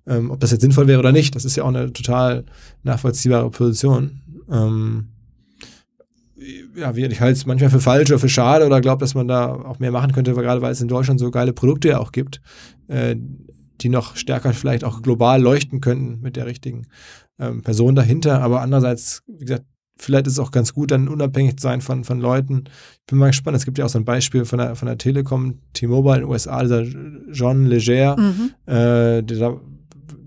ähm, 0.07 0.31
ob 0.31 0.41
das 0.41 0.53
jetzt 0.53 0.63
sinnvoll 0.63 0.87
wäre 0.87 0.99
oder 0.99 1.13
nicht, 1.13 1.35
das 1.35 1.45
ist 1.45 1.57
ja 1.57 1.65
auch 1.65 1.69
eine 1.69 1.93
total 1.93 2.47
nachvollziehbare 2.83 3.51
Position. 3.51 4.23
Ähm, 4.51 5.09
ja, 6.75 6.95
ich 6.95 7.21
halte 7.21 7.39
es 7.39 7.47
manchmal 7.47 7.71
für 7.71 7.81
falsch 7.81 8.11
oder 8.11 8.19
für 8.19 8.29
schade 8.29 8.67
oder 8.67 8.81
glaube, 8.81 9.01
dass 9.01 9.15
man 9.15 9.29
da 9.29 9.53
auch 9.53 9.79
mehr 9.79 9.91
machen 9.91 10.13
könnte, 10.13 10.35
gerade 10.35 10.63
weil 10.63 10.73
es 10.73 10.81
in 10.81 10.89
Deutschland 10.89 11.19
so 11.19 11.31
geile 11.31 11.53
Produkte 11.53 11.89
ja 11.89 11.99
auch 11.99 12.13
gibt, 12.13 12.41
äh, 12.89 13.17
die 13.81 13.89
noch 13.89 14.17
stärker 14.17 14.53
vielleicht 14.53 14.85
auch 14.85 15.03
global 15.03 15.43
leuchten 15.43 15.81
könnten 15.81 16.21
mit 16.21 16.37
der 16.37 16.47
richtigen 16.47 16.87
ähm, 17.39 17.63
Person 17.63 17.95
dahinter. 17.95 18.43
Aber 18.43 18.61
andererseits, 18.61 19.23
wie 19.27 19.45
gesagt, 19.45 19.65
vielleicht 19.99 20.27
ist 20.27 20.35
es 20.35 20.39
auch 20.39 20.51
ganz 20.51 20.75
gut, 20.75 20.91
dann 20.91 21.09
unabhängig 21.09 21.57
zu 21.59 21.63
sein 21.63 21.81
von, 21.81 22.05
von 22.05 22.21
Leuten. 22.21 22.65
Ich 23.01 23.07
bin 23.07 23.19
mal 23.19 23.29
gespannt. 23.29 23.57
Es 23.57 23.65
gibt 23.65 23.79
ja 23.79 23.85
auch 23.85 23.91
so 23.91 23.99
ein 23.99 24.05
Beispiel 24.05 24.45
von 24.45 24.59
der, 24.59 24.77
von 24.77 24.87
der 24.87 24.99
Telekom, 24.99 25.59
T-Mobile 25.73 26.17
in 26.17 26.21
den 26.23 26.31
USA, 26.31 26.63
dieser 26.63 26.83
John 27.33 27.67
Leger, 27.67 28.17
mhm. 28.17 28.53
äh, 28.67 29.23
der, 29.23 29.61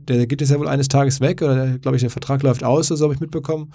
der 0.08 0.28
geht 0.28 0.41
jetzt 0.41 0.50
ja 0.50 0.60
wohl 0.60 0.67
eines 0.67 0.88
Tages 0.88 1.22
weg 1.22 1.41
oder 1.41 1.78
glaube 1.78 1.98
ich, 1.98 2.02
der 2.02 2.10
Vertrag 2.10 2.41
läuft 2.43 2.63
aus, 2.63 2.88
so 2.88 3.04
habe 3.04 3.13
ich 3.13 3.19
mitbekommen. 3.19 3.72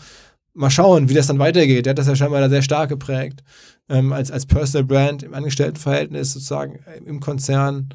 Mal 0.56 0.70
schauen, 0.70 1.08
wie 1.08 1.14
das 1.14 1.26
dann 1.26 1.40
weitergeht. 1.40 1.86
Der 1.86 1.90
hat 1.90 1.98
das 1.98 2.06
ja 2.06 2.14
scheinbar 2.14 2.48
sehr 2.48 2.62
stark 2.62 2.88
geprägt. 2.88 3.42
Ähm, 3.88 4.12
als, 4.12 4.30
als 4.30 4.46
Personal 4.46 4.84
Brand 4.84 5.22
im 5.22 5.34
Angestelltenverhältnis 5.34 6.32
sozusagen 6.32 6.78
im 7.04 7.20
Konzern 7.20 7.88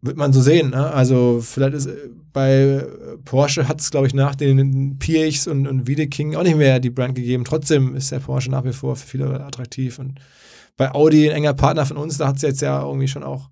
wird 0.00 0.16
man 0.16 0.32
so 0.32 0.40
sehen. 0.40 0.70
Ne? 0.70 0.92
Also 0.92 1.40
vielleicht 1.42 1.74
ist 1.74 1.88
bei 2.32 2.84
Porsche 3.24 3.68
hat 3.68 3.80
es, 3.80 3.90
glaube 3.90 4.06
ich, 4.06 4.14
nach 4.14 4.34
den 4.34 4.98
Piechs 4.98 5.46
und, 5.46 5.66
und 5.66 5.86
Wiedeking 5.86 6.34
auch 6.36 6.42
nicht 6.42 6.56
mehr 6.56 6.80
die 6.80 6.90
Brand 6.90 7.14
gegeben. 7.14 7.44
Trotzdem 7.44 7.94
ist 7.94 8.12
der 8.12 8.20
Porsche 8.20 8.50
nach 8.50 8.64
wie 8.64 8.72
vor 8.72 8.96
für 8.96 9.06
viele 9.06 9.40
attraktiv. 9.40 9.98
Und 9.98 10.20
bei 10.76 10.92
Audi, 10.92 11.28
ein 11.28 11.36
enger 11.36 11.54
Partner 11.54 11.86
von 11.86 11.96
uns, 11.96 12.18
da 12.18 12.28
hat 12.28 12.36
es 12.36 12.42
jetzt 12.42 12.60
ja 12.60 12.82
irgendwie 12.82 13.08
schon 13.08 13.22
auch 13.22 13.50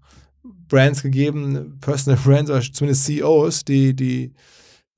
Brands 0.68 1.02
gegeben, 1.02 1.78
Personal 1.80 2.18
Brands 2.22 2.50
oder 2.50 2.60
zumindest 2.60 3.04
CEOs, 3.04 3.64
die, 3.64 3.94
die 3.94 4.32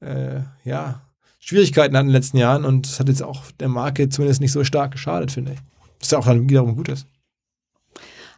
äh, 0.01 0.41
ja, 0.65 1.03
Schwierigkeiten 1.39 1.97
hatten 1.97 2.07
in 2.07 2.13
den 2.13 2.17
letzten 2.17 2.39
Jahren 2.39 2.65
und 2.65 2.87
das 2.87 3.01
hat 3.01 3.09
jetzt 3.09 3.23
auch 3.23 3.51
der 3.61 3.69
Marke 3.69 4.09
zumindest 4.09 4.41
nicht 4.41 4.53
so 4.53 4.65
stark 4.65 4.93
geschadet, 4.93 5.33
finde 5.33 5.53
ich. 5.53 5.59
Was 6.01 6.11
ja 6.11 6.19
auch 6.19 6.27
dann 6.27 6.49
wiederum 6.49 6.77
gut 6.77 6.89
ist. 6.89 7.07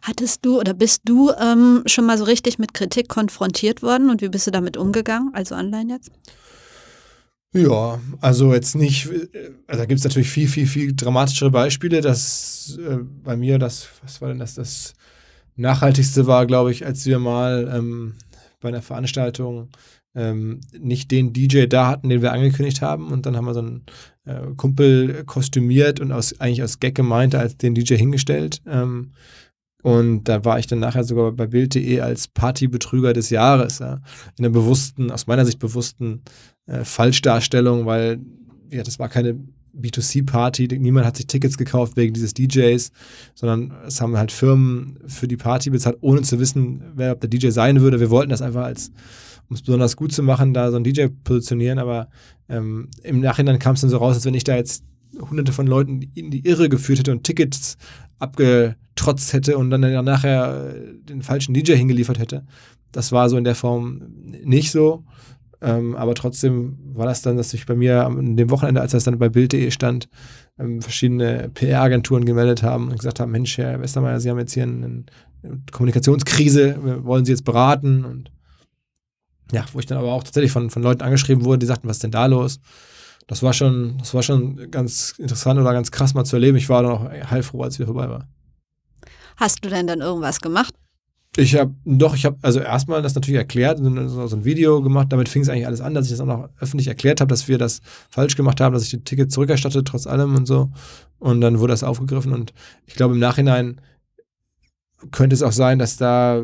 Hattest 0.07 0.45
du 0.45 0.57
oder 0.57 0.73
bist 0.73 1.01
du 1.03 1.31
ähm, 1.31 1.83
schon 1.85 2.05
mal 2.05 2.17
so 2.17 2.23
richtig 2.23 2.59
mit 2.59 2.73
Kritik 2.73 3.09
konfrontiert 3.09 3.83
worden 3.83 4.09
und 4.09 4.21
wie 4.21 4.29
bist 4.29 4.47
du 4.47 4.51
damit 4.51 4.77
umgegangen, 4.77 5.31
also 5.33 5.53
online 5.55 5.93
jetzt? 5.93 6.11
Ja, 7.53 7.99
also 8.21 8.53
jetzt 8.53 8.75
nicht, 8.75 9.09
also 9.67 9.81
da 9.81 9.85
gibt 9.85 9.99
es 9.99 10.05
natürlich 10.05 10.29
viel, 10.29 10.47
viel, 10.47 10.65
viel 10.65 10.95
dramatischere 10.95 11.51
Beispiele. 11.51 11.99
Das 11.99 12.79
äh, 12.79 12.99
bei 13.23 13.35
mir, 13.35 13.59
das, 13.59 13.89
was 14.01 14.21
war 14.21 14.29
denn 14.29 14.39
das, 14.39 14.55
das 14.55 14.93
nachhaltigste 15.57 16.25
war, 16.25 16.45
glaube 16.45 16.71
ich, 16.71 16.85
als 16.85 17.05
wir 17.05 17.19
mal 17.19 17.69
ähm, 17.73 18.13
bei 18.61 18.69
einer 18.69 18.81
Veranstaltung 18.81 19.67
ähm, 20.15 20.61
nicht 20.79 21.11
den 21.11 21.33
DJ 21.33 21.65
da 21.65 21.87
hatten, 21.87 22.07
den 22.07 22.21
wir 22.21 22.31
angekündigt 22.31 22.81
haben. 22.81 23.11
Und 23.11 23.25
dann 23.25 23.35
haben 23.35 23.45
wir 23.45 23.53
so 23.53 23.59
einen 23.59 23.83
äh, 24.23 24.53
Kumpel 24.55 25.25
kostümiert 25.25 25.99
und 25.99 26.13
aus, 26.13 26.39
eigentlich 26.39 26.63
aus 26.63 26.79
Gag 26.79 26.95
gemeint 26.95 27.35
als 27.35 27.57
den 27.57 27.75
DJ 27.75 27.95
hingestellt. 27.95 28.61
Ähm, 28.65 29.11
und 29.83 30.23
da 30.25 30.43
war 30.43 30.59
ich 30.59 30.67
dann 30.67 30.79
nachher 30.79 31.03
sogar 31.03 31.31
bei 31.31 31.47
Bild.de 31.47 31.99
als 32.01 32.27
Partybetrüger 32.27 33.13
des 33.13 33.29
Jahres, 33.29 33.79
ja, 33.79 34.01
in 34.37 34.45
einer 34.45 34.53
bewussten, 34.53 35.11
aus 35.11 35.27
meiner 35.27 35.45
Sicht 35.45 35.59
bewussten 35.59 36.21
äh, 36.65 36.83
Falschdarstellung, 36.83 37.85
weil 37.85 38.19
ja, 38.69 38.83
das 38.83 38.99
war 38.99 39.07
keine 39.07 39.37
B2C-Party, 39.79 40.67
niemand 40.79 41.05
hat 41.05 41.17
sich 41.17 41.27
Tickets 41.27 41.57
gekauft 41.57 41.95
wegen 41.97 42.13
dieses 42.13 42.33
DJs, 42.33 42.91
sondern 43.35 43.73
es 43.85 44.01
haben 44.01 44.17
halt 44.17 44.31
Firmen 44.31 44.97
für 45.05 45.27
die 45.27 45.37
Party 45.37 45.69
bezahlt, 45.69 45.97
ohne 46.01 46.23
zu 46.23 46.39
wissen, 46.39 46.81
wer 46.95 47.11
ob 47.13 47.21
der 47.21 47.29
DJ 47.29 47.49
sein 47.49 47.81
würde. 47.81 47.99
Wir 47.99 48.09
wollten 48.09 48.31
das 48.31 48.41
einfach 48.41 48.63
als, 48.63 48.91
um 49.49 49.55
es 49.55 49.61
besonders 49.61 49.95
gut 49.95 50.11
zu 50.11 50.23
machen, 50.23 50.53
da 50.53 50.71
so 50.71 50.77
ein 50.77 50.83
DJ 50.83 51.07
positionieren, 51.23 51.77
aber 51.77 52.09
ähm, 52.49 52.89
im 53.03 53.19
Nachhinein 53.19 53.59
kam 53.59 53.75
es 53.75 53.81
dann 53.81 53.89
so 53.91 53.97
raus, 53.97 54.15
als 54.15 54.25
wenn 54.25 54.33
ich 54.33 54.43
da 54.43 54.55
jetzt 54.55 54.83
hunderte 55.19 55.53
von 55.53 55.67
Leuten 55.67 56.01
in 56.15 56.31
die 56.31 56.45
Irre 56.45 56.69
geführt 56.69 56.99
hätte 56.99 57.11
und 57.11 57.23
Tickets 57.23 57.77
abgetrotzt 58.97 59.33
hätte 59.33 59.57
und 59.57 59.69
dann 59.69 59.81
nachher 60.03 60.73
den 61.07 61.21
falschen 61.21 61.53
DJ 61.53 61.73
hingeliefert 61.73 62.19
hätte. 62.19 62.45
Das 62.91 63.11
war 63.11 63.29
so 63.29 63.37
in 63.37 63.43
der 63.43 63.55
Form 63.55 64.01
nicht 64.43 64.71
so. 64.71 65.03
Ähm, 65.59 65.95
aber 65.95 66.13
trotzdem 66.13 66.77
war 66.93 67.07
das 67.07 67.23
dann, 67.23 67.35
dass 67.35 67.49
sich 67.49 67.65
bei 67.65 67.75
mir 67.75 68.05
an 68.05 68.37
dem 68.37 68.51
Wochenende, 68.51 68.81
als 68.81 68.91
das 68.91 69.05
dann 69.05 69.17
bei 69.17 69.29
Bild.de 69.29 69.71
stand, 69.71 70.07
ähm, 70.59 70.81
verschiedene 70.81 71.49
PR-Agenturen 71.49 72.25
gemeldet 72.25 72.61
haben 72.61 72.89
und 72.89 72.97
gesagt 72.97 73.19
haben: 73.19 73.31
Mensch, 73.31 73.57
Herr 73.57 73.81
Westermeier, 73.81 74.19
Sie 74.19 74.29
haben 74.29 74.37
jetzt 74.37 74.53
hier 74.53 74.63
eine, 74.63 75.05
Kommunikationskrise, 75.71 76.77
wir 76.83 77.05
wollen 77.05 77.25
Sie 77.25 77.31
jetzt 77.31 77.43
beraten. 77.43 78.05
Und 78.05 78.31
ja, 79.51 79.65
wo 79.73 79.79
ich 79.79 79.87
dann 79.87 79.97
aber 79.97 80.13
auch 80.13 80.23
tatsächlich 80.23 80.51
von, 80.51 80.69
von 80.69 80.83
Leuten 80.83 81.01
angeschrieben 81.01 81.43
wurde, 81.43 81.59
die 81.59 81.65
sagten: 81.65 81.87
Was 81.87 81.97
ist 81.97 82.03
denn 82.03 82.11
da 82.11 82.27
los? 82.27 82.59
das 83.27 83.43
war 83.43 83.51
schon, 83.51 83.97
das 83.97 84.13
war 84.13 84.23
schon 84.23 84.71
ganz 84.71 85.15
interessant 85.17 85.59
oder 85.59 85.73
ganz 85.73 85.91
krass 85.91 86.13
mal 86.13 86.23
zu 86.23 86.37
erleben. 86.37 86.57
Ich 86.57 86.69
war 86.69 86.81
dann 86.81 86.91
auch 86.91 87.09
heilfroh, 87.29 87.61
als 87.61 87.77
wieder 87.77 87.87
vorbei 87.87 88.09
war. 88.09 88.27
Hast 89.37 89.63
du 89.63 89.69
denn 89.69 89.87
dann 89.87 90.01
irgendwas 90.01 90.41
gemacht? 90.41 90.73
Ich 91.39 91.55
habe, 91.55 91.75
doch, 91.85 92.15
ich 92.15 92.25
habe 92.25 92.37
also 92.41 92.59
erstmal 92.59 93.03
das 93.03 93.13
natürlich 93.13 93.37
erklärt, 93.37 93.77
so, 93.77 93.85
ein 93.85 94.43
Video 94.43 94.81
gemacht. 94.81 95.11
Damit 95.11 95.29
fing 95.29 95.43
es 95.43 95.49
eigentlich 95.49 95.67
alles 95.67 95.81
an, 95.81 95.93
dass 95.93 96.05
ich 96.05 96.11
das 96.11 96.19
auch 96.19 96.25
noch 96.25 96.49
öffentlich 96.59 96.87
erklärt 96.87 97.21
habe, 97.21 97.29
dass 97.29 97.47
wir 97.47 97.59
das 97.59 97.81
falsch 98.09 98.35
gemacht 98.35 98.59
haben, 98.59 98.73
dass 98.73 98.83
ich 98.83 98.89
die 98.89 99.03
Ticket 99.03 99.31
zurückerstatte, 99.31 99.83
trotz 99.83 100.07
allem 100.07 100.35
und 100.35 100.47
so. 100.47 100.71
Und 101.19 101.41
dann 101.41 101.59
wurde 101.59 101.73
das 101.73 101.83
aufgegriffen. 101.83 102.33
Und 102.33 102.53
ich 102.87 102.95
glaube, 102.95 103.13
im 103.13 103.19
Nachhinein 103.19 103.79
könnte 105.11 105.35
es 105.35 105.43
auch 105.43 105.51
sein, 105.51 105.77
dass 105.77 105.97
da, 105.97 106.41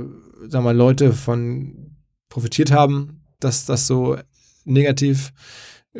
sagen 0.47 0.63
mal, 0.63 0.77
Leute 0.77 1.13
von 1.13 1.95
profitiert 2.29 2.71
haben, 2.71 3.21
dass 3.39 3.65
das 3.65 3.87
so 3.87 4.17
negativ 4.65 5.33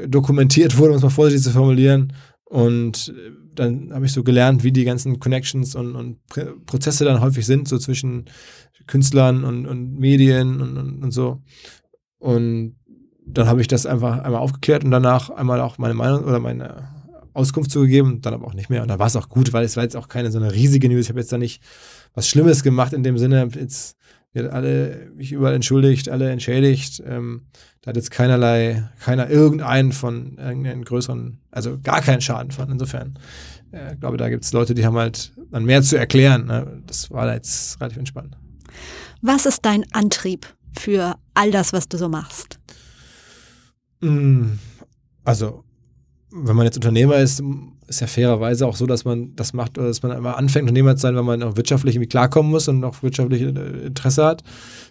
dokumentiert 0.08 0.78
wurde, 0.78 0.92
um 0.92 0.98
es 0.98 1.04
mal 1.04 1.10
vorsichtig 1.10 1.44
zu 1.44 1.52
formulieren. 1.52 2.14
Und 2.46 3.12
dann 3.56 3.94
habe 3.94 4.06
ich 4.06 4.14
so 4.14 4.24
gelernt, 4.24 4.64
wie 4.64 4.72
die 4.72 4.86
ganzen 4.86 5.20
Connections 5.20 5.76
und, 5.76 5.96
und 5.96 6.18
Prozesse 6.66 7.06
dann 7.06 7.22
häufig 7.22 7.46
sind, 7.46 7.68
so 7.68 7.78
zwischen 7.78 8.26
Künstlern 8.88 9.44
und, 9.44 9.66
und 9.66 9.98
Medien 9.98 10.62
und, 10.62 10.78
und, 10.78 11.04
und 11.04 11.12
so. 11.12 11.42
Und 12.20 12.76
dann 13.26 13.48
habe 13.48 13.62
ich 13.62 13.68
das 13.68 13.86
einfach 13.86 14.20
einmal 14.20 14.42
aufgeklärt 14.42 14.84
und 14.84 14.92
danach 14.92 15.30
einmal 15.30 15.62
auch 15.62 15.78
meine 15.78 15.94
Meinung 15.94 16.24
oder 16.24 16.40
meine 16.40 16.90
Auskunft 17.34 17.72
zugegeben, 17.72 18.22
dann 18.22 18.34
aber 18.34 18.48
auch 18.48 18.54
nicht 18.54 18.70
mehr. 18.70 18.82
Und 18.82 18.90
da 18.90 19.00
war 19.00 19.08
es 19.08 19.16
auch 19.16 19.30
gut, 19.30 19.54
weil 19.54 19.66
es 19.66 19.76
war 19.76 19.84
jetzt 19.84 19.96
auch 19.96 20.08
keine 20.08 20.32
so 20.32 20.40
eine 20.40 20.54
riesige 20.54 20.88
News. 20.90 21.06
Ich 21.06 21.10
habe 21.10 21.20
jetzt 21.20 21.32
da 21.32 21.38
nicht 21.38 21.62
was 22.14 22.28
Schlimmes 22.28 22.64
gemacht 22.64 22.94
in 22.94 23.04
dem 23.04 23.18
Sinne, 23.18 23.50
jetzt 23.56 23.98
wird 24.34 24.52
alle 24.52 25.12
mich 25.16 25.32
überall 25.32 25.54
entschuldigt, 25.54 26.10
alle 26.10 26.30
entschädigt. 26.32 27.02
Ähm, 27.06 27.44
da 27.82 27.90
hat 27.90 27.96
jetzt 27.96 28.12
keinerlei, 28.12 28.90
keiner 29.00 29.30
irgendeinen 29.30 29.92
von 29.92 30.38
irgendeinen 30.38 30.84
größeren, 30.84 31.40
also 31.52 31.78
gar 31.82 32.02
keinen 32.02 32.22
Schaden 32.22 32.52
von. 32.52 32.70
Insofern, 32.72 33.20
äh, 33.72 33.94
ich 33.94 34.00
glaube, 34.00 34.18
da 34.18 34.30
gibt 34.30 34.44
es 34.44 34.54
Leute, 34.54 34.74
die 34.74 34.86
haben 34.86 34.98
halt 34.98 35.34
dann 35.52 35.66
mehr 35.66 35.82
zu 35.82 35.98
erklären. 35.98 36.46
Ne? 36.46 36.82
Das 36.88 37.12
war 37.12 37.26
da 37.26 37.34
jetzt 37.34 37.80
relativ 37.80 38.00
entspannt. 38.00 38.38
Was 39.22 39.46
ist 39.46 39.64
dein 39.64 39.86
Antrieb 39.94 40.48
für 40.78 41.16
all 41.34 41.52
das, 41.52 41.74
was 41.74 41.88
du 41.88 41.98
so 41.98 42.10
machst? 42.10 42.60
Mm, 44.02 44.54
also, 45.24 45.64
wenn 46.32 46.56
man 46.56 46.66
jetzt 46.66 46.78
Unternehmer 46.78 47.18
ist, 47.18 47.42
ist 47.88 48.02
ja 48.02 48.08
fairerweise 48.08 48.68
auch 48.68 48.76
so, 48.76 48.86
dass 48.86 49.06
man 49.06 49.36
das 49.36 49.54
macht, 49.54 49.78
dass 49.78 50.04
man 50.04 50.18
immer 50.18 50.38
anfängt, 50.38 50.64
Unternehmer 50.64 50.96
zu 50.96 51.02
sein, 51.02 51.16
wenn 51.16 51.26
man 51.26 51.44
auch 51.44 51.56
wirtschaftlich 51.56 51.96
irgendwie 51.96 52.10
klarkommen 52.10 52.52
muss 52.52 52.68
und 52.68 52.84
auch 52.84 53.04
wirtschaftlich 53.04 53.42
äh, 53.42 53.86
Interesse 53.86 54.26
hat. 54.26 54.44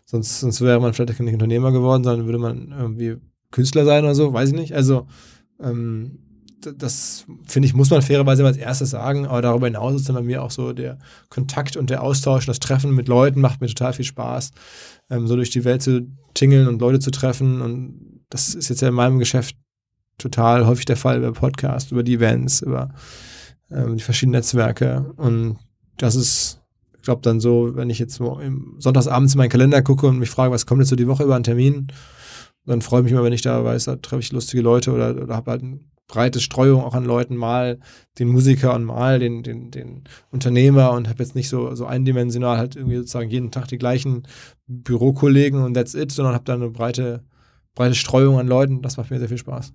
Sonst, 0.05 0.41
sonst 0.41 0.61
wäre 0.61 0.81
man 0.81 0.93
vielleicht 0.93 1.19
nicht 1.21 1.35
Unternehmer 1.35 1.73
geworden, 1.73 2.05
sondern 2.05 2.27
würde 2.27 2.39
man 2.39 2.75
irgendwie 2.77 3.17
Künstler 3.51 3.85
sein 3.85 4.05
oder 4.05 4.15
so, 4.15 4.33
weiß 4.33 4.51
ich 4.51 4.55
nicht. 4.55 4.75
Also, 4.75 5.07
ähm, 5.61 6.19
das 6.79 7.27
finde 7.45 7.67
ich, 7.67 7.75
muss 7.75 7.91
man 7.91 8.03
fairerweise 8.03 8.47
als 8.47 8.57
erstes 8.57 8.91
sagen, 8.91 9.27
aber 9.27 9.43
darüber 9.43 9.67
hinaus 9.67 9.95
ist 9.95 10.09
dann 10.09 10.15
bei 10.15 10.23
mir 10.23 10.43
auch 10.43 10.51
so 10.53 10.73
der 10.73 10.99
Kontakt 11.29 11.77
und 11.77 11.91
der 11.91 12.03
Austausch, 12.03 12.47
das 12.47 12.61
Treffen 12.61 12.95
mit 12.95 13.09
Leuten 13.09 13.41
macht 13.41 13.61
mir 13.61 13.67
total 13.67 13.93
viel 13.93 14.05
Spaß, 14.05 14.53
ähm, 15.11 15.27
so 15.27 15.35
durch 15.37 15.51
die 15.51 15.65
Welt 15.65 15.83
zu 15.83 16.07
tingeln 16.35 16.69
und 16.69 16.81
Leute 16.81 17.01
zu 17.01 17.11
treffen 17.11 17.61
und 17.61 18.23
das 18.31 18.55
ist 18.55 18.69
jetzt 18.69 18.81
ja 18.81 18.89
in 18.89 18.95
meinem 18.95 19.19
Geschäft 19.19 19.57
total 20.19 20.67
häufig 20.67 20.85
der 20.85 20.97
Fall 20.97 21.19
über 21.19 21.33
Podcasts, 21.33 21.91
über 21.91 22.03
die 22.03 22.15
Events, 22.15 22.63
über 22.63 22.91
ähm, 23.71 23.97
die 23.97 24.03
verschiedenen 24.03 24.39
Netzwerke. 24.39 25.13
Und 25.17 25.59
das 25.97 26.15
ist, 26.15 26.61
ich 26.97 27.03
glaube, 27.03 27.23
dann 27.23 27.41
so, 27.41 27.75
wenn 27.75 27.91
ich 27.91 27.99
jetzt 27.99 28.15
so 28.15 28.41
sonntagsabends 28.79 29.35
in 29.35 29.39
meinen 29.39 29.51
Kalender 29.51 29.83
gucke 29.83 30.07
und 30.07 30.19
mich 30.19 30.31
frage, 30.31 30.53
was 30.53 30.67
kommt 30.67 30.81
jetzt 30.81 30.91
so 30.91 30.97
die 30.97 31.09
Woche 31.09 31.25
über 31.25 31.35
einen 31.35 31.45
Termin, 31.45 31.89
dann 32.65 32.83
freue 32.83 33.01
ich 33.01 33.05
mich 33.05 33.13
immer, 33.13 33.25
wenn 33.25 33.33
ich 33.33 33.43
da 33.43 33.65
weiß, 33.65 33.85
da 33.85 33.97
treffe 33.97 34.21
ich 34.21 34.33
lustige 34.33 34.63
Leute 34.63 34.93
oder, 34.93 35.21
oder 35.21 35.35
habe 35.35 35.51
halt 35.51 35.63
eine 35.63 35.81
breite 36.07 36.41
Streuung 36.41 36.83
auch 36.83 36.95
an 36.95 37.05
Leuten, 37.05 37.37
mal 37.37 37.79
den 38.19 38.29
Musiker 38.29 38.75
und 38.75 38.85
mal 38.85 39.19
den, 39.19 39.43
den, 39.43 39.71
den 39.71 40.05
Unternehmer 40.31 40.93
und 40.93 41.09
habe 41.09 41.23
jetzt 41.23 41.35
nicht 41.35 41.49
so, 41.49 41.75
so 41.75 41.87
eindimensional 41.87 42.59
halt 42.59 42.77
irgendwie 42.77 42.97
sozusagen 42.97 43.31
jeden 43.31 43.51
Tag 43.51 43.67
die 43.69 43.79
gleichen 43.79 44.25
Bürokollegen 44.67 45.63
und 45.63 45.75
that's 45.75 45.95
it, 45.95 46.13
sondern 46.13 46.35
habe 46.35 46.45
da 46.45 46.55
eine 46.55 46.69
breite, 46.69 47.25
breite 47.75 47.95
Streuung 47.95 48.39
an 48.39 48.47
Leuten. 48.47 48.83
Das 48.83 48.99
macht 48.99 49.11
mir 49.11 49.19
sehr 49.19 49.29
viel 49.29 49.39
Spaß. 49.39 49.73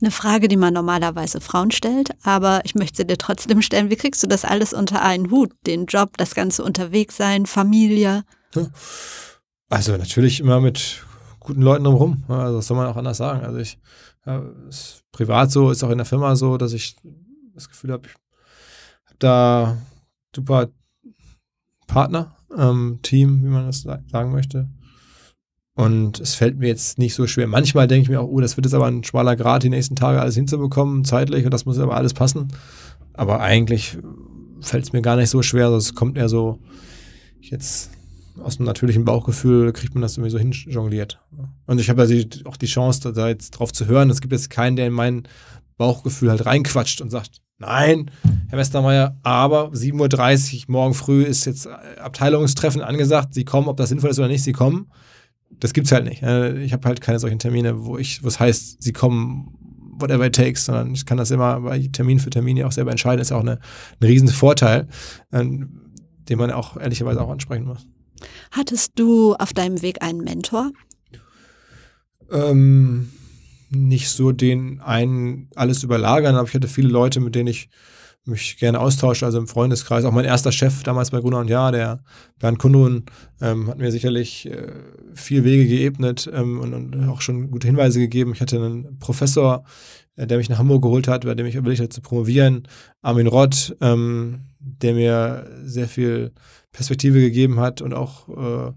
Eine 0.00 0.10
Frage, 0.10 0.48
die 0.48 0.56
man 0.56 0.74
normalerweise 0.74 1.40
Frauen 1.40 1.70
stellt, 1.70 2.10
aber 2.22 2.60
ich 2.64 2.74
möchte 2.74 2.98
sie 2.98 3.06
dir 3.06 3.18
trotzdem 3.18 3.62
stellen. 3.62 3.90
Wie 3.90 3.96
kriegst 3.96 4.22
du 4.22 4.26
das 4.26 4.44
alles 4.44 4.72
unter 4.72 5.02
einen 5.02 5.30
Hut? 5.30 5.52
Den 5.66 5.86
Job, 5.86 6.16
das 6.16 6.34
ganze 6.34 6.64
Unterwegssein, 6.64 7.46
Familie? 7.46 8.24
Also 9.68 9.96
natürlich 9.96 10.40
immer 10.40 10.60
mit 10.60 11.04
guten 11.38 11.62
Leuten 11.62 11.84
drumherum. 11.84 12.24
Also 12.28 12.56
das 12.56 12.66
soll 12.66 12.76
man 12.76 12.86
auch 12.86 12.96
anders 12.96 13.18
sagen. 13.18 13.44
Also 13.44 13.58
ich 13.58 13.78
ja, 14.26 14.42
ist 14.68 15.04
privat 15.12 15.50
so, 15.50 15.70
ist 15.70 15.82
auch 15.82 15.90
in 15.90 15.98
der 15.98 16.06
Firma 16.06 16.36
so, 16.36 16.56
dass 16.56 16.72
ich 16.72 16.96
das 17.54 17.68
Gefühl 17.68 17.92
habe, 17.92 18.08
ich 18.08 18.14
habe 19.06 19.16
da 19.18 19.76
super 20.34 20.68
Partner, 21.86 22.36
ähm, 22.56 23.00
Team, 23.02 23.42
wie 23.42 23.48
man 23.48 23.66
das 23.66 23.82
sagen 23.82 24.32
möchte. 24.32 24.68
Und 25.80 26.20
es 26.20 26.34
fällt 26.34 26.58
mir 26.58 26.68
jetzt 26.68 26.98
nicht 26.98 27.14
so 27.14 27.26
schwer. 27.26 27.46
Manchmal 27.46 27.88
denke 27.88 28.02
ich 28.02 28.08
mir 28.10 28.20
auch, 28.20 28.28
oh, 28.28 28.40
das 28.40 28.58
wird 28.58 28.66
jetzt 28.66 28.74
aber 28.74 28.86
ein 28.86 29.02
schmaler 29.02 29.34
Grad, 29.34 29.62
die 29.62 29.70
nächsten 29.70 29.96
Tage 29.96 30.20
alles 30.20 30.34
hinzubekommen, 30.34 31.06
zeitlich, 31.06 31.46
und 31.46 31.54
das 31.54 31.64
muss 31.64 31.78
aber 31.78 31.96
alles 31.96 32.12
passen. 32.12 32.48
Aber 33.14 33.40
eigentlich 33.40 33.96
fällt 34.60 34.84
es 34.84 34.92
mir 34.92 35.00
gar 35.00 35.16
nicht 35.16 35.30
so 35.30 35.40
schwer. 35.40 35.66
Also 35.66 35.78
es 35.78 35.94
kommt 35.94 36.18
eher 36.18 36.28
so, 36.28 36.58
jetzt 37.40 37.90
aus 38.42 38.58
dem 38.58 38.66
natürlichen 38.66 39.06
Bauchgefühl 39.06 39.72
kriegt 39.72 39.94
man 39.94 40.02
das 40.02 40.18
irgendwie 40.18 40.30
so 40.30 40.38
hinjongliert. 40.38 41.18
Und 41.66 41.80
ich 41.80 41.88
habe 41.88 42.02
also 42.02 42.14
auch 42.44 42.58
die 42.58 42.66
Chance, 42.66 43.12
da 43.12 43.28
jetzt 43.28 43.52
drauf 43.52 43.72
zu 43.72 43.86
hören. 43.86 44.10
Es 44.10 44.20
gibt 44.20 44.32
jetzt 44.34 44.50
keinen, 44.50 44.76
der 44.76 44.86
in 44.86 44.92
mein 44.92 45.22
Bauchgefühl 45.78 46.28
halt 46.28 46.44
reinquatscht 46.44 47.00
und 47.00 47.08
sagt, 47.08 47.40
Nein, 47.62 48.10
Herr 48.48 48.58
Westermeier, 48.58 49.18
aber 49.22 49.68
7.30 49.68 50.60
Uhr 50.60 50.64
morgen 50.68 50.94
früh 50.94 51.24
ist 51.24 51.44
jetzt 51.44 51.66
Abteilungstreffen 51.66 52.80
angesagt. 52.80 53.34
Sie 53.34 53.44
kommen, 53.44 53.68
ob 53.68 53.76
das 53.76 53.90
sinnvoll 53.90 54.08
ist 54.10 54.18
oder 54.18 54.28
nicht, 54.28 54.42
Sie 54.42 54.52
kommen. 54.52 54.90
Das 55.50 55.72
gibt's 55.72 55.92
halt 55.92 56.04
nicht. 56.04 56.22
Äh, 56.22 56.62
ich 56.62 56.72
habe 56.72 56.86
halt 56.88 57.00
keine 57.00 57.18
solchen 57.18 57.38
Termine, 57.38 57.84
wo 57.84 57.98
ich, 57.98 58.22
wo 58.22 58.28
es 58.28 58.40
heißt, 58.40 58.82
Sie 58.82 58.92
kommen, 58.92 59.56
whatever 59.98 60.26
it 60.26 60.34
takes, 60.34 60.64
sondern 60.64 60.94
ich 60.94 61.04
kann 61.04 61.18
das 61.18 61.30
immer 61.30 61.60
bei 61.60 61.88
Termin 61.92 62.18
für 62.18 62.30
Termin 62.30 62.56
ja 62.56 62.66
auch 62.66 62.72
selber 62.72 62.90
entscheiden. 62.90 63.18
Das 63.18 63.28
ist 63.28 63.32
auch 63.32 63.40
eine, 63.40 63.58
ein 64.00 64.06
riesen 64.06 64.28
Vorteil, 64.28 64.86
äh, 65.30 65.44
den 65.44 66.38
man 66.38 66.50
auch 66.50 66.76
ehrlicherweise 66.76 67.20
auch 67.20 67.30
ansprechen 67.30 67.64
muss. 67.64 67.86
Hattest 68.50 68.98
du 68.98 69.34
auf 69.34 69.52
deinem 69.52 69.82
Weg 69.82 70.02
einen 70.02 70.20
Mentor? 70.20 70.70
Ähm, 72.30 73.10
nicht 73.70 74.10
so 74.10 74.32
den 74.32 74.80
einen 74.80 75.48
alles 75.54 75.82
überlagern, 75.82 76.34
aber 76.34 76.48
ich 76.48 76.54
hatte 76.54 76.68
viele 76.68 76.88
Leute, 76.88 77.20
mit 77.20 77.34
denen 77.34 77.48
ich 77.48 77.68
mich 78.24 78.58
gerne 78.58 78.80
austausche, 78.80 79.24
also 79.24 79.38
im 79.38 79.48
Freundeskreis. 79.48 80.04
Auch 80.04 80.12
mein 80.12 80.24
erster 80.24 80.52
Chef 80.52 80.82
damals 80.82 81.10
bei 81.10 81.20
Gruner 81.20 81.38
und 81.38 81.48
Ja, 81.48 81.70
der 81.70 82.02
Bernd 82.38 82.58
Kundrun, 82.58 83.04
ähm, 83.40 83.68
hat 83.68 83.78
mir 83.78 83.90
sicherlich 83.90 84.46
äh, 84.46 84.72
viel 85.14 85.44
Wege 85.44 85.66
geebnet 85.66 86.30
ähm, 86.32 86.60
und, 86.60 86.74
und, 86.74 87.08
auch 87.08 87.20
schon 87.20 87.50
gute 87.50 87.66
Hinweise 87.66 87.98
gegeben. 87.98 88.32
Ich 88.34 88.40
hatte 88.40 88.56
einen 88.56 88.98
Professor, 88.98 89.64
äh, 90.16 90.26
der 90.26 90.38
mich 90.38 90.48
nach 90.48 90.58
Hamburg 90.58 90.82
geholt 90.82 91.08
hat, 91.08 91.24
bei 91.24 91.34
dem 91.34 91.46
ich 91.46 91.54
überlegt 91.54 91.80
hatte 91.80 91.88
zu 91.88 92.02
promovieren, 92.02 92.68
Armin 93.02 93.26
Rott, 93.26 93.76
ähm, 93.80 94.46
der 94.58 94.94
mir 94.94 95.50
sehr 95.64 95.88
viel 95.88 96.32
Perspektive 96.72 97.20
gegeben 97.20 97.58
hat 97.58 97.80
und 97.80 97.94
auch 97.94 98.28
äh, 98.28 98.72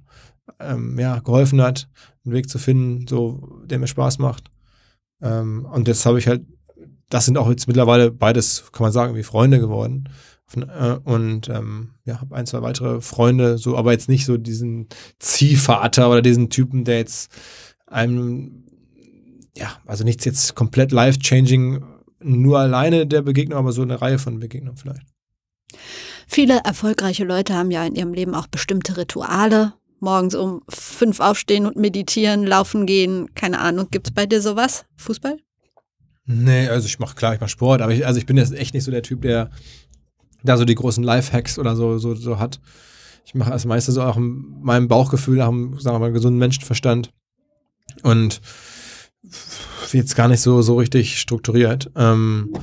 ähm, 0.60 0.98
ja, 0.98 1.20
geholfen 1.20 1.62
hat, 1.62 1.90
einen 2.26 2.34
Weg 2.34 2.50
zu 2.50 2.60
finden, 2.60 3.08
so, 3.08 3.62
der 3.66 3.80
mir 3.80 3.88
Spaß 3.88 4.20
macht. 4.20 4.50
Ähm, 5.22 5.66
und 5.66 5.88
jetzt 5.88 6.06
habe 6.06 6.20
ich 6.20 6.28
halt, 6.28 6.44
das 7.14 7.26
sind 7.26 7.38
auch 7.38 7.48
jetzt 7.48 7.68
mittlerweile 7.68 8.10
beides, 8.10 8.72
kann 8.72 8.86
man 8.86 8.92
sagen, 8.92 9.16
wie 9.16 9.22
Freunde 9.22 9.60
geworden. 9.60 10.10
Äh, 10.56 10.94
und 11.04 11.48
ähm, 11.48 11.92
ja, 12.06 12.20
habe 12.20 12.36
ein, 12.36 12.48
zwei 12.48 12.64
weitere 12.64 13.02
Freunde, 13.02 13.60
so, 13.60 13.78
aber 13.78 13.92
jetzt 13.92 14.10
nicht 14.10 14.26
so 14.26 14.38
diesen 14.38 14.88
Ziehvater 15.20 16.10
oder 16.10 16.24
diesen 16.24 16.50
Typen, 16.50 16.86
der 16.86 16.98
jetzt 16.98 17.32
einem, 17.86 18.64
ja, 19.56 19.78
also 19.86 20.04
nichts 20.04 20.26
jetzt 20.26 20.56
komplett 20.56 20.92
life-changing, 20.92 21.84
nur 22.20 22.58
alleine 22.58 23.06
der 23.06 23.22
Begegnung, 23.22 23.60
aber 23.60 23.74
so 23.74 23.84
eine 23.84 24.02
Reihe 24.02 24.18
von 24.18 24.40
Begegnungen 24.40 24.78
vielleicht. 24.78 25.06
Viele 26.28 26.62
erfolgreiche 26.64 27.26
Leute 27.26 27.54
haben 27.54 27.70
ja 27.70 27.86
in 27.86 27.96
ihrem 27.96 28.14
Leben 28.14 28.34
auch 28.34 28.48
bestimmte 28.48 28.98
Rituale. 28.98 29.74
Morgens 30.00 30.34
um 30.34 30.64
fünf 30.68 31.20
aufstehen 31.20 31.68
und 31.68 31.76
meditieren, 31.76 32.46
laufen 32.46 32.88
gehen, 32.88 33.36
keine 33.36 33.60
Ahnung. 33.60 33.90
Gibt 33.92 34.08
es 34.08 34.14
bei 34.14 34.26
dir 34.26 34.42
sowas? 34.42 34.86
Fußball? 34.98 35.38
Nee, 36.26 36.68
also 36.68 36.86
ich 36.86 37.00
mache 37.00 37.16
klar, 37.16 37.34
ich 37.34 37.42
mache 37.42 37.50
Sport, 37.50 37.82
aber 37.82 37.92
ich, 37.92 38.06
also 38.06 38.18
ich 38.18 38.26
bin 38.26 38.38
jetzt 38.38 38.54
echt 38.54 38.74
nicht 38.74 38.84
so 38.84 38.92
der 38.92 39.04
Typ, 39.04 39.22
der 39.22 39.50
da 40.44 40.58
so 40.58 40.66
die 40.66 40.76
großen 40.76 41.04
Lifehacks 41.04 41.60
oder 41.60 41.76
so, 41.76 41.98
so, 41.98 42.16
so 42.16 42.40
hat. 42.40 42.60
Ich 43.26 43.36
mache 43.36 43.52
das 43.52 43.66
meiste 43.66 43.92
so 43.92 44.02
auch 44.02 44.18
in 44.18 44.62
meinem 44.62 44.88
Bauchgefühl, 44.88 45.38
nach 45.38 45.48
einem, 45.48 45.80
sagen 45.80 45.96
wir 45.96 46.00
mal, 46.00 46.12
gesunden 46.12 46.40
Menschenverstand. 46.40 47.12
Und 48.04 48.42
jetzt 49.92 50.16
gar 50.16 50.28
nicht 50.28 50.42
so, 50.42 50.62
so 50.62 50.78
richtig 50.78 51.20
strukturiert, 51.20 51.92
ähm, 51.96 52.54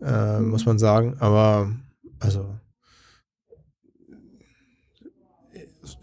äh, 0.00 0.40
muss 0.40 0.64
man 0.64 0.78
sagen. 0.78 1.16
Aber 1.18 1.70
also 2.18 2.58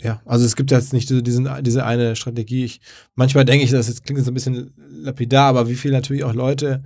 ja, 0.04 0.22
also 0.26 0.45
es 0.45 0.56
gibt 0.56 0.72
jetzt 0.72 0.93
nicht 0.93 1.10
diesen, 1.10 1.49
diese 1.62 1.86
eine 1.86 2.16
Strategie. 2.16 2.66
Ich, 2.66 2.82
manchmal 3.16 3.45
denke 3.45 3.64
ich, 3.64 3.72
das 3.72 3.88
jetzt 3.88 4.04
klingt 4.04 4.20
jetzt 4.20 4.28
ein 4.28 4.34
bisschen 4.34 4.74
lapidar, 4.89 5.47
aber 5.47 5.70
wie 5.70 5.76
viel 5.76 5.91
natürlich 5.91 6.24
auch 6.24 6.34
Leute 6.34 6.84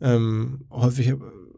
ähm, 0.00 0.60
häufig 0.70 1.14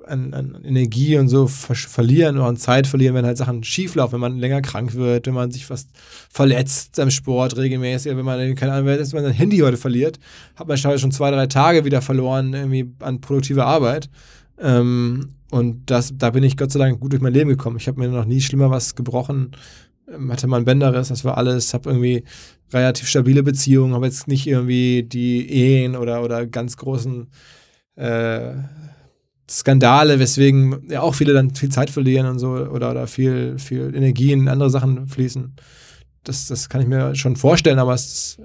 an, 0.07 0.35
an, 0.35 0.63
Energie 0.65 1.17
und 1.17 1.29
so 1.29 1.47
ver 1.47 1.75
verlieren 1.75 2.37
oder 2.37 2.47
an 2.47 2.57
Zeit 2.57 2.87
verlieren, 2.87 3.15
wenn 3.15 3.27
halt 3.27 3.39
Sachen 3.39 3.63
schieflaufen, 3.65 4.15
wenn 4.15 4.21
man 4.21 4.39
länger 4.39 4.63
krank 4.63 4.95
wird, 4.95 5.27
wenn 5.27 5.35
man 5.35 5.51
sich 5.51 5.67
fast 5.67 5.91
verletzt 6.31 6.99
am 7.01 7.11
Sport 7.11 7.57
regelmäßig, 7.57 8.17
wenn 8.17 8.25
man, 8.25 8.55
keine 8.55 8.73
Ahnung, 8.73 8.87
wenn 8.87 8.99
man 8.99 9.07
sein 9.07 9.33
Handy 9.33 9.59
heute 9.59 9.77
verliert, 9.77 10.19
hat 10.57 10.69
man 10.69 10.79
schon 10.79 11.13
zwei, 11.13 11.31
drei 11.31 11.47
Tage 11.47 11.85
wieder 11.85 12.03
verloren 12.03 12.55
irgendwie 12.55 12.93
an 13.01 13.21
produktiver 13.21 13.67
Arbeit. 13.67 14.09
Ähm, 14.59 15.35
und 15.51 15.91
das, 15.91 16.13
da 16.17 16.31
bin 16.31 16.45
ich 16.45 16.57
Gott 16.57 16.71
sei 16.71 16.79
Dank 16.79 17.01
gut 17.01 17.13
durch 17.13 17.23
mein 17.23 17.33
Leben 17.33 17.51
gekommen. 17.51 17.77
Ich 17.77 17.89
habe 17.89 17.99
mir 17.99 18.09
noch 18.09 18.25
nie 18.25 18.41
schlimmer 18.41 18.71
was 18.71 18.95
gebrochen 18.95 19.53
hatte 20.31 20.47
mal 20.47 20.59
ein 20.59 20.65
Bänderriss, 20.65 21.09
das 21.09 21.25
war 21.25 21.37
alles, 21.37 21.75
habe 21.75 21.91
irgendwie 21.91 22.25
relativ 22.73 23.09
stabile 23.09 23.43
Beziehungen, 23.43 23.95
habe 23.95 24.07
jetzt 24.07 24.29
nicht 24.29 24.47
irgendwie 24.47 25.03
die 25.03 25.51
Ehen 25.51 25.97
oder, 25.97 26.23
oder 26.23 26.47
ganz 26.47 26.77
großen 26.77 27.29
äh, 27.97 28.53
Skandale, 29.49 30.19
weswegen 30.19 30.89
ja 30.89 31.03
auch 31.03 31.15
viele 31.15 31.33
dann 31.33 31.55
viel 31.55 31.71
Zeit 31.71 31.91
verlieren 31.91 32.27
und 32.27 32.39
so 32.39 32.51
oder, 32.51 32.91
oder 32.91 33.07
viel, 33.07 33.59
viel 33.59 33.95
Energie 33.95 34.33
in 34.33 34.49
andere 34.49 34.71
Sachen 34.71 35.09
fließen. 35.09 35.55
Das, 36.23 36.47
das 36.47 36.69
kann 36.69 36.81
ich 36.81 36.87
mir 36.87 37.15
schon 37.15 37.37
vorstellen, 37.37 37.79
aber 37.79 37.95
es 37.95 38.39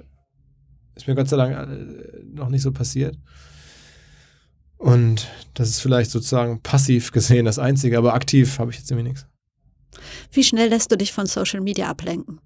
ist 0.95 1.07
mir 1.07 1.15
Gott 1.15 1.29
sei 1.29 1.37
Dank 1.37 1.53
äh, 1.53 2.23
noch 2.33 2.49
nicht 2.49 2.63
so 2.63 2.71
passiert. 2.71 3.17
Und 4.77 5.27
das 5.53 5.69
ist 5.69 5.79
vielleicht 5.79 6.11
sozusagen 6.11 6.61
passiv 6.61 7.11
gesehen 7.11 7.45
das 7.45 7.59
Einzige, 7.59 7.97
aber 7.97 8.13
aktiv 8.13 8.59
habe 8.59 8.71
ich 8.71 8.77
jetzt 8.77 8.91
irgendwie 8.91 9.09
nichts. 9.09 9.27
Wie 10.31 10.43
schnell 10.43 10.69
lässt 10.69 10.91
du 10.91 10.97
dich 10.97 11.13
von 11.13 11.25
Social 11.25 11.61
Media 11.61 11.89
ablenken? 11.89 12.39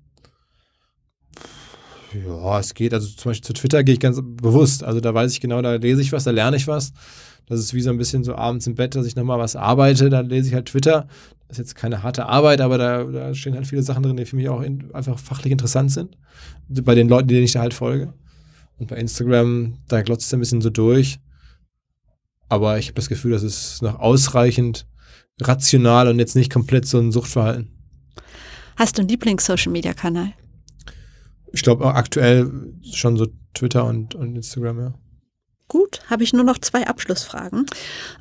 Ja, 2.13 2.59
es 2.59 2.73
geht. 2.73 2.93
Also 2.93 3.07
zum 3.07 3.29
Beispiel 3.29 3.45
zu 3.45 3.53
Twitter 3.53 3.83
gehe 3.83 3.93
ich 3.93 3.99
ganz 3.99 4.19
bewusst. 4.21 4.83
Also 4.83 4.99
da 4.99 5.13
weiß 5.13 5.31
ich 5.31 5.41
genau, 5.41 5.61
da 5.61 5.75
lese 5.75 6.01
ich 6.01 6.11
was, 6.11 6.23
da 6.23 6.31
lerne 6.31 6.57
ich 6.57 6.67
was. 6.67 6.91
Das 7.47 7.59
ist 7.59 7.73
wie 7.73 7.81
so 7.81 7.89
ein 7.89 7.97
bisschen 7.97 8.23
so 8.23 8.35
abends 8.35 8.67
im 8.67 8.75
Bett, 8.75 8.95
dass 8.95 9.05
ich 9.05 9.15
nochmal 9.15 9.39
was 9.39 9.55
arbeite, 9.55 10.09
dann 10.09 10.29
lese 10.29 10.49
ich 10.49 10.53
halt 10.53 10.67
Twitter. 10.67 11.07
Das 11.47 11.57
ist 11.57 11.69
jetzt 11.69 11.75
keine 11.75 12.03
harte 12.03 12.27
Arbeit, 12.27 12.61
aber 12.61 12.77
da, 12.77 13.03
da 13.03 13.33
stehen 13.33 13.55
halt 13.55 13.65
viele 13.65 13.81
Sachen 13.81 14.03
drin, 14.03 14.17
die 14.17 14.25
für 14.25 14.35
mich 14.35 14.49
auch 14.49 14.61
in, 14.61 14.93
einfach 14.93 15.17
fachlich 15.17 15.51
interessant 15.51 15.91
sind. 15.91 16.15
Bei 16.67 16.93
den 16.93 17.09
Leuten, 17.09 17.27
denen 17.27 17.43
ich 17.43 17.53
da 17.53 17.61
halt 17.61 17.73
folge. 17.73 18.13
Und 18.77 18.87
bei 18.87 18.97
Instagram, 18.97 19.79
da 19.87 20.03
glotzt 20.03 20.27
es 20.27 20.33
ein 20.33 20.39
bisschen 20.39 20.61
so 20.61 20.69
durch. 20.69 21.19
Aber 22.49 22.77
ich 22.77 22.87
habe 22.87 22.95
das 22.95 23.09
Gefühl, 23.09 23.31
das 23.31 23.43
ist 23.43 23.81
noch 23.81 23.99
ausreichend 23.99 24.85
rational 25.41 26.07
und 26.07 26.19
jetzt 26.19 26.35
nicht 26.35 26.51
komplett 26.51 26.85
so 26.85 26.99
ein 26.99 27.11
Suchtverhalten. 27.11 27.69
Hast 28.75 28.97
du 28.97 29.01
einen 29.01 29.09
Lieblings-Social-Media-Kanal? 29.09 30.33
Ich 31.51 31.63
glaube 31.63 31.85
aktuell 31.93 32.51
schon 32.93 33.17
so 33.17 33.27
Twitter 33.53 33.85
und, 33.85 34.15
und 34.15 34.35
Instagram, 34.35 34.79
ja. 34.79 34.93
Gut, 35.67 36.01
habe 36.09 36.23
ich 36.23 36.33
nur 36.33 36.43
noch 36.43 36.57
zwei 36.57 36.87
Abschlussfragen. 36.87 37.65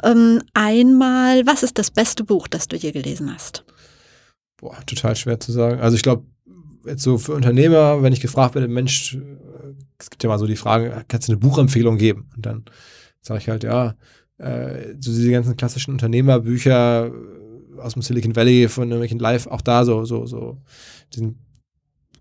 Ähm, 0.03 0.43
einmal, 0.53 1.47
was 1.47 1.63
ist 1.63 1.79
das 1.79 1.91
beste 1.91 2.25
Buch, 2.25 2.47
das 2.47 2.69
du 2.69 2.77
je 2.77 2.93
gelesen 2.93 3.33
hast? 3.33 3.65
Boah, 4.59 4.77
total 4.85 5.17
schwer 5.17 5.41
zu 5.41 5.53
sagen. 5.53 5.81
Also 5.81 5.97
ich 5.97 6.03
glaube, 6.03 6.27
jetzt 6.85 7.03
so 7.03 7.17
für 7.17 7.33
Unternehmer, 7.33 8.03
wenn 8.03 8.13
ich 8.13 8.21
gefragt 8.21 8.55
werde, 8.55 8.69
Mensch, 8.69 9.15
äh, 9.15 9.75
es 9.99 10.11
gibt 10.11 10.23
ja 10.23 10.29
mal 10.29 10.39
so 10.39 10.47
die 10.47 10.57
Frage, 10.57 11.05
kannst 11.09 11.29
du 11.29 11.33
eine 11.33 11.41
Buchempfehlung 11.41 11.97
geben? 11.97 12.29
Und 12.37 12.45
dann 12.45 12.65
sage 13.23 13.41
ich 13.41 13.49
halt, 13.49 13.65
ja, 13.65 13.95
äh, 14.39 14.95
so 15.01 15.11
diese 15.13 15.31
ganzen 15.31 15.57
klassischen 15.57 15.93
Unternehmerbücher 15.93 17.11
aus 17.79 17.93
dem 17.95 18.03
Silicon 18.03 18.37
Valley 18.37 18.69
von 18.69 18.85
irgendwelchen 18.85 19.19
Live, 19.19 19.47
auch 19.47 19.61
da 19.61 19.85
so, 19.85 20.05
so, 20.05 20.27
so, 20.27 20.59
diesen 21.15 21.39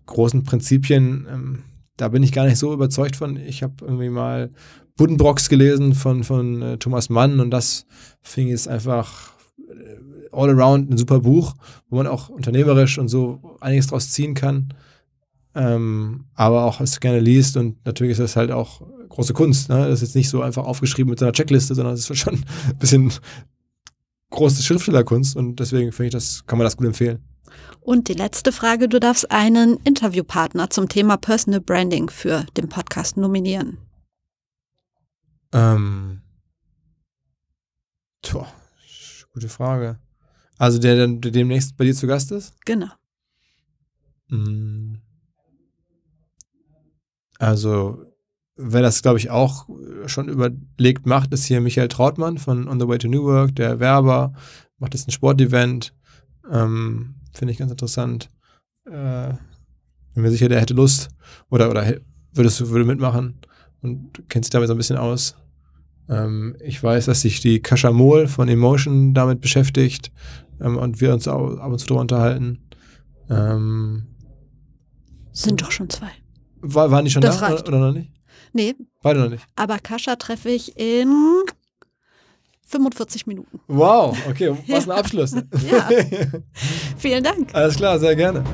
großen 0.06 0.44
Prinzipien, 0.44 1.26
ähm, 1.30 1.62
da 1.96 2.08
bin 2.08 2.22
ich 2.22 2.32
gar 2.32 2.46
nicht 2.46 2.58
so 2.58 2.72
überzeugt 2.72 3.16
von. 3.16 3.36
Ich 3.36 3.62
habe 3.62 3.74
irgendwie 3.80 4.08
mal 4.08 4.50
Buddenbrocks 4.96 5.48
gelesen 5.48 5.94
von, 5.94 6.24
von 6.24 6.62
äh, 6.62 6.78
Thomas 6.78 7.08
Mann 7.08 7.40
und 7.40 7.50
das 7.50 7.86
fing 8.22 8.48
jetzt 8.48 8.68
einfach 8.68 9.32
äh, 9.58 10.28
all 10.32 10.50
around 10.50 10.90
ein 10.90 10.96
super 10.96 11.20
Buch, 11.20 11.54
wo 11.88 11.96
man 11.96 12.06
auch 12.06 12.28
unternehmerisch 12.28 12.98
und 12.98 13.08
so 13.08 13.56
einiges 13.60 13.88
draus 13.88 14.10
ziehen 14.10 14.34
kann. 14.34 14.74
Ähm, 15.54 16.26
aber 16.34 16.64
auch 16.64 16.80
es 16.80 17.00
gerne 17.00 17.20
liest 17.20 17.56
und 17.56 17.84
natürlich 17.84 18.12
ist 18.12 18.20
das 18.20 18.36
halt 18.36 18.50
auch 18.50 18.82
große 19.18 19.34
Kunst. 19.34 19.68
Ne? 19.68 19.88
Das 19.88 19.94
ist 20.00 20.08
jetzt 20.08 20.14
nicht 20.14 20.28
so 20.28 20.42
einfach 20.42 20.64
aufgeschrieben 20.64 21.10
mit 21.10 21.18
so 21.18 21.24
einer 21.24 21.32
Checkliste, 21.32 21.74
sondern 21.74 21.94
es 21.94 22.08
ist 22.08 22.16
schon 22.18 22.34
ein 22.34 22.78
bisschen 22.78 23.12
große 24.30 24.62
Schriftstellerkunst 24.62 25.34
und 25.34 25.58
deswegen 25.58 25.90
finde 25.90 26.06
ich, 26.06 26.12
das 26.12 26.46
kann 26.46 26.56
man 26.56 26.64
das 26.64 26.76
gut 26.76 26.86
empfehlen. 26.86 27.18
Und 27.80 28.06
die 28.06 28.12
letzte 28.12 28.52
Frage, 28.52 28.88
du 28.88 29.00
darfst 29.00 29.32
einen 29.32 29.78
Interviewpartner 29.78 30.70
zum 30.70 30.88
Thema 30.88 31.16
Personal 31.16 31.60
Branding 31.60 32.10
für 32.10 32.46
den 32.56 32.68
Podcast 32.68 33.16
nominieren. 33.16 33.78
Ähm, 35.50 36.20
tja, 38.22 38.46
gute 39.32 39.48
Frage. 39.48 39.98
Also 40.58 40.78
der, 40.78 41.08
der 41.08 41.32
demnächst 41.32 41.76
bei 41.76 41.84
dir 41.84 41.94
zu 41.94 42.06
Gast 42.06 42.30
ist? 42.30 42.54
Genau. 42.64 42.90
Mm. 44.28 44.98
Also 47.40 48.07
wer 48.58 48.82
das, 48.82 49.02
glaube 49.02 49.18
ich, 49.18 49.30
auch 49.30 49.68
schon 50.06 50.28
überlegt 50.28 51.06
macht, 51.06 51.32
ist 51.32 51.44
hier 51.44 51.60
Michael 51.60 51.88
Trautmann 51.88 52.38
von 52.38 52.68
On 52.68 52.78
the 52.78 52.86
Way 52.88 52.98
to 52.98 53.08
New 53.08 53.24
Work, 53.24 53.56
der 53.56 53.80
Werber, 53.80 54.32
macht 54.78 54.94
jetzt 54.94 55.08
ein 55.08 55.12
Sportevent. 55.12 55.94
Ähm, 56.50 57.14
Finde 57.32 57.52
ich 57.52 57.58
ganz 57.58 57.70
interessant. 57.70 58.30
Äh, 58.86 59.32
bin 60.14 60.22
mir 60.22 60.30
sicher, 60.30 60.48
der 60.48 60.60
hätte 60.60 60.74
Lust 60.74 61.08
oder, 61.50 61.70
oder 61.70 61.96
würdest 62.32 62.68
würde 62.68 62.84
mitmachen 62.84 63.40
und 63.80 64.28
kennt 64.28 64.44
sich 64.44 64.50
damit 64.50 64.68
so 64.68 64.74
ein 64.74 64.78
bisschen 64.78 64.96
aus. 64.96 65.36
Ähm, 66.08 66.56
ich 66.60 66.82
weiß, 66.82 67.06
dass 67.06 67.20
sich 67.20 67.40
die 67.40 67.60
Kascha 67.60 67.92
Mohl 67.92 68.26
von 68.26 68.48
Emotion 68.48 69.14
damit 69.14 69.40
beschäftigt 69.40 70.10
ähm, 70.60 70.76
und 70.76 71.00
wir 71.00 71.12
uns 71.12 71.28
auch 71.28 71.58
ab 71.58 71.70
und 71.70 71.78
zu 71.78 71.86
darüber 71.86 72.00
unterhalten. 72.00 72.58
Ähm, 73.30 74.06
Sind 75.32 75.62
doch 75.62 75.70
schon 75.70 75.88
zwei. 75.90 76.10
war, 76.60 76.90
waren 76.90 77.04
die 77.04 77.10
schon 77.10 77.22
Das 77.22 77.38
da 77.38 77.46
reicht. 77.48 77.68
oder 77.68 77.78
noch 77.78 77.92
nicht? 77.92 78.10
Nee, 78.52 78.74
Beide 79.02 79.20
noch 79.20 79.30
nicht. 79.30 79.44
aber 79.56 79.78
Kascha 79.78 80.16
treffe 80.16 80.50
ich 80.50 80.78
in 80.78 81.12
45 82.66 83.26
Minuten. 83.26 83.60
Wow, 83.68 84.16
okay, 84.28 84.56
was 84.68 84.88
ein 84.88 84.98
Abschluss. 84.98 85.32
Ja. 85.32 85.88
Vielen 86.98 87.24
Dank. 87.24 87.54
Alles 87.54 87.76
klar, 87.76 87.98
sehr 87.98 88.14
gerne. 88.16 88.44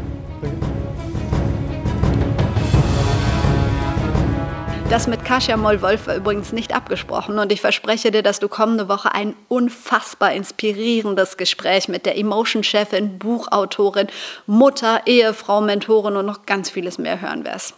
Das 4.91 5.09
mit 5.09 5.25
Kasia 5.25 5.57
Moll-Wolf 5.57 6.07
war 6.07 6.15
übrigens 6.15 6.53
nicht 6.53 6.73
abgesprochen 6.75 7.39
und 7.39 7.51
ich 7.51 7.61
verspreche 7.61 8.11
dir, 8.13 8.23
dass 8.23 8.39
du 8.39 8.49
kommende 8.49 8.89
Woche 8.89 9.13
ein 9.13 9.35
unfassbar 9.49 10.33
inspirierendes 10.35 11.37
Gespräch 11.37 11.89
mit 11.89 12.07
der 12.07 12.17
Emotion-Chefin, 12.19 13.19
Buchautorin, 13.19 14.07
Mutter, 14.47 15.01
Ehefrau, 15.07 15.63
Mentorin 15.63 16.17
und 16.17 16.27
noch 16.27 16.47
ganz 16.47 16.71
vieles 16.71 16.99
mehr 16.99 17.21
hören 17.21 17.45
wirst. 17.45 17.75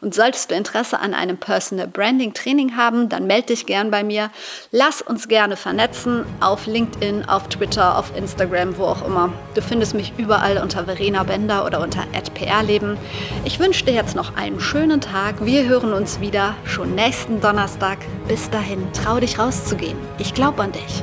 Und 0.00 0.14
solltest 0.14 0.50
du 0.50 0.54
Interesse 0.54 0.98
an 0.98 1.14
einem 1.14 1.36
Personal 1.36 1.86
Branding 1.86 2.34
Training 2.34 2.76
haben, 2.76 3.08
dann 3.08 3.26
melde 3.26 3.48
dich 3.48 3.66
gern 3.66 3.90
bei 3.90 4.02
mir. 4.02 4.30
Lass 4.70 5.02
uns 5.02 5.28
gerne 5.28 5.56
vernetzen 5.56 6.24
auf 6.40 6.66
LinkedIn, 6.66 7.28
auf 7.28 7.48
Twitter, 7.48 7.98
auf 7.98 8.16
Instagram, 8.16 8.76
wo 8.78 8.84
auch 8.84 9.04
immer. 9.06 9.32
Du 9.54 9.62
findest 9.62 9.94
mich 9.94 10.12
überall 10.16 10.58
unter 10.58 10.84
Verena 10.84 11.22
Bender 11.22 11.64
oder 11.64 11.80
unter 11.80 12.04
@prleben. 12.34 12.96
Ich 13.44 13.58
wünsche 13.58 13.84
dir 13.84 13.94
jetzt 13.94 14.16
noch 14.16 14.36
einen 14.36 14.60
schönen 14.60 15.00
Tag. 15.00 15.44
Wir 15.44 15.66
hören 15.66 15.92
uns 15.92 16.20
wieder 16.20 16.54
schon 16.64 16.94
nächsten 16.94 17.40
Donnerstag. 17.40 17.98
Bis 18.28 18.50
dahin, 18.50 18.86
trau 18.92 19.20
dich 19.20 19.38
rauszugehen. 19.38 19.98
Ich 20.18 20.34
glaube 20.34 20.62
an 20.62 20.72
dich. 20.72 21.02